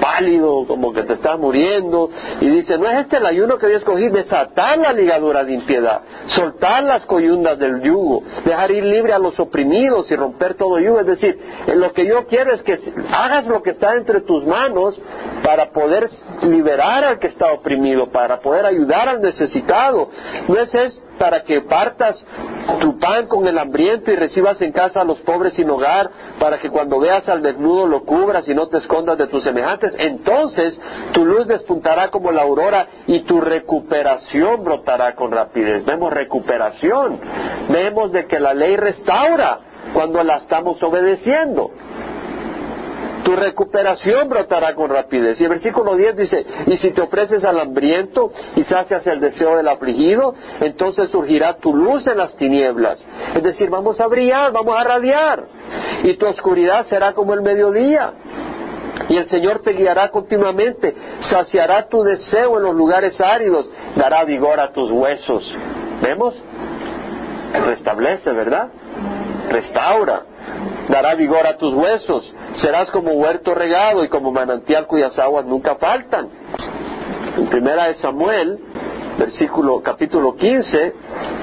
pálido, 0.00 0.66
como 0.66 0.92
que 0.92 1.02
te 1.02 1.14
estás 1.14 1.38
muriendo, 1.38 2.10
y 2.40 2.48
dice, 2.48 2.78
no 2.78 2.88
es 2.88 3.00
este 3.00 3.18
el 3.18 3.26
ayuno 3.26 3.58
que 3.58 3.70
yo 3.70 3.76
escogí, 3.76 4.08
desatar 4.08 4.78
la 4.78 4.92
ligadura 4.92 5.44
de 5.44 5.54
impiedad, 5.54 6.00
soltar 6.26 6.82
las 6.84 7.04
coyundas 7.06 7.58
del 7.58 7.82
yugo, 7.82 8.22
dejar 8.44 8.70
ir 8.70 8.84
libre 8.84 9.12
a 9.12 9.18
los 9.18 9.38
oprimidos 9.38 10.10
y 10.10 10.16
romper 10.16 10.54
todo 10.54 10.78
yugo, 10.78 11.00
es 11.00 11.06
decir, 11.06 11.38
lo 11.74 11.92
que 11.92 12.06
yo 12.06 12.26
quiero 12.26 12.54
es 12.54 12.62
que 12.62 12.78
hagas 13.12 13.46
lo 13.46 13.62
que 13.62 13.70
está 13.70 13.94
entre 13.94 14.22
tus 14.22 14.44
manos 14.46 15.00
para 15.44 15.70
poder 15.70 16.08
liberar 16.42 17.04
al 17.04 17.18
que 17.18 17.28
está 17.28 17.52
oprimido, 17.52 18.10
para 18.10 18.40
poder 18.40 18.66
ayudar 18.66 19.08
al 19.08 19.20
necesitado, 19.20 20.08
no 20.48 20.56
es 20.58 20.74
esto 20.74 21.09
para 21.20 21.42
que 21.42 21.60
partas 21.60 22.16
tu 22.80 22.98
pan 22.98 23.26
con 23.26 23.46
el 23.46 23.58
hambriento 23.58 24.10
y 24.10 24.16
recibas 24.16 24.58
en 24.62 24.72
casa 24.72 25.02
a 25.02 25.04
los 25.04 25.20
pobres 25.20 25.52
sin 25.52 25.68
hogar, 25.68 26.10
para 26.38 26.58
que 26.58 26.70
cuando 26.70 26.98
veas 26.98 27.28
al 27.28 27.42
desnudo 27.42 27.86
lo 27.86 28.04
cubras 28.04 28.48
y 28.48 28.54
no 28.54 28.68
te 28.68 28.78
escondas 28.78 29.18
de 29.18 29.26
tus 29.26 29.44
semejantes. 29.44 29.92
Entonces 29.98 30.80
tu 31.12 31.26
luz 31.26 31.46
despuntará 31.46 32.08
como 32.08 32.32
la 32.32 32.40
aurora 32.40 32.86
y 33.06 33.20
tu 33.24 33.38
recuperación 33.38 34.64
brotará 34.64 35.14
con 35.14 35.30
rapidez. 35.30 35.84
Vemos 35.84 36.10
recuperación, 36.10 37.20
vemos 37.68 38.12
de 38.12 38.26
que 38.26 38.40
la 38.40 38.54
ley 38.54 38.76
restaura 38.76 39.58
cuando 39.92 40.22
la 40.24 40.38
estamos 40.38 40.82
obedeciendo 40.82 41.70
tu 43.24 43.36
recuperación 43.36 44.28
brotará 44.28 44.74
con 44.74 44.90
rapidez. 44.90 45.40
Y 45.40 45.44
el 45.44 45.50
versículo 45.50 45.96
10 45.96 46.16
dice, 46.16 46.46
y 46.66 46.76
si 46.78 46.90
te 46.92 47.00
ofreces 47.02 47.44
al 47.44 47.58
hambriento 47.60 48.32
y 48.56 48.64
sacias 48.64 49.06
el 49.06 49.20
deseo 49.20 49.56
del 49.56 49.68
afligido, 49.68 50.34
entonces 50.60 51.10
surgirá 51.10 51.56
tu 51.56 51.74
luz 51.74 52.06
en 52.06 52.18
las 52.18 52.34
tinieblas. 52.36 53.04
Es 53.34 53.42
decir, 53.42 53.70
vamos 53.70 54.00
a 54.00 54.06
brillar, 54.06 54.52
vamos 54.52 54.76
a 54.78 54.84
radiar. 54.84 55.44
Y 56.04 56.14
tu 56.14 56.26
oscuridad 56.26 56.86
será 56.86 57.12
como 57.12 57.34
el 57.34 57.42
mediodía. 57.42 58.12
Y 59.08 59.16
el 59.16 59.28
Señor 59.28 59.60
te 59.60 59.72
guiará 59.72 60.10
continuamente, 60.10 60.94
saciará 61.30 61.88
tu 61.88 62.02
deseo 62.02 62.58
en 62.58 62.62
los 62.62 62.74
lugares 62.74 63.20
áridos, 63.20 63.68
dará 63.96 64.24
vigor 64.24 64.60
a 64.60 64.72
tus 64.72 64.90
huesos. 64.90 65.52
¿Vemos? 66.00 66.40
Restablece, 67.52 68.30
¿verdad? 68.30 68.68
Restaura 69.48 70.22
dará 70.90 71.14
vigor 71.14 71.46
a 71.46 71.56
tus 71.56 71.72
huesos, 71.72 72.34
serás 72.54 72.90
como 72.90 73.12
huerto 73.12 73.54
regado 73.54 74.04
y 74.04 74.08
como 74.08 74.32
manantial 74.32 74.86
cuyas 74.86 75.18
aguas 75.18 75.46
nunca 75.46 75.76
faltan. 75.76 76.28
En 77.36 77.46
primera 77.46 77.86
de 77.86 77.94
Samuel, 77.94 78.58
versículo, 79.18 79.80
capítulo 79.82 80.34
15, 80.34 80.94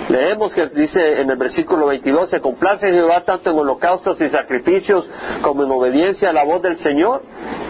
leemos 0.09 0.53
que 0.53 0.67
dice 0.67 1.21
en 1.21 1.29
el 1.29 1.37
versículo 1.37 1.87
22, 1.87 2.29
se 2.29 2.41
complace 2.41 2.91
Jehová 2.91 3.21
tanto 3.21 3.51
en 3.51 3.57
holocaustos 3.57 4.19
y 4.19 4.29
sacrificios 4.29 5.09
como 5.41 5.63
en 5.63 5.71
obediencia 5.71 6.29
a 6.29 6.33
la 6.33 6.43
voz 6.43 6.61
del 6.61 6.77
Señor. 6.79 7.23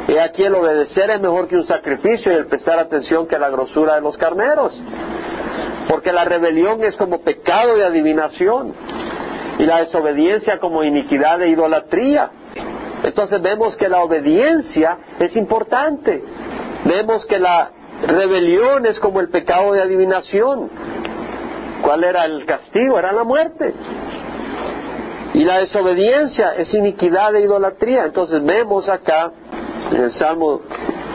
He 0.08 0.20
aquí 0.20 0.44
el 0.44 0.56
obedecer 0.56 1.12
es 1.12 1.22
mejor 1.22 1.48
que 1.48 1.58
un 1.58 1.68
sacrificio 1.68 2.32
y 2.32 2.36
el 2.36 2.48
prestar 2.48 2.80
atención 2.80 3.28
que 3.28 3.38
la 3.38 3.50
grosura 3.50 3.96
de 3.96 4.02
los 4.02 4.18
carneros. 4.18 4.74
Porque 5.90 6.12
la 6.12 6.26
rebelión 6.26 6.84
es 6.84 6.96
como 6.96 7.22
pecado 7.22 7.76
de 7.76 7.86
adivinación 7.86 8.74
y 9.60 9.66
la 9.66 9.80
desobediencia 9.80 10.60
como 10.60 10.84
iniquidad 10.84 11.42
e 11.42 11.50
idolatría. 11.50 12.30
Entonces 13.04 13.42
vemos 13.42 13.76
que 13.78 13.90
la 13.90 14.02
obediencia 14.02 14.98
es 15.20 15.36
importante. 15.36 16.24
Vemos 16.86 17.26
que 17.26 17.40
la 17.40 17.72
rebelión 18.02 18.86
es 18.86 19.00
como 19.00 19.20
el 19.20 19.30
pecado 19.30 19.74
de 19.74 19.82
adivinación. 19.82 20.70
¿Cuál 21.82 22.04
era 22.04 22.26
el 22.26 22.46
castigo? 22.46 22.98
Era 23.00 23.12
la 23.12 23.24
muerte. 23.24 23.74
Y 25.34 25.44
la 25.44 25.60
desobediencia 25.60 26.56
es 26.56 26.74
iniquidad 26.74 27.36
e 27.36 27.42
idolatría. 27.42 28.06
Entonces 28.06 28.44
vemos 28.44 28.90
acá 28.90 29.32
en 29.92 30.04
el 30.04 30.12
Salmo 30.14 30.62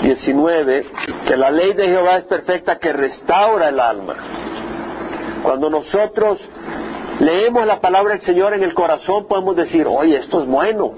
19 0.02 0.86
que 1.26 1.36
la 1.36 1.50
ley 1.50 1.74
de 1.74 1.86
Jehová 1.86 2.16
es 2.18 2.24
perfecta 2.24 2.78
que 2.78 2.92
restaura 2.92 3.68
el 3.68 3.80
alma. 3.80 4.14
Cuando 5.42 5.70
nosotros 5.70 6.38
leemos 7.20 7.66
la 7.66 7.80
palabra 7.80 8.14
del 8.14 8.22
Señor 8.22 8.54
en 8.54 8.62
el 8.62 8.74
corazón, 8.74 9.26
podemos 9.26 9.56
decir, 9.56 9.86
oye, 9.86 10.18
esto 10.18 10.42
es 10.42 10.48
bueno, 10.48 10.92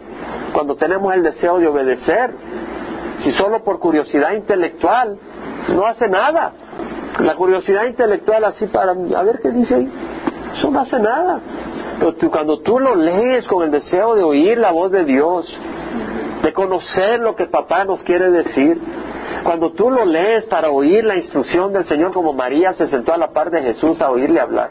cuando 0.53 0.77
tenemos 0.77 1.12
el 1.15 1.23
deseo 1.23 1.59
de 1.59 1.67
obedecer. 1.67 2.31
Si 3.21 3.33
solo 3.33 3.62
por 3.62 3.79
curiosidad 3.79 4.33
intelectual, 4.33 5.19
no 5.69 5.87
hace 5.87 6.09
nada. 6.09 6.53
La 7.21 7.35
curiosidad 7.37 7.85
intelectual 7.87 8.45
así 8.45 8.67
para, 8.67 8.93
a 8.93 9.23
ver 9.23 9.41
qué 9.41 9.51
dice 9.51 9.75
ahí, 9.75 9.89
eso 10.57 10.71
no 10.71 10.81
hace 10.81 10.99
nada. 10.99 11.41
Pero 11.99 12.31
cuando 12.31 12.61
tú 12.61 12.81
lo 12.81 12.97
lees 12.97 13.47
con 13.47 13.65
el 13.65 13.71
deseo 13.71 14.15
de 14.15 14.23
oír 14.23 14.59
la 14.59 14.73
voz 14.73 14.91
de 14.91 15.05
Dios, 15.05 15.47
de 16.43 16.53
conocer 16.53 17.21
lo 17.21 17.37
que 17.37 17.47
papá 17.47 17.85
nos 17.85 18.03
quiere 18.03 18.31
decir, 18.31 18.81
cuando 19.45 19.73
tú 19.73 19.91
lo 19.91 20.05
lees 20.05 20.45
para 20.45 20.71
oír 20.71 21.05
la 21.05 21.17
instrucción 21.17 21.73
del 21.73 21.85
Señor 21.85 22.12
como 22.12 22.33
María 22.33 22.75
se 22.75 22.89
sentó 22.89 23.12
a 23.12 23.17
la 23.17 23.31
par 23.31 23.51
de 23.51 23.62
Jesús 23.62 24.01
a 24.01 24.11
oírle 24.11 24.41
hablar, 24.41 24.71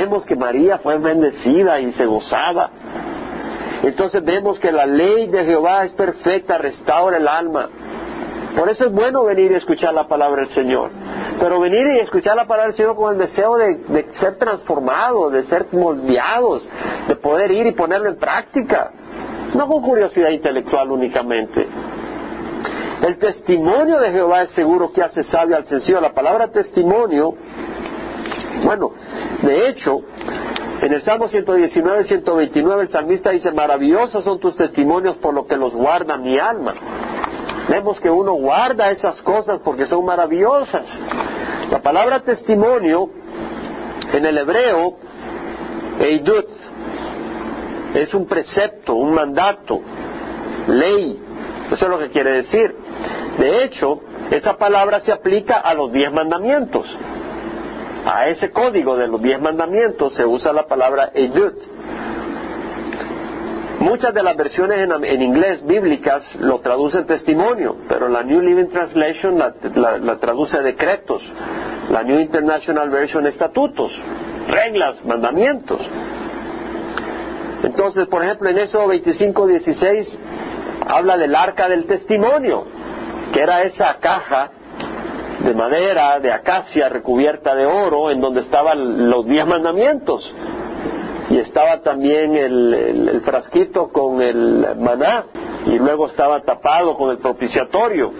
Vemos 0.00 0.24
que 0.24 0.34
María 0.34 0.78
fue 0.78 0.96
bendecida 0.96 1.78
y 1.78 1.92
se 1.92 2.06
gozaba. 2.06 2.70
Entonces 3.82 4.24
vemos 4.24 4.58
que 4.58 4.72
la 4.72 4.86
ley 4.86 5.28
de 5.28 5.44
Jehová 5.44 5.84
es 5.84 5.92
perfecta, 5.92 6.56
restaura 6.56 7.18
el 7.18 7.28
alma. 7.28 7.68
Por 8.56 8.70
eso 8.70 8.86
es 8.86 8.92
bueno 8.92 9.24
venir 9.24 9.52
y 9.52 9.56
escuchar 9.56 9.92
la 9.92 10.08
palabra 10.08 10.40
del 10.40 10.54
Señor. 10.54 10.90
Pero 11.38 11.60
venir 11.60 11.86
y 11.86 11.98
escuchar 11.98 12.34
la 12.34 12.46
palabra 12.46 12.68
del 12.68 12.76
Señor 12.76 12.96
con 12.96 13.12
el 13.12 13.18
deseo 13.18 13.58
de, 13.58 14.06
ser 14.18 14.38
transformados, 14.38 15.34
de 15.34 15.42
ser 15.44 15.66
moldeados, 15.70 16.66
de 17.06 17.16
poder 17.16 17.50
ir 17.50 17.66
y 17.66 17.72
ponerlo 17.72 18.08
en 18.08 18.16
práctica. 18.16 18.92
No 19.54 19.68
con 19.68 19.82
curiosidad 19.82 20.30
intelectual 20.30 20.90
únicamente. 20.92 21.66
El 23.02 23.18
testimonio 23.18 24.00
de 24.00 24.12
Jehová 24.12 24.44
es 24.44 24.50
seguro 24.52 24.92
que 24.92 25.02
hace 25.02 25.24
sabio 25.24 25.56
al 25.56 25.66
sencillo. 25.66 26.00
La 26.00 26.14
palabra 26.14 26.48
testimonio 26.48 27.34
bueno, 28.64 28.92
de 29.42 29.68
hecho, 29.68 30.00
en 30.82 30.92
el 30.92 31.02
Salmo 31.02 31.28
119, 31.28 32.04
129, 32.04 32.82
el 32.82 32.88
salmista 32.88 33.30
dice, 33.30 33.52
maravillosos 33.52 34.24
son 34.24 34.40
tus 34.40 34.56
testimonios 34.56 35.16
por 35.18 35.34
lo 35.34 35.46
que 35.46 35.56
los 35.56 35.74
guarda 35.74 36.16
mi 36.16 36.38
alma. 36.38 36.74
Vemos 37.68 38.00
que 38.00 38.10
uno 38.10 38.32
guarda 38.32 38.90
esas 38.90 39.20
cosas 39.22 39.60
porque 39.60 39.86
son 39.86 40.04
maravillosas. 40.04 40.84
La 41.70 41.80
palabra 41.80 42.20
testimonio 42.20 43.10
en 44.12 44.26
el 44.26 44.38
hebreo 44.38 44.96
Eidut 46.00 46.48
es 47.94 48.14
un 48.14 48.26
precepto, 48.26 48.94
un 48.94 49.14
mandato, 49.14 49.80
ley. 50.66 51.20
Eso 51.70 51.84
es 51.84 51.90
lo 51.90 51.98
que 51.98 52.08
quiere 52.08 52.42
decir. 52.42 52.74
De 53.38 53.64
hecho, 53.64 54.00
esa 54.30 54.56
palabra 54.56 55.00
se 55.00 55.12
aplica 55.12 55.58
a 55.58 55.74
los 55.74 55.92
diez 55.92 56.12
mandamientos. 56.12 56.86
A 58.06 58.28
ese 58.28 58.50
código 58.50 58.96
de 58.96 59.08
los 59.08 59.20
diez 59.22 59.40
mandamientos 59.40 60.14
se 60.14 60.24
usa 60.24 60.52
la 60.52 60.66
palabra 60.66 61.10
Eidut. 61.14 61.54
Muchas 63.80 64.12
de 64.12 64.22
las 64.22 64.36
versiones 64.36 64.78
en, 64.78 65.22
inglés 65.22 65.64
bíblicas 65.64 66.22
lo 66.38 66.60
traducen 66.60 67.06
testimonio, 67.06 67.76
pero 67.88 68.08
la 68.08 68.22
New 68.22 68.42
Living 68.42 68.68
Translation 68.68 69.38
la, 69.38 70.16
traduce 70.18 70.60
decretos, 70.60 71.22
la 71.88 72.02
New 72.02 72.20
International 72.20 72.90
Version 72.90 73.26
estatutos, 73.26 73.90
reglas, 74.48 75.02
mandamientos. 75.06 75.80
Entonces, 77.62 78.06
por 78.08 78.22
ejemplo, 78.22 78.50
en 78.50 78.58
eso 78.58 78.86
25.16 78.86 80.06
habla 80.86 81.16
del 81.16 81.34
arca 81.34 81.68
del 81.68 81.86
testimonio, 81.86 82.64
que 83.32 83.40
era 83.40 83.62
esa 83.62 83.96
caja 83.98 84.50
de 85.44 85.54
madera, 85.54 86.18
de 86.20 86.32
acacia 86.32 86.88
recubierta 86.88 87.54
de 87.54 87.66
oro, 87.66 88.10
en 88.10 88.20
donde 88.20 88.40
estaban 88.42 89.08
los 89.10 89.26
diez 89.26 89.46
mandamientos 89.46 90.28
y 91.30 91.38
estaba 91.38 91.80
también 91.80 92.36
el, 92.36 93.22
frasquito 93.24 93.88
con 93.88 94.20
el 94.20 94.66
maná 94.78 95.26
y 95.64 95.78
luego 95.78 96.08
estaba 96.08 96.42
tapado 96.42 96.96
con 96.96 97.10
el 97.10 97.18
propiciatorio. 97.18 98.12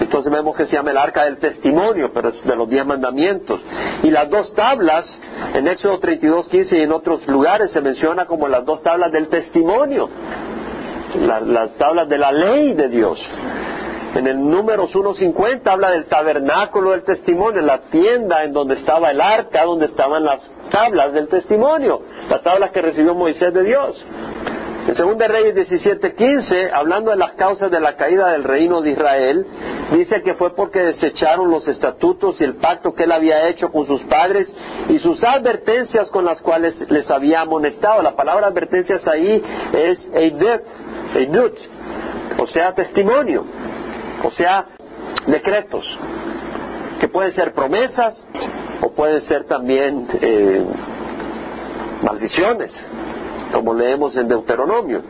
Entonces 0.00 0.32
vemos 0.32 0.56
que 0.56 0.66
se 0.66 0.76
llama 0.76 0.92
el 0.92 0.96
arca 0.96 1.24
del 1.24 1.38
testimonio, 1.38 2.10
pero 2.14 2.28
es 2.30 2.44
de 2.44 2.56
los 2.56 2.68
diez 2.68 2.86
mandamientos. 2.86 3.60
Y 4.02 4.10
las 4.10 4.30
dos 4.30 4.54
tablas, 4.54 5.04
en 5.52 5.66
Éxodo 5.66 5.98
32, 5.98 6.48
15 6.48 6.78
y 6.78 6.82
en 6.82 6.92
otros 6.92 7.26
lugares 7.26 7.70
se 7.72 7.80
menciona 7.80 8.24
como 8.24 8.48
las 8.48 8.64
dos 8.64 8.82
tablas 8.82 9.12
del 9.12 9.28
testimonio, 9.28 10.08
las 11.28 11.74
tablas 11.76 12.08
de 12.08 12.18
la 12.18 12.32
ley 12.32 12.72
de 12.72 12.88
Dios. 12.88 13.18
En 14.14 14.26
el 14.26 14.44
número 14.44 14.88
1.50 14.88 15.66
habla 15.68 15.92
del 15.92 16.06
tabernáculo 16.06 16.90
del 16.90 17.04
testimonio, 17.04 17.62
la 17.62 17.82
tienda 17.90 18.42
en 18.42 18.52
donde 18.52 18.74
estaba 18.74 19.12
el 19.12 19.20
arca, 19.20 19.64
donde 19.64 19.86
estaban 19.86 20.24
las 20.24 20.40
tablas 20.70 21.12
del 21.12 21.28
testimonio, 21.28 22.02
las 22.28 22.42
tablas 22.42 22.72
que 22.72 22.82
recibió 22.82 23.14
Moisés 23.14 23.54
de 23.54 23.62
Dios. 23.62 24.04
En 24.88 24.94
2 24.94 25.28
Reyes 25.28 25.54
17:15, 25.54 26.72
hablando 26.72 27.12
de 27.12 27.16
las 27.18 27.34
causas 27.34 27.70
de 27.70 27.78
la 27.78 27.94
caída 27.94 28.32
del 28.32 28.42
reino 28.42 28.82
de 28.82 28.90
Israel, 28.90 29.46
dice 29.92 30.22
que 30.22 30.34
fue 30.34 30.56
porque 30.56 30.80
desecharon 30.80 31.48
los 31.48 31.68
estatutos 31.68 32.40
y 32.40 32.44
el 32.44 32.56
pacto 32.56 32.92
que 32.92 33.04
él 33.04 33.12
había 33.12 33.48
hecho 33.48 33.70
con 33.70 33.86
sus 33.86 34.02
padres 34.04 34.52
y 34.88 34.98
sus 34.98 35.22
advertencias 35.22 36.10
con 36.10 36.24
las 36.24 36.40
cuales 36.40 36.74
les 36.90 37.08
había 37.08 37.42
amonestado. 37.42 38.02
La 38.02 38.16
palabra 38.16 38.48
advertencias 38.48 39.06
ahí 39.06 39.40
es 39.72 40.10
eidut, 40.14 40.62
o 42.38 42.46
sea, 42.48 42.74
testimonio 42.74 43.44
o 44.22 44.30
sea, 44.32 44.66
decretos, 45.26 45.84
que 47.00 47.08
pueden 47.08 47.34
ser 47.34 47.52
promesas 47.52 48.22
o 48.82 48.92
pueden 48.92 49.20
ser 49.22 49.44
también 49.44 50.06
eh, 50.20 50.64
maldiciones, 52.02 52.70
como 53.52 53.74
leemos 53.74 54.16
en 54.16 54.28
Deuteronomio. 54.28 55.02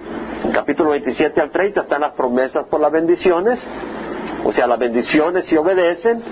En 0.44 0.52
capítulo 0.52 0.90
27 0.90 1.40
al 1.40 1.50
30 1.50 1.82
están 1.82 2.00
las 2.00 2.12
promesas 2.12 2.66
por 2.66 2.80
las 2.80 2.92
bendiciones, 2.92 3.60
o 4.44 4.52
sea, 4.52 4.66
las 4.66 4.78
bendiciones 4.78 5.44
si 5.46 5.56
obedecen 5.56 6.22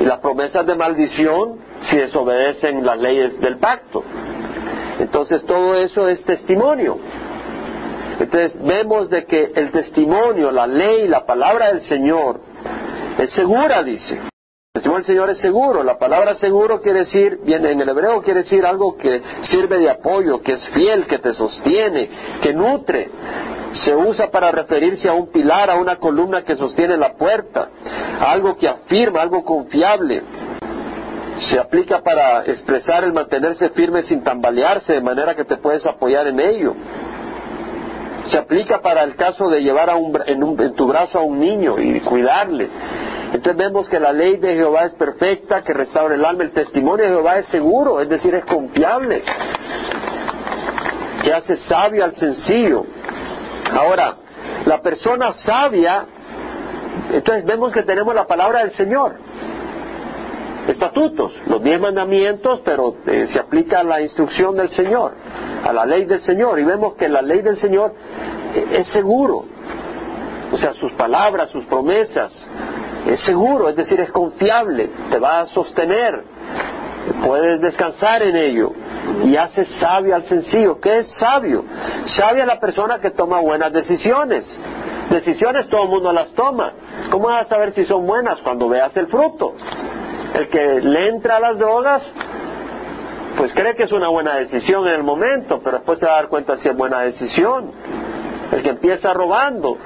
y 0.00 0.04
las 0.04 0.18
promesas 0.18 0.66
de 0.66 0.74
maldición 0.74 1.58
si 1.82 1.96
desobedecen 1.96 2.84
las 2.84 2.98
leyes 2.98 3.40
del 3.40 3.58
pacto. 3.58 4.02
Entonces 4.98 5.44
todo 5.44 5.76
eso 5.76 6.08
es 6.08 6.24
testimonio. 6.24 6.98
Entonces 8.18 8.54
vemos 8.62 9.10
de 9.10 9.24
que 9.24 9.52
el 9.54 9.70
testimonio, 9.70 10.50
la 10.50 10.66
ley, 10.66 11.08
la 11.08 11.24
palabra 11.24 11.68
del 11.68 11.82
Señor 11.82 12.40
es 13.18 13.30
segura, 13.32 13.82
dice. 13.82 14.14
El 14.14 14.80
testimonio 14.80 14.98
del 14.98 15.06
Señor 15.06 15.30
es 15.30 15.38
seguro. 15.38 15.82
La 15.82 15.98
palabra 15.98 16.34
seguro 16.36 16.80
quiere 16.80 17.00
decir, 17.00 17.40
viene 17.44 17.70
en 17.70 17.80
el 17.80 17.88
hebreo 17.88 18.22
quiere 18.22 18.42
decir 18.42 18.64
algo 18.64 18.96
que 18.96 19.22
sirve 19.42 19.78
de 19.78 19.90
apoyo, 19.90 20.40
que 20.42 20.52
es 20.52 20.68
fiel, 20.68 21.06
que 21.06 21.18
te 21.18 21.32
sostiene, 21.32 22.08
que 22.42 22.52
nutre. 22.52 23.10
Se 23.84 23.94
usa 23.94 24.30
para 24.30 24.50
referirse 24.50 25.08
a 25.08 25.14
un 25.14 25.30
pilar, 25.30 25.70
a 25.70 25.76
una 25.76 25.96
columna 25.96 26.42
que 26.42 26.56
sostiene 26.56 26.96
la 26.96 27.14
puerta, 27.14 27.68
algo 28.20 28.56
que 28.56 28.68
afirma, 28.68 29.22
algo 29.22 29.44
confiable. 29.44 30.22
Se 31.50 31.58
aplica 31.58 32.02
para 32.02 32.44
expresar 32.44 33.02
el 33.04 33.12
mantenerse 33.12 33.70
firme 33.70 34.02
sin 34.02 34.22
tambalearse, 34.22 34.92
de 34.92 35.00
manera 35.00 35.34
que 35.34 35.44
te 35.44 35.56
puedes 35.56 35.84
apoyar 35.86 36.26
en 36.26 36.38
ello 36.38 36.74
se 38.28 38.38
aplica 38.38 38.80
para 38.80 39.02
el 39.02 39.16
caso 39.16 39.48
de 39.48 39.62
llevar 39.62 39.90
en, 40.26 40.74
tu 40.74 40.86
brazo 40.86 41.18
a 41.18 41.22
un 41.22 41.40
niño 41.40 41.78
y 41.78 42.00
cuidarle. 42.00 42.68
Entonces 43.26 43.56
vemos 43.56 43.88
que 43.88 43.98
la 43.98 44.12
ley 44.12 44.36
de 44.36 44.54
Jehová 44.54 44.84
es 44.84 44.94
perfecta, 44.94 45.62
que 45.62 45.72
restaura 45.72 46.14
el 46.14 46.24
alma. 46.24 46.44
El 46.44 46.52
testimonio 46.52 47.04
de 47.04 47.12
Jehová 47.12 47.38
es 47.38 47.46
seguro, 47.46 48.00
es 48.00 48.08
decir, 48.08 48.34
es 48.34 48.44
confiable, 48.44 49.22
que 51.24 51.32
hace 51.32 51.56
sabio 51.68 52.04
al 52.04 52.14
sencillo. 52.16 52.84
Ahora, 53.72 54.16
la 54.66 54.80
persona 54.82 55.32
sabia, 55.44 56.04
entonces 57.12 57.44
vemos 57.44 57.72
que 57.72 57.82
tenemos 57.82 58.14
la 58.14 58.26
palabra 58.26 58.60
del 58.60 58.72
Señor 58.72 59.16
estatutos, 60.68 61.32
los 61.46 61.62
diez 61.62 61.80
mandamientos, 61.80 62.60
pero 62.64 62.94
eh, 63.06 63.26
se 63.32 63.38
aplica 63.38 63.82
la 63.82 64.00
instrucción 64.00 64.56
del 64.56 64.70
Señor, 64.70 65.12
a 65.64 65.72
la 65.72 65.86
ley 65.86 66.04
del 66.04 66.20
Señor, 66.20 66.58
y 66.58 66.64
vemos 66.64 66.94
que 66.94 67.08
la 67.08 67.22
ley 67.22 67.40
del 67.40 67.56
Señor 67.58 67.94
es 68.54 68.86
seguro, 68.88 69.44
o 70.52 70.56
sea, 70.58 70.72
sus 70.74 70.92
palabras, 70.92 71.50
sus 71.50 71.64
promesas, 71.64 72.32
es 73.06 73.20
seguro, 73.20 73.68
es 73.68 73.76
decir, 73.76 73.98
es 74.00 74.10
confiable, 74.10 74.90
te 75.10 75.18
va 75.18 75.40
a 75.40 75.46
sostener, 75.46 76.24
puedes 77.24 77.60
descansar 77.60 78.22
en 78.22 78.36
ello, 78.36 78.72
y 79.24 79.36
hace 79.36 79.64
sabio 79.80 80.14
al 80.14 80.24
sencillo. 80.24 80.80
¿Qué 80.80 80.98
es 80.98 81.10
sabio? 81.18 81.64
Sabia 82.16 82.42
es 82.42 82.46
la 82.46 82.60
persona 82.60 83.00
que 83.00 83.10
toma 83.10 83.40
buenas 83.40 83.72
decisiones. 83.72 84.44
Decisiones 85.10 85.68
todo 85.68 85.84
el 85.84 85.88
mundo 85.88 86.12
las 86.12 86.30
toma. 86.30 86.72
¿Cómo 87.10 87.28
vas 87.28 87.46
a 87.46 87.48
saber 87.48 87.74
si 87.74 87.84
son 87.84 88.06
buenas 88.06 88.38
cuando 88.40 88.68
veas 88.68 88.96
el 88.96 89.08
fruto? 89.08 89.54
El 90.34 90.48
que 90.48 90.80
le 90.80 91.08
entra 91.08 91.36
a 91.36 91.40
las 91.40 91.58
drogas, 91.58 92.02
pues 93.42 93.54
cree 93.54 93.74
que 93.74 93.82
es 93.82 93.90
una 93.90 94.08
buena 94.08 94.36
decisión 94.36 94.86
en 94.86 94.94
el 94.94 95.02
momento, 95.02 95.60
pero 95.64 95.78
después 95.78 95.98
se 95.98 96.06
va 96.06 96.12
a 96.12 96.14
dar 96.14 96.28
cuenta 96.28 96.58
si 96.58 96.68
es 96.68 96.76
buena 96.76 97.00
decisión. 97.00 97.72
El 98.52 98.62
que 98.62 98.68
empieza 98.68 99.12
robando, 99.12 99.76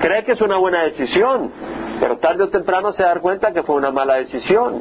cree 0.00 0.24
que 0.24 0.30
es 0.30 0.40
una 0.40 0.58
buena 0.58 0.84
decisión, 0.84 1.50
pero 1.98 2.18
tarde 2.18 2.44
o 2.44 2.48
temprano 2.50 2.92
se 2.92 3.02
va 3.02 3.08
a 3.08 3.14
dar 3.14 3.20
cuenta 3.20 3.52
que 3.52 3.64
fue 3.64 3.74
una 3.74 3.90
mala 3.90 4.14
decisión. 4.14 4.80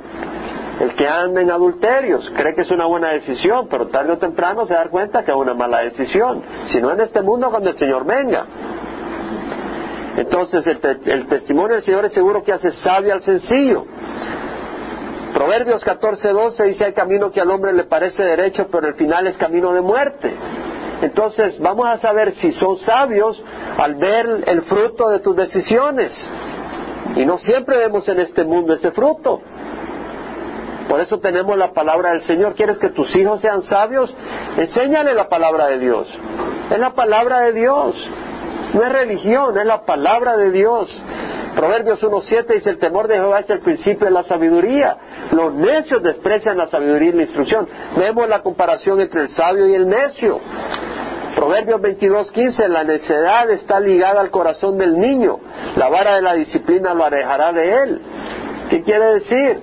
El 0.79 0.93
que 0.93 1.07
anda 1.07 1.41
en 1.41 1.49
adulterios 1.49 2.31
cree 2.35 2.53
que 2.53 2.61
es 2.61 2.69
una 2.69 2.85
buena 2.85 3.13
decisión, 3.13 3.67
pero 3.67 3.87
tarde 3.87 4.11
o 4.11 4.17
temprano 4.19 4.67
se 4.67 4.75
va 4.75 4.81
a 4.81 4.83
dar 4.83 4.91
cuenta 4.91 5.25
que 5.25 5.31
es 5.31 5.37
una 5.37 5.55
mala 5.55 5.79
decisión. 5.79 6.43
Si 6.67 6.79
no 6.79 6.91
en 6.91 7.01
este 7.01 7.23
mundo, 7.23 7.49
cuando 7.49 7.71
el 7.71 7.77
Señor 7.77 8.05
venga. 8.05 8.45
Entonces 10.17 10.67
el, 10.67 10.79
el 11.03 11.25
testimonio 11.25 11.77
del 11.77 11.83
Señor 11.83 12.05
es 12.05 12.13
seguro 12.13 12.43
que 12.43 12.53
hace 12.53 12.71
sabio 12.73 13.13
al 13.13 13.23
sencillo. 13.23 13.85
Proverbios 15.37 15.85
14:12 15.85 16.63
dice 16.63 16.85
hay 16.85 16.93
camino 16.93 17.31
que 17.31 17.39
al 17.39 17.51
hombre 17.51 17.71
le 17.71 17.83
parece 17.83 18.23
derecho, 18.23 18.69
pero 18.71 18.87
el 18.87 18.95
final 18.95 19.27
es 19.27 19.37
camino 19.37 19.71
de 19.71 19.81
muerte. 19.81 20.33
Entonces 21.03 21.59
vamos 21.59 21.87
a 21.87 21.99
saber 21.99 22.33
si 22.37 22.53
son 22.53 22.79
sabios 22.79 23.39
al 23.77 23.93
ver 23.97 24.25
el 24.47 24.63
fruto 24.63 25.09
de 25.09 25.19
tus 25.19 25.35
decisiones. 25.35 26.11
Y 27.15 27.23
no 27.23 27.37
siempre 27.37 27.77
vemos 27.77 28.07
en 28.09 28.19
este 28.19 28.43
mundo 28.45 28.73
ese 28.73 28.89
fruto. 28.89 29.39
Por 30.89 31.01
eso 31.01 31.19
tenemos 31.19 31.55
la 31.55 31.71
palabra 31.71 32.13
del 32.13 32.23
Señor. 32.23 32.55
¿Quieres 32.55 32.79
que 32.79 32.89
tus 32.89 33.15
hijos 33.15 33.39
sean 33.39 33.61
sabios? 33.61 34.11
Enséñale 34.57 35.13
la 35.13 35.29
palabra 35.29 35.67
de 35.67 35.77
Dios. 35.77 36.11
Es 36.71 36.79
la 36.79 36.95
palabra 36.95 37.41
de 37.41 37.53
Dios. 37.53 37.95
No 38.73 38.81
es 38.81 38.91
religión, 38.91 39.55
es 39.55 39.67
la 39.67 39.85
palabra 39.85 40.35
de 40.35 40.49
Dios. 40.49 40.89
Proverbios 41.57 42.03
1.7 42.03 42.53
dice, 42.53 42.69
el 42.69 42.77
temor 42.77 43.07
de 43.07 43.15
Jehová 43.15 43.39
es 43.39 43.49
el 43.49 43.61
principio 43.61 44.05
de 44.05 44.11
la 44.11 44.21
sabiduría. 44.21 44.95
Los 45.31 45.55
necios 45.55 46.03
desprecian 46.03 46.55
la 46.55 46.67
sabiduría 46.67 47.09
y 47.09 47.13
la 47.13 47.23
instrucción. 47.23 47.67
Vemos 47.97 48.29
la 48.29 48.43
comparación 48.43 49.01
entre 49.01 49.21
el 49.21 49.29
sabio 49.29 49.67
y 49.67 49.73
el 49.73 49.89
necio. 49.89 50.39
Proverbios 51.35 51.81
22.15, 51.81 52.67
la 52.67 52.83
necedad 52.83 53.49
está 53.49 53.79
ligada 53.79 54.21
al 54.21 54.29
corazón 54.29 54.77
del 54.77 54.99
niño. 54.99 55.39
La 55.75 55.89
vara 55.89 56.17
de 56.17 56.21
la 56.21 56.35
disciplina 56.35 56.93
lo 56.93 57.05
alejará 57.05 57.51
de 57.51 57.73
él. 57.83 58.01
¿Qué 58.69 58.83
quiere 58.83 59.13
decir? 59.15 59.59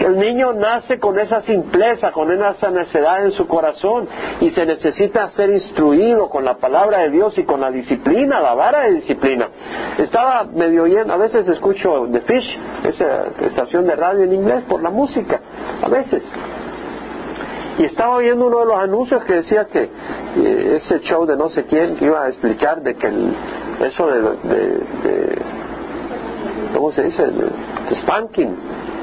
El 0.00 0.18
niño 0.18 0.52
nace 0.52 0.98
con 0.98 1.18
esa 1.18 1.42
simpleza, 1.42 2.12
con 2.12 2.30
esa 2.30 2.70
necedad 2.70 3.24
en 3.24 3.32
su 3.32 3.46
corazón 3.46 4.08
y 4.40 4.50
se 4.50 4.64
necesita 4.64 5.28
ser 5.30 5.50
instruido 5.50 6.28
con 6.28 6.44
la 6.44 6.56
palabra 6.56 7.00
de 7.00 7.10
Dios 7.10 7.36
y 7.38 7.44
con 7.44 7.60
la 7.60 7.70
disciplina, 7.70 8.40
la 8.40 8.54
vara 8.54 8.84
de 8.84 8.92
disciplina. 8.94 9.48
Estaba 9.98 10.44
medio 10.44 10.84
oyendo, 10.84 11.12
a 11.12 11.16
veces 11.16 11.46
escucho 11.46 12.08
The 12.10 12.20
Fish, 12.22 12.58
esa 12.84 13.26
estación 13.40 13.86
de 13.86 13.96
radio 13.96 14.24
en 14.24 14.32
inglés, 14.32 14.64
por 14.64 14.82
la 14.82 14.90
música, 14.90 15.40
a 15.82 15.88
veces. 15.88 16.22
Y 17.78 17.84
estaba 17.84 18.18
viendo 18.18 18.46
uno 18.46 18.60
de 18.60 18.66
los 18.66 18.78
anuncios 18.78 19.24
que 19.24 19.34
decía 19.34 19.64
que 19.66 19.88
ese 20.76 21.00
show 21.00 21.26
de 21.26 21.36
no 21.36 21.48
sé 21.48 21.64
quién 21.64 21.96
iba 22.00 22.24
a 22.24 22.28
explicar 22.28 22.82
de 22.82 22.94
que 22.94 23.06
el, 23.06 23.34
eso 23.80 24.06
de, 24.06 24.20
de, 24.20 25.42
¿cómo 26.74 26.92
se 26.92 27.04
dice? 27.04 27.24
Spanking 28.00 28.56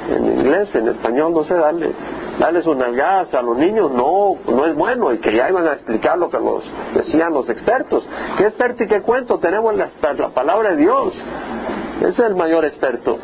en 0.09 0.25
inglés, 0.25 0.73
en 0.75 0.87
español, 0.87 1.33
no 1.33 1.43
sé, 1.43 1.53
darle, 1.53 1.91
darles 2.39 2.65
unas 2.65 2.93
gas 2.93 3.33
a 3.33 3.41
los 3.41 3.57
niños, 3.57 3.91
no, 3.91 4.35
no 4.47 4.65
es 4.65 4.75
bueno, 4.75 5.13
y 5.13 5.19
que 5.19 5.35
ya 5.35 5.49
iban 5.49 5.67
a 5.67 5.73
explicar 5.73 6.17
lo 6.17 6.29
que 6.29 6.39
los 6.39 6.63
decían 6.95 7.33
los 7.33 7.49
expertos. 7.49 8.05
¿Qué 8.37 8.43
experto 8.45 8.83
y 8.83 8.87
qué 8.87 9.01
cuento? 9.01 9.37
Tenemos 9.39 9.75
la, 9.75 9.89
la 10.17 10.29
palabra 10.29 10.71
de 10.71 10.77
Dios. 10.77 11.13
Ese 11.99 12.09
es 12.09 12.19
el 12.19 12.35
mayor 12.35 12.65
experto. 12.65 13.17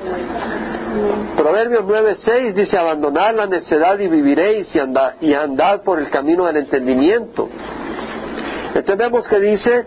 Proverbios 1.38 1.84
9:6 1.86 2.54
dice, 2.54 2.78
abandonad 2.78 3.36
la 3.36 3.48
necedad 3.48 3.98
y 4.00 4.08
viviréis 4.08 4.74
y 4.76 4.80
andad, 4.80 5.14
y 5.22 5.34
andad 5.34 5.82
por 5.84 6.00
el 6.00 6.10
camino 6.10 6.46
del 6.46 6.58
entendimiento. 6.58 7.50
Entendemos 8.74 9.28
que 9.28 9.40
dice, 9.40 9.86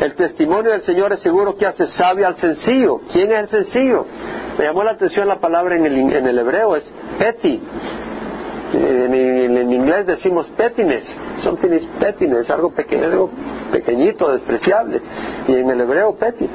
el 0.00 0.14
testimonio 0.14 0.72
del 0.72 0.82
Señor 0.82 1.12
es 1.12 1.20
seguro 1.20 1.56
que 1.56 1.66
hace 1.66 1.86
sabio 1.88 2.26
al 2.26 2.36
sencillo. 2.36 3.00
¿Quién 3.12 3.32
es 3.32 3.40
el 3.40 3.48
sencillo? 3.48 4.06
Me 4.58 4.64
llamó 4.64 4.84
la 4.84 4.92
atención 4.92 5.28
la 5.28 5.40
palabra 5.40 5.76
en 5.76 5.86
el, 5.86 6.12
en 6.12 6.26
el 6.26 6.38
hebreo, 6.38 6.76
es 6.76 6.92
peti. 7.18 7.60
En, 8.72 9.72
inglés 9.72 10.06
decimos 10.06 10.46
petines, 10.50 11.02
something 11.42 11.72
is 11.72 11.86
petines, 11.98 12.50
algo 12.50 12.70
pequeño, 12.70 13.04
algo 13.04 13.30
pequeñito, 13.72 14.30
despreciable. 14.30 15.00
Y 15.46 15.54
en 15.54 15.70
el 15.70 15.80
hebreo 15.80 16.16
peti. 16.16 16.48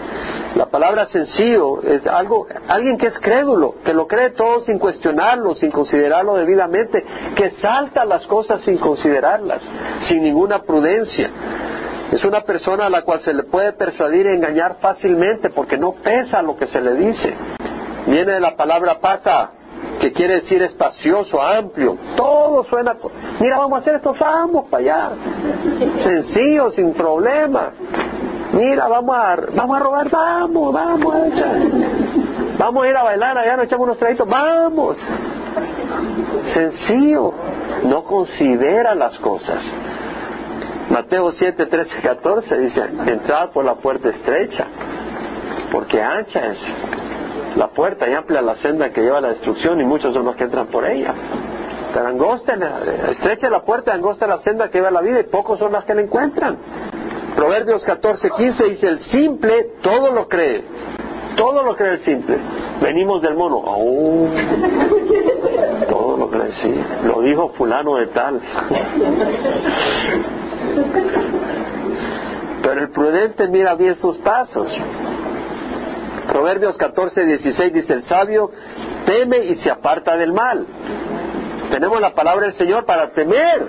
La 0.55 0.67
palabra 0.67 1.07
sencillo 1.07 1.81
es 1.81 2.05
algo, 2.05 2.45
alguien 2.67 2.97
que 2.97 3.07
es 3.07 3.17
crédulo, 3.19 3.75
que 3.83 3.93
lo 3.93 4.07
cree 4.07 4.31
todo 4.31 4.61
sin 4.61 4.77
cuestionarlo, 4.77 5.55
sin 5.55 5.71
considerarlo 5.71 6.35
debidamente, 6.35 7.03
que 7.35 7.51
salta 7.61 8.05
las 8.05 8.25
cosas 8.27 8.61
sin 8.61 8.77
considerarlas, 8.77 9.61
sin 10.07 10.23
ninguna 10.23 10.61
prudencia. 10.61 11.31
Es 12.11 12.23
una 12.23 12.41
persona 12.41 12.85
a 12.85 12.89
la 12.89 13.01
cual 13.03 13.21
se 13.21 13.33
le 13.33 13.43
puede 13.43 13.73
persuadir 13.73 14.25
y 14.27 14.35
engañar 14.35 14.75
fácilmente 14.79 15.49
porque 15.49 15.77
no 15.77 15.93
pesa 15.93 16.41
lo 16.41 16.55
que 16.55 16.67
se 16.67 16.81
le 16.81 16.93
dice. 16.95 17.33
Viene 18.05 18.33
de 18.33 18.39
la 18.39 18.55
palabra 18.55 18.99
pata, 18.99 19.51
que 19.99 20.11
quiere 20.11 20.41
decir 20.41 20.61
espacioso, 20.61 21.41
amplio. 21.41 21.97
Todo 22.15 22.63
suena. 22.65 22.95
Mira, 23.39 23.57
vamos 23.57 23.77
a 23.77 23.81
hacer 23.81 23.95
esto, 23.95 24.13
vamos 24.19 24.65
para 24.69 24.83
allá. 24.83 25.09
Sencillo, 26.03 26.71
sin 26.71 26.93
problema. 26.93 27.71
Mira, 28.53 28.87
vamos 28.87 29.15
a, 29.15 29.35
vamos 29.55 29.77
a 29.77 29.79
robar, 29.79 30.09
vamos, 30.09 30.73
vamos 30.73 31.15
a 31.15 31.27
echar. 31.27 31.55
Vamos 32.57 32.85
a 32.85 32.89
ir 32.89 32.95
a 32.95 33.03
bailar 33.03 33.37
allá, 33.37 33.57
nos 33.57 33.65
echamos 33.65 33.85
unos 33.85 33.97
trajitos, 33.97 34.27
vamos. 34.27 34.97
Sencillo, 36.53 37.33
no 37.83 38.03
considera 38.03 38.93
las 38.93 39.17
cosas. 39.19 39.63
Mateo 40.89 41.31
7, 41.31 41.65
13, 41.65 42.01
14 42.01 42.57
dice, 42.57 42.81
entrad 43.07 43.49
por 43.49 43.65
la 43.65 43.75
puerta 43.75 44.09
estrecha, 44.09 44.65
porque 45.71 46.01
ancha 46.01 46.47
es 46.47 46.57
la 47.55 47.67
puerta 47.67 48.07
y 48.07 48.13
amplia 48.13 48.41
la 48.41 48.55
senda 48.57 48.91
que 48.91 49.01
lleva 49.01 49.19
a 49.19 49.21
la 49.21 49.29
destrucción 49.29 49.79
y 49.79 49.85
muchos 49.85 50.13
son 50.13 50.25
los 50.25 50.35
que 50.35 50.43
entran 50.43 50.67
por 50.67 50.85
ella. 50.85 51.13
Pero 51.93 52.07
angosta, 52.07 52.57
estrecha 53.11 53.49
la 53.49 53.61
puerta, 53.61 53.93
angosta 53.93 54.25
la 54.27 54.39
senda 54.39 54.69
que 54.69 54.79
lleva 54.79 54.89
a 54.89 54.91
la 54.91 55.01
vida 55.01 55.19
y 55.19 55.23
pocos 55.23 55.59
son 55.59 55.71
los 55.71 55.83
que 55.85 55.93
la 55.93 56.01
encuentran. 56.01 56.57
Proverbios 57.35 57.83
14, 57.83 58.29
15 58.29 58.63
dice, 58.65 58.87
el 58.87 58.99
simple 59.05 59.73
todo 59.81 60.11
lo 60.11 60.27
cree, 60.27 60.63
todo 61.35 61.63
lo 61.63 61.75
cree 61.75 61.93
el 61.93 62.03
simple. 62.03 62.37
Venimos 62.81 63.21
del 63.21 63.35
mono, 63.35 63.57
oh, 63.57 64.27
todo 65.89 66.17
lo 66.17 66.29
cree, 66.29 66.51
sí, 66.61 66.73
lo 67.05 67.21
dijo 67.21 67.49
fulano 67.49 67.95
de 67.97 68.07
tal. 68.07 68.41
Pero 72.61 72.81
el 72.81 72.89
prudente 72.91 73.47
mira 73.47 73.75
bien 73.75 73.95
sus 73.95 74.17
pasos. 74.19 74.67
Proverbios 76.27 76.77
14, 76.77 77.25
16 77.25 77.73
dice, 77.73 77.93
el 77.93 78.03
sabio 78.03 78.49
teme 79.05 79.45
y 79.45 79.55
se 79.55 79.69
aparta 79.69 80.15
del 80.15 80.33
mal. 80.33 80.65
Tenemos 81.69 81.99
la 81.99 82.13
palabra 82.13 82.45
del 82.47 82.55
Señor 82.55 82.85
para 82.85 83.11
temer, 83.11 83.67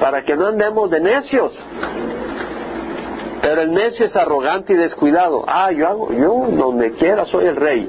para 0.00 0.24
que 0.24 0.36
no 0.36 0.48
andemos 0.48 0.90
de 0.90 1.00
necios. 1.00 1.58
Pero 3.40 3.62
el 3.62 3.72
necio 3.72 4.06
es 4.06 4.14
arrogante 4.14 4.72
y 4.72 4.76
descuidado. 4.76 5.44
Ah, 5.46 5.72
yo 5.72 5.88
hago, 5.88 6.12
yo 6.12 6.46
donde 6.56 6.92
quiera 6.92 7.24
soy 7.26 7.46
el 7.46 7.56
rey. 7.56 7.88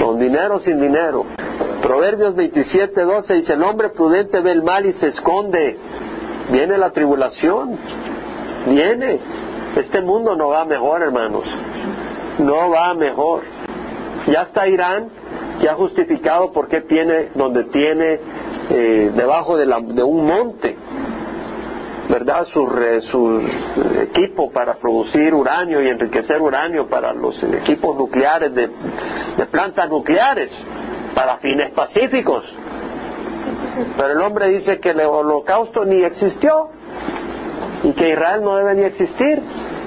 Con 0.00 0.18
dinero 0.18 0.60
sin 0.60 0.80
dinero. 0.80 1.24
Proverbios 1.82 2.34
27, 2.34 3.00
12 3.00 3.34
dice, 3.34 3.52
el 3.54 3.62
hombre 3.62 3.88
prudente 3.90 4.40
ve 4.40 4.52
el 4.52 4.62
mal 4.62 4.84
y 4.84 4.92
se 4.94 5.08
esconde. 5.08 5.78
Viene 6.52 6.78
la 6.78 6.90
tribulación. 6.90 7.76
Viene. 8.66 9.18
Este 9.76 10.02
mundo 10.02 10.36
no 10.36 10.48
va 10.48 10.64
mejor, 10.64 11.02
hermanos 11.02 11.44
no 12.38 12.70
va 12.70 12.94
mejor. 12.94 13.42
Ya 14.26 14.42
está 14.42 14.68
Irán, 14.68 15.08
que 15.60 15.68
ha 15.68 15.74
justificado 15.74 16.52
por 16.52 16.68
qué 16.68 16.82
tiene 16.82 17.30
donde 17.34 17.64
tiene 17.64 18.20
eh, 18.70 19.12
debajo 19.14 19.56
de, 19.56 20.02
un 20.02 20.26
monte, 20.26 20.76
¿verdad? 22.08 22.44
Su, 22.44 22.66
su 23.10 23.42
equipo 24.00 24.50
para 24.52 24.74
producir 24.74 25.34
uranio 25.34 25.82
y 25.82 25.88
enriquecer 25.88 26.40
uranio 26.40 26.88
para 26.88 27.12
los 27.12 27.42
equipos 27.42 27.96
nucleares 27.96 28.54
de, 28.54 28.68
de 29.36 29.46
plantas 29.46 29.88
nucleares, 29.88 30.50
para 31.14 31.38
fines 31.38 31.70
pacíficos. 31.72 32.44
Pero 33.96 34.12
el 34.12 34.20
hombre 34.20 34.48
dice 34.48 34.78
que 34.80 34.90
el 34.90 35.00
holocausto 35.00 35.84
ni 35.84 36.02
existió 36.02 36.68
y 37.82 37.92
que 37.92 38.10
Israel 38.10 38.42
no 38.42 38.56
debe 38.56 38.74
ni 38.74 38.82
existir 38.82 39.42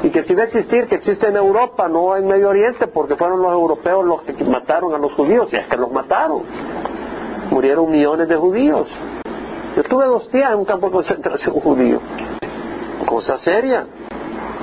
y 0.05 0.11
que 0.11 0.23
si 0.23 0.39
a 0.39 0.43
existir, 0.43 0.86
que 0.88 0.95
existe 0.95 1.27
en 1.27 1.36
Europa, 1.36 1.88
no 1.88 2.15
en 2.15 2.27
Medio 2.27 2.49
Oriente, 2.49 2.86
porque 2.86 3.15
fueron 3.15 3.41
los 3.41 3.51
europeos 3.51 4.05
los 4.05 4.21
que 4.21 4.33
mataron 4.43 4.93
a 4.93 4.99
los 4.99 5.13
judíos, 5.13 5.51
y 5.51 5.55
es 5.55 5.65
que 5.65 5.77
los 5.77 5.91
mataron. 5.91 6.43
Murieron 7.49 7.89
millones 7.89 8.27
de 8.27 8.36
judíos. 8.36 8.88
Yo 9.75 9.83
tuve 9.83 10.05
dos 10.05 10.31
días 10.31 10.51
en 10.51 10.59
un 10.59 10.65
campo 10.65 10.88
de 10.88 10.93
concentración 10.93 11.55
judío. 11.55 11.99
Cosa 13.07 13.39
seria. 13.39 13.88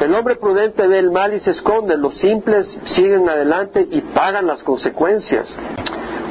El 0.01 0.15
hombre 0.15 0.37
prudente 0.37 0.87
ve 0.87 1.01
el 1.01 1.11
mal 1.11 1.35
y 1.35 1.41
se 1.41 1.51
esconde, 1.51 1.97
los 1.97 2.17
simples 2.19 2.67
siguen 2.95 3.29
adelante 3.29 3.85
y 3.91 4.01
pagan 4.01 4.47
las 4.47 4.63
consecuencias. 4.63 5.49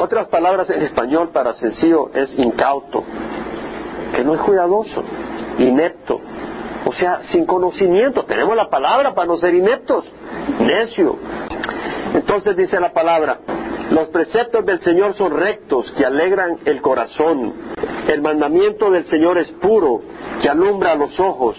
Otras 0.02 0.30
palabras 0.30 0.68
en 0.72 0.82
español 0.82 1.30
para 1.32 1.54
sencillo 1.54 2.10
es 2.16 2.34
incauto, 2.40 3.04
que 4.16 4.24
no 4.24 4.34
es 4.34 4.42
cuidadoso, 4.42 5.04
inepto, 5.60 6.20
o 6.88 6.92
sea, 6.94 7.22
sin 7.32 7.46
conocimiento. 7.46 8.24
Tenemos 8.24 8.56
la 8.56 8.68
palabra 8.68 9.14
para 9.14 9.28
no 9.28 9.38
ser 9.38 9.54
ineptos. 9.54 10.12
Necio. 10.60 11.18
Entonces 12.16 12.58
dice 12.58 12.80
la 12.80 12.92
palabra, 12.94 13.42
los 13.92 14.08
preceptos 14.08 14.66
del 14.66 14.80
Señor 14.80 15.14
son 15.14 15.38
rectos, 15.38 15.92
que 15.92 16.04
alegran 16.04 16.58
el 16.66 16.82
corazón. 16.82 17.54
El 18.08 18.24
mandamiento 18.24 18.90
del 18.90 19.06
Señor 19.06 19.38
es 19.38 19.52
puro, 19.52 20.02
que 20.42 20.50
alumbra 20.50 20.96
los 20.96 21.20
ojos. 21.20 21.56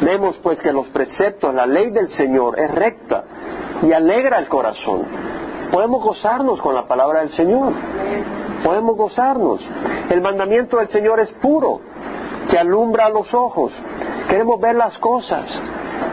Vemos 0.00 0.38
pues 0.42 0.58
que 0.62 0.72
los 0.72 0.86
preceptos, 0.88 1.54
la 1.54 1.66
ley 1.66 1.90
del 1.90 2.08
Señor 2.12 2.58
es 2.58 2.74
recta 2.74 3.24
y 3.82 3.92
alegra 3.92 4.38
el 4.38 4.48
corazón. 4.48 5.29
Podemos 5.70 6.02
gozarnos 6.02 6.60
con 6.60 6.74
la 6.74 6.86
palabra 6.86 7.20
del 7.20 7.32
Señor. 7.36 7.72
Podemos 8.64 8.96
gozarnos. 8.96 9.60
El 10.10 10.20
mandamiento 10.20 10.78
del 10.78 10.88
Señor 10.88 11.20
es 11.20 11.30
puro, 11.34 11.80
que 12.50 12.58
alumbra 12.58 13.08
los 13.08 13.32
ojos. 13.32 13.72
Queremos 14.28 14.60
ver 14.60 14.74
las 14.74 14.98
cosas. 14.98 15.46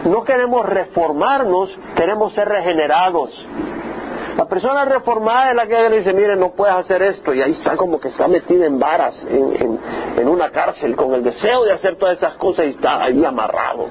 No 0.04 0.22
queremos 0.22 0.64
reformarnos, 0.64 1.70
queremos 1.96 2.32
ser 2.34 2.48
regenerados. 2.48 3.30
La 4.36 4.44
persona 4.44 4.84
reformada 4.84 5.50
es 5.50 5.56
la 5.56 5.66
que 5.66 5.74
le 5.88 5.98
dice, 5.98 6.12
mire, 6.12 6.36
no 6.36 6.50
puedes 6.50 6.76
hacer 6.76 7.02
esto, 7.02 7.34
y 7.34 7.42
ahí 7.42 7.50
está 7.50 7.76
como 7.76 7.98
que 7.98 8.06
está 8.06 8.28
metida 8.28 8.66
en 8.66 8.78
varas, 8.78 9.20
en, 9.28 9.80
en, 10.16 10.28
una 10.28 10.50
cárcel, 10.50 10.94
con 10.94 11.12
el 11.14 11.24
deseo 11.24 11.64
de 11.64 11.72
hacer 11.72 11.96
todas 11.96 12.18
esas 12.18 12.34
cosas 12.34 12.66
y 12.66 12.68
está 12.70 13.02
ahí 13.02 13.24
amarrado, 13.24 13.88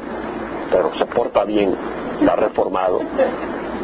pero 0.71 0.93
se 0.95 1.05
porta 1.07 1.43
bien, 1.43 1.75
está 2.21 2.37
reformado. 2.37 3.01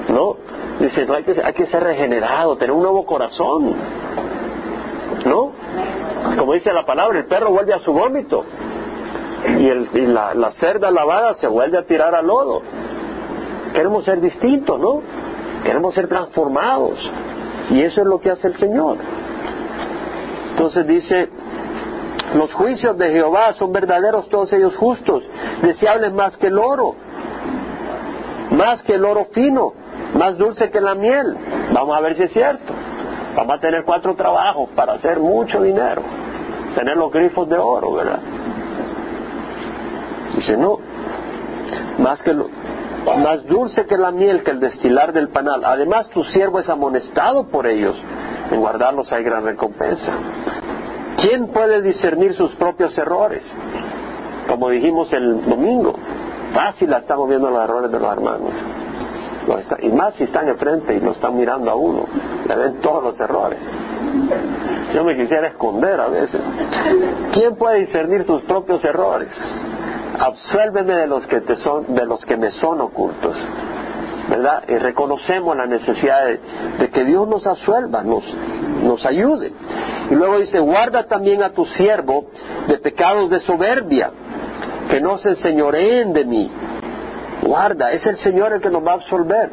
¿No? 0.10 0.36
Dice, 0.80 1.06
hay, 1.10 1.24
que, 1.24 1.41
hay 1.41 1.54
que 1.54 1.66
ser 1.68 1.84
regenerado, 1.84 2.56
tener 2.58 2.72
un 2.72 2.84
nuevo 2.84 3.06
corazón. 3.06 3.74
¿No? 5.26 5.51
Como 6.38 6.54
dice 6.54 6.74
la 6.74 6.86
palabra, 6.86 7.20
el 7.20 7.26
perro 7.26 7.51
vuelve 7.51 7.74
a 7.74 7.80
su 7.80 7.93
vómito 7.93 8.45
y, 9.60 9.68
el, 9.68 10.14
la, 10.14 10.34
la, 10.34 10.51
cerda 10.54 10.89
lavada 10.89 11.36
se 11.36 11.47
vuelve 11.47 11.78
a 11.78 11.84
tirar 11.84 12.16
al 12.16 12.28
lodo. 12.28 12.62
Queremos 13.74 14.06
ser 14.06 14.22
distintos, 14.22 14.80
¿no? 14.80 15.01
Queremos 15.64 15.93
ser 15.93 16.08
transformados. 16.08 16.99
Y 17.70 17.82
eso 17.82 18.01
es 18.01 18.08
lo 18.08 18.20
que 18.20 18.32
hace 18.32 18.47
el 18.47 18.58
Señor. 18.58 18.97
Entonces 20.51 20.86
dice, 20.88 21.30
los 22.36 22.54
juicios 22.54 22.97
de 22.97 23.12
Jehová 23.12 23.54
son 23.54 23.72
verdaderos, 23.72 24.30
todos 24.30 24.51
ellos 24.54 24.76
justos, 24.76 25.24
deseables 25.62 26.14
más 26.14 26.36
que 26.38 26.47
el 26.47 26.58
oro, 26.58 26.95
más 28.51 28.82
que 28.84 28.95
el 28.95 29.06
oro 29.06 29.28
fino, 29.34 29.74
más 30.16 30.38
dulce 30.38 30.70
que 30.70 30.82
la 30.82 30.95
miel. 30.95 31.36
Vamos 31.74 31.97
a 31.97 32.01
ver 32.01 32.16
si 32.16 32.24
es 32.24 32.32
cierto. 32.34 32.74
Vamos 33.36 33.55
a 33.55 33.59
tener 33.59 33.84
cuatro 33.84 34.16
trabajos 34.16 34.70
para 34.76 34.93
hacer 34.93 35.20
mucho 35.20 35.61
dinero. 35.61 36.01
tener 36.76 36.97
los 36.97 37.11
grifos 37.11 37.47
de 37.49 37.57
oro, 37.57 37.93
¿verdad? 37.93 38.20
Dice, 40.36 40.57
no, 40.57 40.80
más 41.99 42.22
que 42.24 42.34
lo, 42.34 42.49
más 43.18 43.45
dulce 43.45 43.86
que 43.86 43.97
la 43.97 44.11
miel 44.11 44.43
que 44.43 44.51
el 44.51 44.59
destilar 44.59 45.14
del 45.14 45.30
panal. 45.30 45.64
Además, 45.66 46.09
tu 46.09 46.24
siervo 46.24 46.59
es 46.59 46.70
amonestado 46.70 47.47
por 47.47 47.68
ellos. 47.68 47.95
En 48.51 48.59
guardarlos 48.59 49.11
hay 49.11 49.24
gran 49.24 49.43
recompensa. 49.43 50.11
¿Quién 51.18 51.47
puede 51.47 51.82
discernir 51.82 52.34
sus 52.34 52.53
propios 52.55 52.97
errores? 52.97 53.43
Como 54.47 54.70
dijimos 54.70 55.11
el 55.14 55.45
domingo, 55.45 55.93
fácil 56.53 56.91
estamos 56.93 57.30
viendo 57.30 57.49
los 57.49 57.64
errores 57.64 57.91
de 57.91 57.99
los 57.99 58.11
hermanos. 58.11 58.51
Y 59.82 59.89
más 59.89 60.14
si 60.16 60.24
están 60.24 60.48
enfrente 60.48 60.96
y 60.96 61.00
lo 61.00 61.12
están 61.12 61.36
mirando 61.36 61.70
a 61.72 61.76
uno, 61.76 62.06
le 62.48 62.56
ven 62.56 62.82
todos 62.82 63.04
los 63.04 63.20
errores. 63.20 63.60
Yo 64.94 65.04
me 65.04 65.16
quisiera 65.16 65.48
esconder 65.48 66.00
a 66.00 66.08
veces. 66.08 66.41
¿Quién 67.34 67.56
puede 67.56 67.80
discernir 67.80 68.26
tus 68.26 68.41
propios 68.44 68.84
errores? 68.84 69.30
Absuélveme 70.20 70.96
de 70.96 71.08
los 71.08 71.26
que 71.28 71.41
te 71.41 71.58
son, 71.58 71.94
de 71.94 72.06
los 72.06 72.24
que 72.26 72.38
me 72.38 72.52
son 72.52 72.82
ocultos. 72.82 73.36
¿Verdad? 74.30 74.64
Y 74.70 74.78
reconocemos 74.78 75.58
la 75.58 75.66
necesidad 75.66 76.26
de, 76.80 76.89
que 76.89 77.04
Dios 77.04 77.28
nos 77.28 77.46
absuelva, 77.46 78.04
nos, 78.04 78.24
nos 78.84 79.06
ayude. 79.06 79.52
Y 80.10 80.16
luego 80.16 80.38
dice, 80.38 80.60
guarda 80.60 81.08
también 81.08 81.44
a 81.44 81.50
tu 81.50 81.66
siervo 81.66 82.28
de 82.68 82.78
pecados 82.78 83.30
de 83.30 83.41
soberbia, 83.41 84.12
que 84.89 85.02
no 85.02 85.18
se 85.18 85.30
enseñoreen 85.30 86.14
de 86.14 86.24
mí. 86.24 86.52
Guarda, 87.44 87.91
es 87.91 88.06
el 88.06 88.18
Señor 88.18 88.54
el 88.54 88.62
que 88.62 88.70
nos 88.70 88.86
va 88.86 88.91
a 88.91 88.96
absolver. 88.96 89.50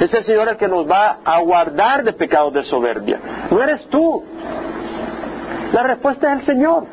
Es 0.00 0.12
el 0.12 0.24
Señor 0.24 0.48
el 0.48 0.56
que 0.56 0.68
nos 0.68 0.90
va 0.90 1.18
a 1.24 1.40
guardar 1.40 2.02
de 2.04 2.12
pecados 2.12 2.52
de 2.54 2.64
soberbia. 2.64 3.20
No 3.50 3.62
eres 3.62 3.86
tú. 3.88 4.24
La 5.72 5.82
respuesta 5.82 6.32
es 6.32 6.40
el 6.40 6.46
Señor. 6.46 6.86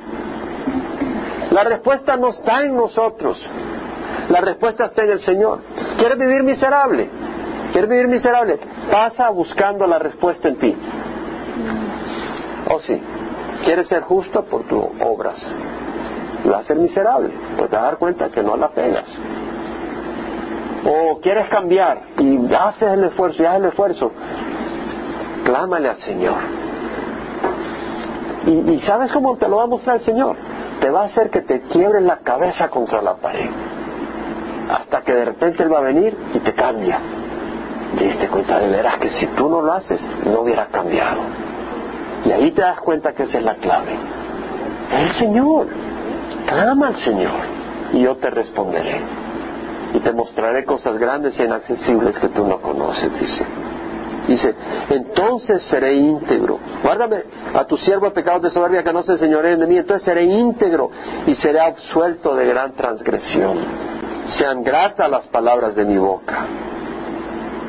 La 1.52 1.64
respuesta 1.64 2.18
no 2.18 2.30
está 2.30 2.64
en 2.64 2.76
nosotros. 2.76 3.38
La 4.30 4.42
respuesta 4.42 4.86
está 4.86 5.04
en 5.04 5.12
el 5.12 5.20
Señor. 5.22 5.62
¿Quieres 5.98 6.18
vivir 6.18 6.44
miserable? 6.44 7.10
¿Quieres 7.72 7.90
vivir 7.90 8.08
miserable? 8.08 8.60
Pasa 8.92 9.30
buscando 9.30 9.88
la 9.88 10.00
respuesta 10.00 10.50
en 10.50 10.56
ti. 10.58 10.76
¿O 12.70 12.80
sí? 12.82 13.02
¿Quieres 13.64 13.88
ser 13.88 14.02
justo 14.04 14.44
por 14.46 14.64
tus 14.68 14.84
obras? 15.02 15.38
Vas 16.46 16.62
a 16.62 16.64
ser 16.66 16.78
miserable, 16.78 17.32
pues 17.58 17.70
te 17.70 17.76
vas 17.76 17.86
a 17.86 17.88
dar 17.88 17.98
cuenta 17.98 18.30
que 18.30 18.44
no 18.44 18.56
la 18.56 18.70
pegas. 18.70 19.06
O 20.86 21.20
quieres 21.20 21.48
cambiar 21.50 22.02
y 22.20 22.54
haces 22.54 22.94
el 22.94 23.04
esfuerzo 23.06 23.42
y 23.42 23.46
haces 23.46 23.60
el 23.62 23.66
esfuerzo. 23.68 24.12
Clámale 25.44 25.90
al 25.90 25.98
Señor. 26.02 26.38
Y, 28.46 28.80
¿sabes 28.86 29.12
cómo 29.12 29.36
te 29.38 29.48
lo 29.48 29.58
va 29.58 29.64
a 29.64 29.68
mostrar 29.68 29.98
el 29.98 30.04
Señor? 30.04 30.38
te 30.80 30.90
va 30.90 31.04
a 31.04 31.06
hacer 31.06 31.30
que 31.30 31.42
te 31.42 31.62
quiebres 31.62 32.04
la 32.04 32.18
cabeza 32.18 32.70
contra 32.70 33.02
la 33.02 33.16
pared. 33.16 33.50
Hasta 34.70 35.02
que 35.02 35.14
de 35.14 35.26
repente 35.26 35.64
Él 35.64 35.74
va 35.74 35.80
a 35.80 35.82
venir 35.82 36.16
y 36.34 36.40
te 36.40 36.54
cambia. 36.54 37.00
Te 37.98 38.04
diste 38.04 38.28
cuenta 38.28 38.60
de 38.60 38.70
veras 38.70 38.98
que 38.98 39.10
si 39.12 39.28
tú 39.28 39.50
no 39.50 39.62
lo 39.62 39.74
haces, 39.74 40.02
no 40.26 40.42
hubiera 40.42 40.68
cambiado. 40.68 41.22
Y 42.26 42.32
ahí 42.32 42.52
te 42.52 42.62
das 42.62 42.80
cuenta 42.82 43.14
que 43.14 43.24
esa 43.24 43.38
es 43.38 43.44
la 43.44 43.56
clave. 43.56 43.96
El 44.94 45.14
Señor. 45.14 45.68
Clama 46.48 46.88
al 46.88 46.98
Señor. 46.98 47.40
Y 47.94 48.02
yo 48.02 48.18
te 48.18 48.30
responderé. 48.30 49.02
Y 49.94 50.00
te 50.00 50.12
mostraré 50.12 50.66
cosas 50.66 50.98
grandes 50.98 51.40
e 51.40 51.46
inaccesibles 51.46 52.18
que 52.20 52.30
tú 52.30 52.46
no 52.46 52.60
conoces, 52.62 53.12
dice. 53.20 53.46
Dice, 54.28 54.54
entonces 54.90 55.62
seré 55.70 55.94
íntegro. 55.96 56.60
Guárdame 56.84 57.24
a 57.54 57.64
tu 57.64 57.78
siervo 57.78 58.12
pecado 58.12 58.42
de 58.42 58.52
soberbia 58.52 58.84
que 58.84 58.92
no 58.92 59.02
se 59.04 59.18
señoree 59.18 59.56
de 59.56 59.66
mí. 59.66 59.78
Entonces 59.78 60.04
seré 60.04 60.24
íntegro 60.24 60.92
y 61.26 61.36
seré 61.36 61.62
absuelto 61.62 62.36
de 62.36 62.46
gran 62.46 62.74
transgresión. 62.74 63.58
Sean 64.38 64.64
gratas 64.64 65.10
las 65.10 65.28
palabras 65.28 65.76
de 65.76 65.86
mi 65.86 65.98
boca 65.98 66.46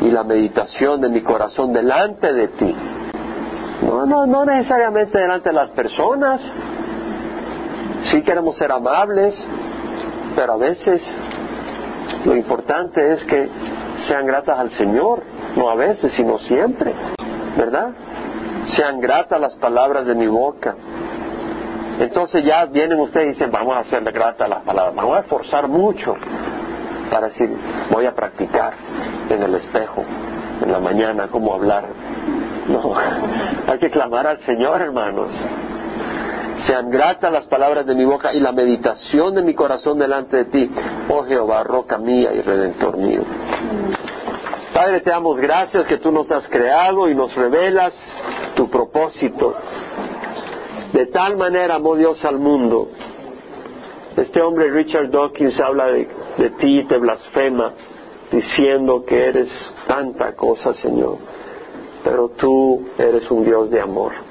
y 0.00 0.10
la 0.10 0.24
meditación 0.24 1.00
de 1.00 1.08
mi 1.08 1.22
corazón 1.22 1.72
delante 1.72 2.32
de 2.32 2.48
ti. 2.48 2.74
No, 3.82 4.06
no, 4.06 4.26
no 4.26 4.44
necesariamente 4.44 5.16
delante 5.16 5.50
de 5.50 5.54
las 5.54 5.70
personas. 5.70 6.40
Sí 8.10 8.22
queremos 8.22 8.56
ser 8.56 8.72
amables, 8.72 9.34
pero 10.34 10.54
a 10.54 10.56
veces 10.56 11.00
lo 12.24 12.36
importante 12.36 13.12
es 13.12 13.24
que 13.24 13.48
sean 14.06 14.26
gratas 14.26 14.58
al 14.58 14.70
Señor 14.72 15.22
no 15.56 15.70
a 15.70 15.74
veces, 15.74 16.12
sino 16.12 16.38
siempre, 16.38 16.92
¿verdad? 17.56 17.90
Sean 18.76 19.00
gratas 19.00 19.40
las 19.40 19.54
palabras 19.56 20.06
de 20.06 20.14
mi 20.14 20.26
boca. 20.26 20.74
Entonces 22.00 22.44
ya 22.44 22.64
vienen 22.66 23.00
ustedes 23.00 23.26
y 23.26 23.30
dicen, 23.30 23.50
vamos 23.50 23.76
a 23.76 23.80
hacerle 23.80 24.12
gratas 24.12 24.48
las 24.48 24.62
palabras, 24.62 24.94
vamos 24.94 25.16
a 25.16 25.20
esforzar 25.20 25.66
mucho 25.68 26.16
para 27.10 27.28
decir, 27.28 27.50
voy 27.90 28.06
a 28.06 28.14
practicar 28.14 28.74
en 29.28 29.42
el 29.42 29.54
espejo, 29.56 30.04
en 30.62 30.70
la 30.70 30.78
mañana, 30.78 31.28
cómo 31.28 31.54
hablar. 31.54 31.84
No, 32.68 32.94
hay 33.66 33.78
que 33.78 33.90
clamar 33.90 34.26
al 34.26 34.38
Señor, 34.40 34.80
hermanos. 34.80 35.32
Sean 36.66 36.90
gratas 36.90 37.32
las 37.32 37.46
palabras 37.46 37.86
de 37.86 37.94
mi 37.94 38.04
boca 38.04 38.32
y 38.32 38.40
la 38.40 38.52
meditación 38.52 39.34
de 39.34 39.42
mi 39.42 39.54
corazón 39.54 39.98
delante 39.98 40.38
de 40.38 40.44
ti, 40.46 40.70
oh 41.08 41.22
Jehová, 41.24 41.62
roca 41.62 41.98
mía 41.98 42.32
y 42.34 42.40
redentor 42.42 42.96
mío. 42.96 43.22
Padre, 44.74 45.00
te 45.00 45.10
damos 45.10 45.38
gracias 45.38 45.86
que 45.86 45.98
tú 45.98 46.10
nos 46.10 46.30
has 46.30 46.48
creado 46.48 47.08
y 47.08 47.14
nos 47.14 47.34
revelas 47.34 47.92
tu 48.54 48.68
propósito. 48.68 49.54
De 50.92 51.06
tal 51.06 51.36
manera 51.36 51.76
amó 51.76 51.96
Dios 51.96 52.24
al 52.24 52.38
mundo. 52.38 52.88
Este 54.16 54.42
hombre, 54.42 54.70
Richard 54.70 55.10
Dawkins, 55.10 55.58
habla 55.60 55.86
de, 55.86 56.08
de 56.38 56.50
ti 56.50 56.80
y 56.80 56.86
te 56.86 56.98
blasfema, 56.98 57.72
diciendo 58.32 59.04
que 59.04 59.26
eres 59.26 59.48
tanta 59.86 60.34
cosa, 60.34 60.74
Señor. 60.74 61.18
Pero 62.02 62.30
tú 62.30 62.88
eres 62.98 63.30
un 63.30 63.44
Dios 63.44 63.70
de 63.70 63.80
amor. 63.80 64.27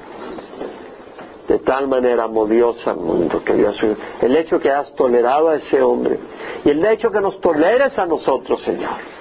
De 1.48 1.58
tal 1.60 1.88
manera 1.88 2.24
amó 2.24 2.46
Dios 2.46 2.86
al 2.86 2.98
mundo 2.98 3.42
que 3.42 3.54
Dios 3.54 3.76
el 4.20 4.36
hecho 4.36 4.60
que 4.60 4.70
has 4.70 4.94
tolerado 4.94 5.48
a 5.48 5.56
ese 5.56 5.80
hombre 5.80 6.18
y 6.64 6.70
el 6.70 6.84
hecho 6.84 7.10
que 7.10 7.20
nos 7.20 7.40
toleres 7.40 7.98
a 7.98 8.04
nosotros, 8.04 8.62
Señor 8.62 9.18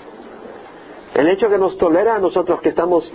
el 1.17 1.28
hecho 1.30 1.49
que 1.49 1.57
nos 1.57 1.75
tolera 1.78 2.15
a 2.15 2.19
nosotros 2.19 2.61
que 2.61 2.69
estamos 2.69 3.11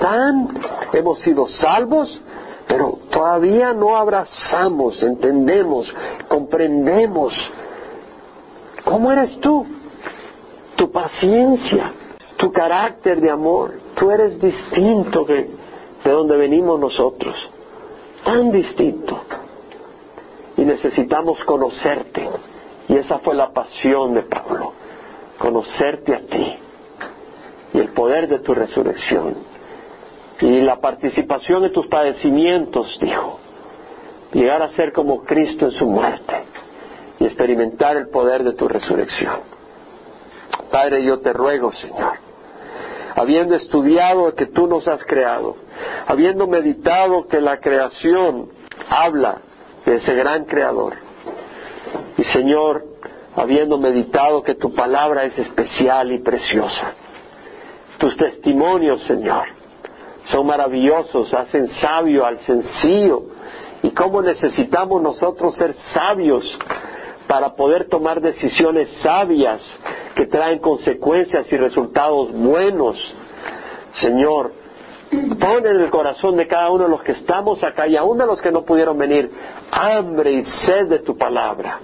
tan, 0.00 0.48
hemos 0.92 1.18
sido 1.20 1.48
salvos, 1.48 2.22
pero 2.68 2.98
todavía 3.10 3.72
no 3.72 3.96
abrazamos, 3.96 5.02
entendemos, 5.02 5.92
comprendemos. 6.28 7.34
¿Cómo 8.84 9.10
eres 9.10 9.40
tú? 9.40 9.66
Tu 10.76 10.92
paciencia, 10.92 11.92
tu 12.36 12.52
carácter 12.52 13.20
de 13.20 13.30
amor. 13.30 13.72
Tú 13.96 14.12
eres 14.12 14.40
distinto 14.40 15.24
de, 15.24 15.50
de 16.04 16.10
donde 16.10 16.36
venimos 16.36 16.78
nosotros. 16.78 17.34
Tan 18.24 18.50
distinto. 18.50 19.20
Y 20.56 20.62
necesitamos 20.62 21.42
conocerte. 21.44 22.28
Y 22.88 22.96
esa 22.96 23.18
fue 23.18 23.34
la 23.34 23.50
pasión 23.50 24.14
de 24.14 24.22
Pablo. 24.22 24.72
Conocerte 25.38 26.14
a 26.14 26.20
ti 26.20 26.58
y 27.74 27.78
el 27.78 27.88
poder 27.88 28.28
de 28.28 28.38
tu 28.38 28.54
resurrección 28.54 29.34
y 30.40 30.60
la 30.60 30.80
participación 30.80 31.62
de 31.62 31.70
tus 31.70 31.86
padecimientos, 31.86 32.86
dijo, 33.00 33.38
llegar 34.32 34.62
a 34.62 34.70
ser 34.70 34.92
como 34.92 35.24
Cristo 35.24 35.66
en 35.66 35.72
su 35.72 35.86
muerte 35.86 36.44
y 37.18 37.24
experimentar 37.24 37.96
el 37.96 38.08
poder 38.08 38.42
de 38.44 38.52
tu 38.52 38.68
resurrección. 38.68 39.40
Padre, 40.70 41.04
yo 41.04 41.20
te 41.20 41.32
ruego, 41.32 41.72
Señor, 41.72 42.18
habiendo 43.14 43.54
estudiado 43.54 44.34
que 44.34 44.46
tú 44.46 44.66
nos 44.66 44.86
has 44.88 45.04
creado, 45.04 45.56
habiendo 46.06 46.46
meditado 46.46 47.26
que 47.26 47.40
la 47.40 47.58
creación 47.60 48.48
habla 48.88 49.38
de 49.84 49.96
ese 49.96 50.14
gran 50.14 50.44
creador, 50.44 50.94
y 52.16 52.24
Señor, 52.24 52.84
habiendo 53.36 53.78
meditado 53.78 54.42
que 54.42 54.54
tu 54.54 54.74
palabra 54.74 55.24
es 55.24 55.38
especial 55.38 56.12
y 56.12 56.18
preciosa, 56.18 56.92
tus 57.98 58.16
testimonios, 58.16 59.02
Señor, 59.04 59.46
son 60.26 60.46
maravillosos, 60.46 61.32
hacen 61.34 61.68
sabio 61.80 62.24
al 62.24 62.38
sencillo. 62.40 63.22
Y 63.82 63.90
cómo 63.90 64.22
necesitamos 64.22 65.02
nosotros 65.02 65.54
ser 65.56 65.74
sabios 65.92 66.44
para 67.26 67.54
poder 67.54 67.88
tomar 67.88 68.20
decisiones 68.20 68.88
sabias 69.02 69.60
que 70.14 70.26
traen 70.26 70.58
consecuencias 70.58 71.50
y 71.50 71.56
resultados 71.56 72.32
buenos. 72.32 72.96
Señor, 73.94 74.52
pon 75.40 75.66
en 75.66 75.80
el 75.80 75.90
corazón 75.90 76.36
de 76.36 76.46
cada 76.46 76.70
uno 76.70 76.84
de 76.84 76.90
los 76.90 77.02
que 77.02 77.12
estamos 77.12 77.62
acá 77.62 77.86
y 77.86 77.96
aún 77.96 78.18
de 78.18 78.26
los 78.26 78.40
que 78.40 78.52
no 78.52 78.64
pudieron 78.64 78.98
venir 78.98 79.30
hambre 79.70 80.32
y 80.32 80.44
sed 80.44 80.88
de 80.88 80.98
tu 81.00 81.16
palabra. 81.16 81.80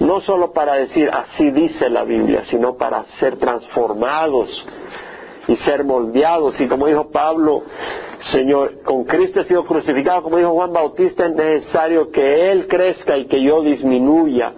No 0.00 0.20
solo 0.20 0.52
para 0.52 0.74
decir 0.74 1.08
así 1.10 1.50
dice 1.50 1.88
la 1.88 2.04
Biblia, 2.04 2.44
sino 2.50 2.76
para 2.76 3.04
ser 3.20 3.38
transformados 3.38 4.50
y 5.48 5.56
ser 5.56 5.84
moldeados. 5.84 6.60
Y 6.60 6.68
como 6.68 6.86
dijo 6.86 7.10
Pablo, 7.10 7.62
Señor, 8.32 8.82
con 8.82 9.04
Cristo 9.04 9.40
he 9.40 9.44
sido 9.44 9.64
crucificado, 9.64 10.22
como 10.22 10.38
dijo 10.38 10.52
Juan 10.52 10.72
Bautista, 10.72 11.26
es 11.26 11.34
necesario 11.34 12.10
que 12.10 12.50
Él 12.50 12.66
crezca 12.68 13.16
y 13.16 13.26
que 13.26 13.42
yo 13.42 13.62
disminuya. 13.62 14.52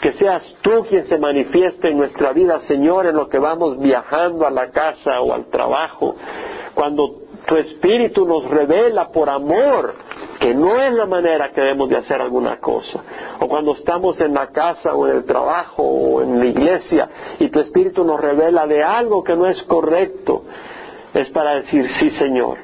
Que 0.00 0.12
seas 0.12 0.44
tú 0.62 0.86
quien 0.88 1.06
se 1.06 1.18
manifieste 1.18 1.88
en 1.88 1.98
nuestra 1.98 2.32
vida, 2.32 2.60
Señor, 2.60 3.06
en 3.06 3.16
lo 3.16 3.28
que 3.28 3.38
vamos 3.38 3.78
viajando 3.80 4.46
a 4.46 4.50
la 4.50 4.70
casa 4.70 5.20
o 5.20 5.32
al 5.32 5.46
trabajo. 5.46 6.14
Cuando 6.74 7.27
tu 7.48 7.56
Espíritu 7.56 8.26
nos 8.26 8.44
revela 8.44 9.08
por 9.08 9.30
amor 9.30 9.94
que 10.38 10.54
no 10.54 10.82
es 10.82 10.92
la 10.92 11.06
manera 11.06 11.50
que 11.50 11.62
debemos 11.62 11.88
de 11.88 11.96
hacer 11.96 12.20
alguna 12.20 12.60
cosa. 12.60 13.02
O 13.40 13.48
cuando 13.48 13.72
estamos 13.72 14.20
en 14.20 14.34
la 14.34 14.48
casa 14.48 14.94
o 14.94 15.08
en 15.08 15.16
el 15.16 15.24
trabajo 15.24 15.82
o 15.82 16.22
en 16.22 16.38
la 16.38 16.44
iglesia 16.44 17.08
y 17.38 17.48
tu 17.48 17.58
Espíritu 17.60 18.04
nos 18.04 18.20
revela 18.20 18.66
de 18.66 18.82
algo 18.82 19.24
que 19.24 19.34
no 19.34 19.48
es 19.48 19.62
correcto, 19.62 20.42
es 21.14 21.30
para 21.30 21.54
decir, 21.54 21.88
sí 21.98 22.10
Señor, 22.10 22.58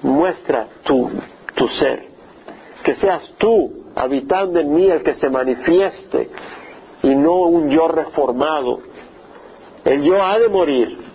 muestra 0.00 0.66
tu, 0.82 1.10
tu 1.54 1.68
ser, 1.68 2.06
que 2.82 2.94
seas 2.94 3.30
tú 3.36 3.84
habitando 3.94 4.58
en 4.58 4.74
mí 4.74 4.86
el 4.86 5.02
que 5.02 5.16
se 5.16 5.28
manifieste 5.28 6.30
y 7.02 7.14
no 7.14 7.42
un 7.42 7.68
yo 7.68 7.88
reformado. 7.88 8.80
El 9.84 10.02
yo 10.02 10.22
ha 10.22 10.38
de 10.38 10.48
morir 10.48 11.13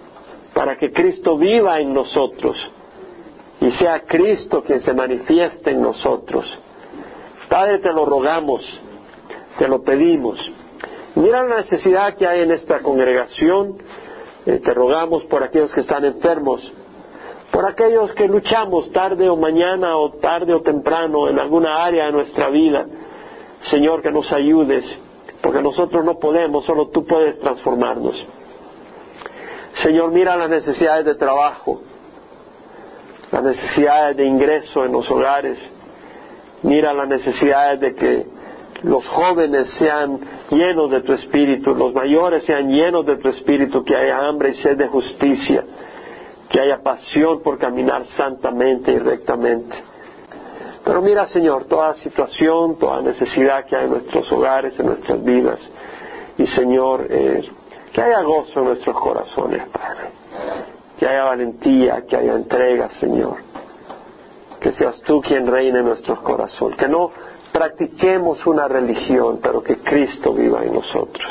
para 0.60 0.76
que 0.76 0.92
Cristo 0.92 1.38
viva 1.38 1.80
en 1.80 1.94
nosotros 1.94 2.58
y 3.62 3.72
sea 3.78 4.02
Cristo 4.02 4.62
quien 4.62 4.82
se 4.82 4.94
manifieste 4.94 5.72
en 5.72 5.82
nosotros. 5.82 6.46
Padre, 7.48 7.80
te 7.80 7.94
lo 7.94 8.06
rogamos, 8.06 8.62
te 9.58 9.70
lo 9.70 9.82
pedimos. 9.82 10.38
Mira 11.16 11.44
la 11.44 11.62
necesidad 11.62 12.14
que 12.16 12.28
hay 12.28 12.42
en 12.42 12.52
esta 12.52 12.82
congregación. 12.82 13.78
Eh, 14.46 14.60
te 14.60 14.74
rogamos 14.74 15.24
por 15.28 15.44
aquellos 15.44 15.74
que 15.74 15.80
están 15.80 16.04
enfermos, 16.04 16.74
por 17.54 17.66
aquellos 17.66 18.12
que 18.12 18.28
luchamos 18.28 18.92
tarde 18.92 19.30
o 19.30 19.38
mañana 19.38 19.96
o 19.96 20.12
tarde 20.16 20.54
o 20.54 20.62
temprano 20.62 21.30
en 21.30 21.40
alguna 21.40 21.86
área 21.86 22.08
de 22.08 22.12
nuestra 22.12 22.50
vida. 22.50 22.86
Señor, 23.72 24.02
que 24.02 24.12
nos 24.12 24.30
ayudes, 24.34 24.84
porque 25.42 25.62
nosotros 25.62 26.04
no 26.04 26.20
podemos, 26.20 26.66
solo 26.66 26.90
tú 26.90 27.06
puedes 27.06 27.40
transformarnos. 27.40 28.39
Señor, 29.84 30.12
mira 30.12 30.36
las 30.36 30.50
necesidades 30.50 31.06
de 31.06 31.16
trabajo, 31.16 31.82
las 33.32 33.44
necesidades 33.44 34.18
de 34.18 34.26
ingreso 34.26 34.86
en 34.86 34.92
los 34.92 35.10
hogares, 35.10 35.58
mira 36.64 36.94
las 36.94 37.08
necesidades 37.08 37.80
de 37.80 37.96
que 37.96 38.26
los 38.84 39.06
jóvenes 39.08 39.70
sean 39.78 40.20
llenos 40.50 40.90
de 40.90 41.02
tu 41.02 41.14
espíritu, 41.14 41.76
los 41.76 41.94
mayores 41.94 42.44
sean 42.46 42.70
llenos 42.70 43.06
de 43.06 43.18
tu 43.18 43.30
espíritu, 43.30 43.84
que 43.84 43.96
haya 43.96 44.28
hambre 44.28 44.52
y 44.52 44.56
sed 44.56 44.78
de 44.78 44.88
justicia, 44.88 45.64
que 46.50 46.60
haya 46.60 46.82
pasión 46.82 47.42
por 47.44 47.58
caminar 47.58 48.06
santamente 48.18 48.92
y 48.92 49.00
rectamente. 49.00 49.76
Pero 50.84 51.02
mira, 51.02 51.28
Señor, 51.28 51.66
toda 51.66 51.94
situación, 51.96 52.80
toda 52.80 53.02
necesidad 53.02 53.66
que 53.66 53.76
hay 53.76 53.86
en 53.86 53.92
nuestros 53.92 54.32
hogares, 54.32 54.80
en 54.80 54.88
nuestras 54.88 55.24
vidas. 55.24 55.60
Y, 56.38 56.48
Señor, 56.48 57.06
eh, 57.10 57.42
que 57.94 58.02
haya 58.02 58.22
gozo 58.22 58.60
en 58.60 58.66
nuestros 58.66 59.00
corazones, 59.00 59.68
Padre 59.70 60.20
que 61.00 61.08
haya 61.08 61.24
valentía, 61.24 62.06
que 62.06 62.18
haya 62.18 62.34
entrega, 62.34 62.90
Señor. 63.00 63.38
Que 64.60 64.74
seas 64.74 65.00
tú 65.04 65.22
quien 65.22 65.48
reine 65.48 65.80
en 65.80 65.86
nuestros 65.86 66.20
corazones. 66.20 66.78
Que 66.78 66.90
no 66.90 67.10
practiquemos 67.54 68.46
una 68.46 68.68
religión, 68.68 69.40
pero 69.42 69.64
que 69.64 69.78
Cristo 69.78 70.34
viva 70.34 70.62
en 70.64 70.74
nosotros. 70.74 71.26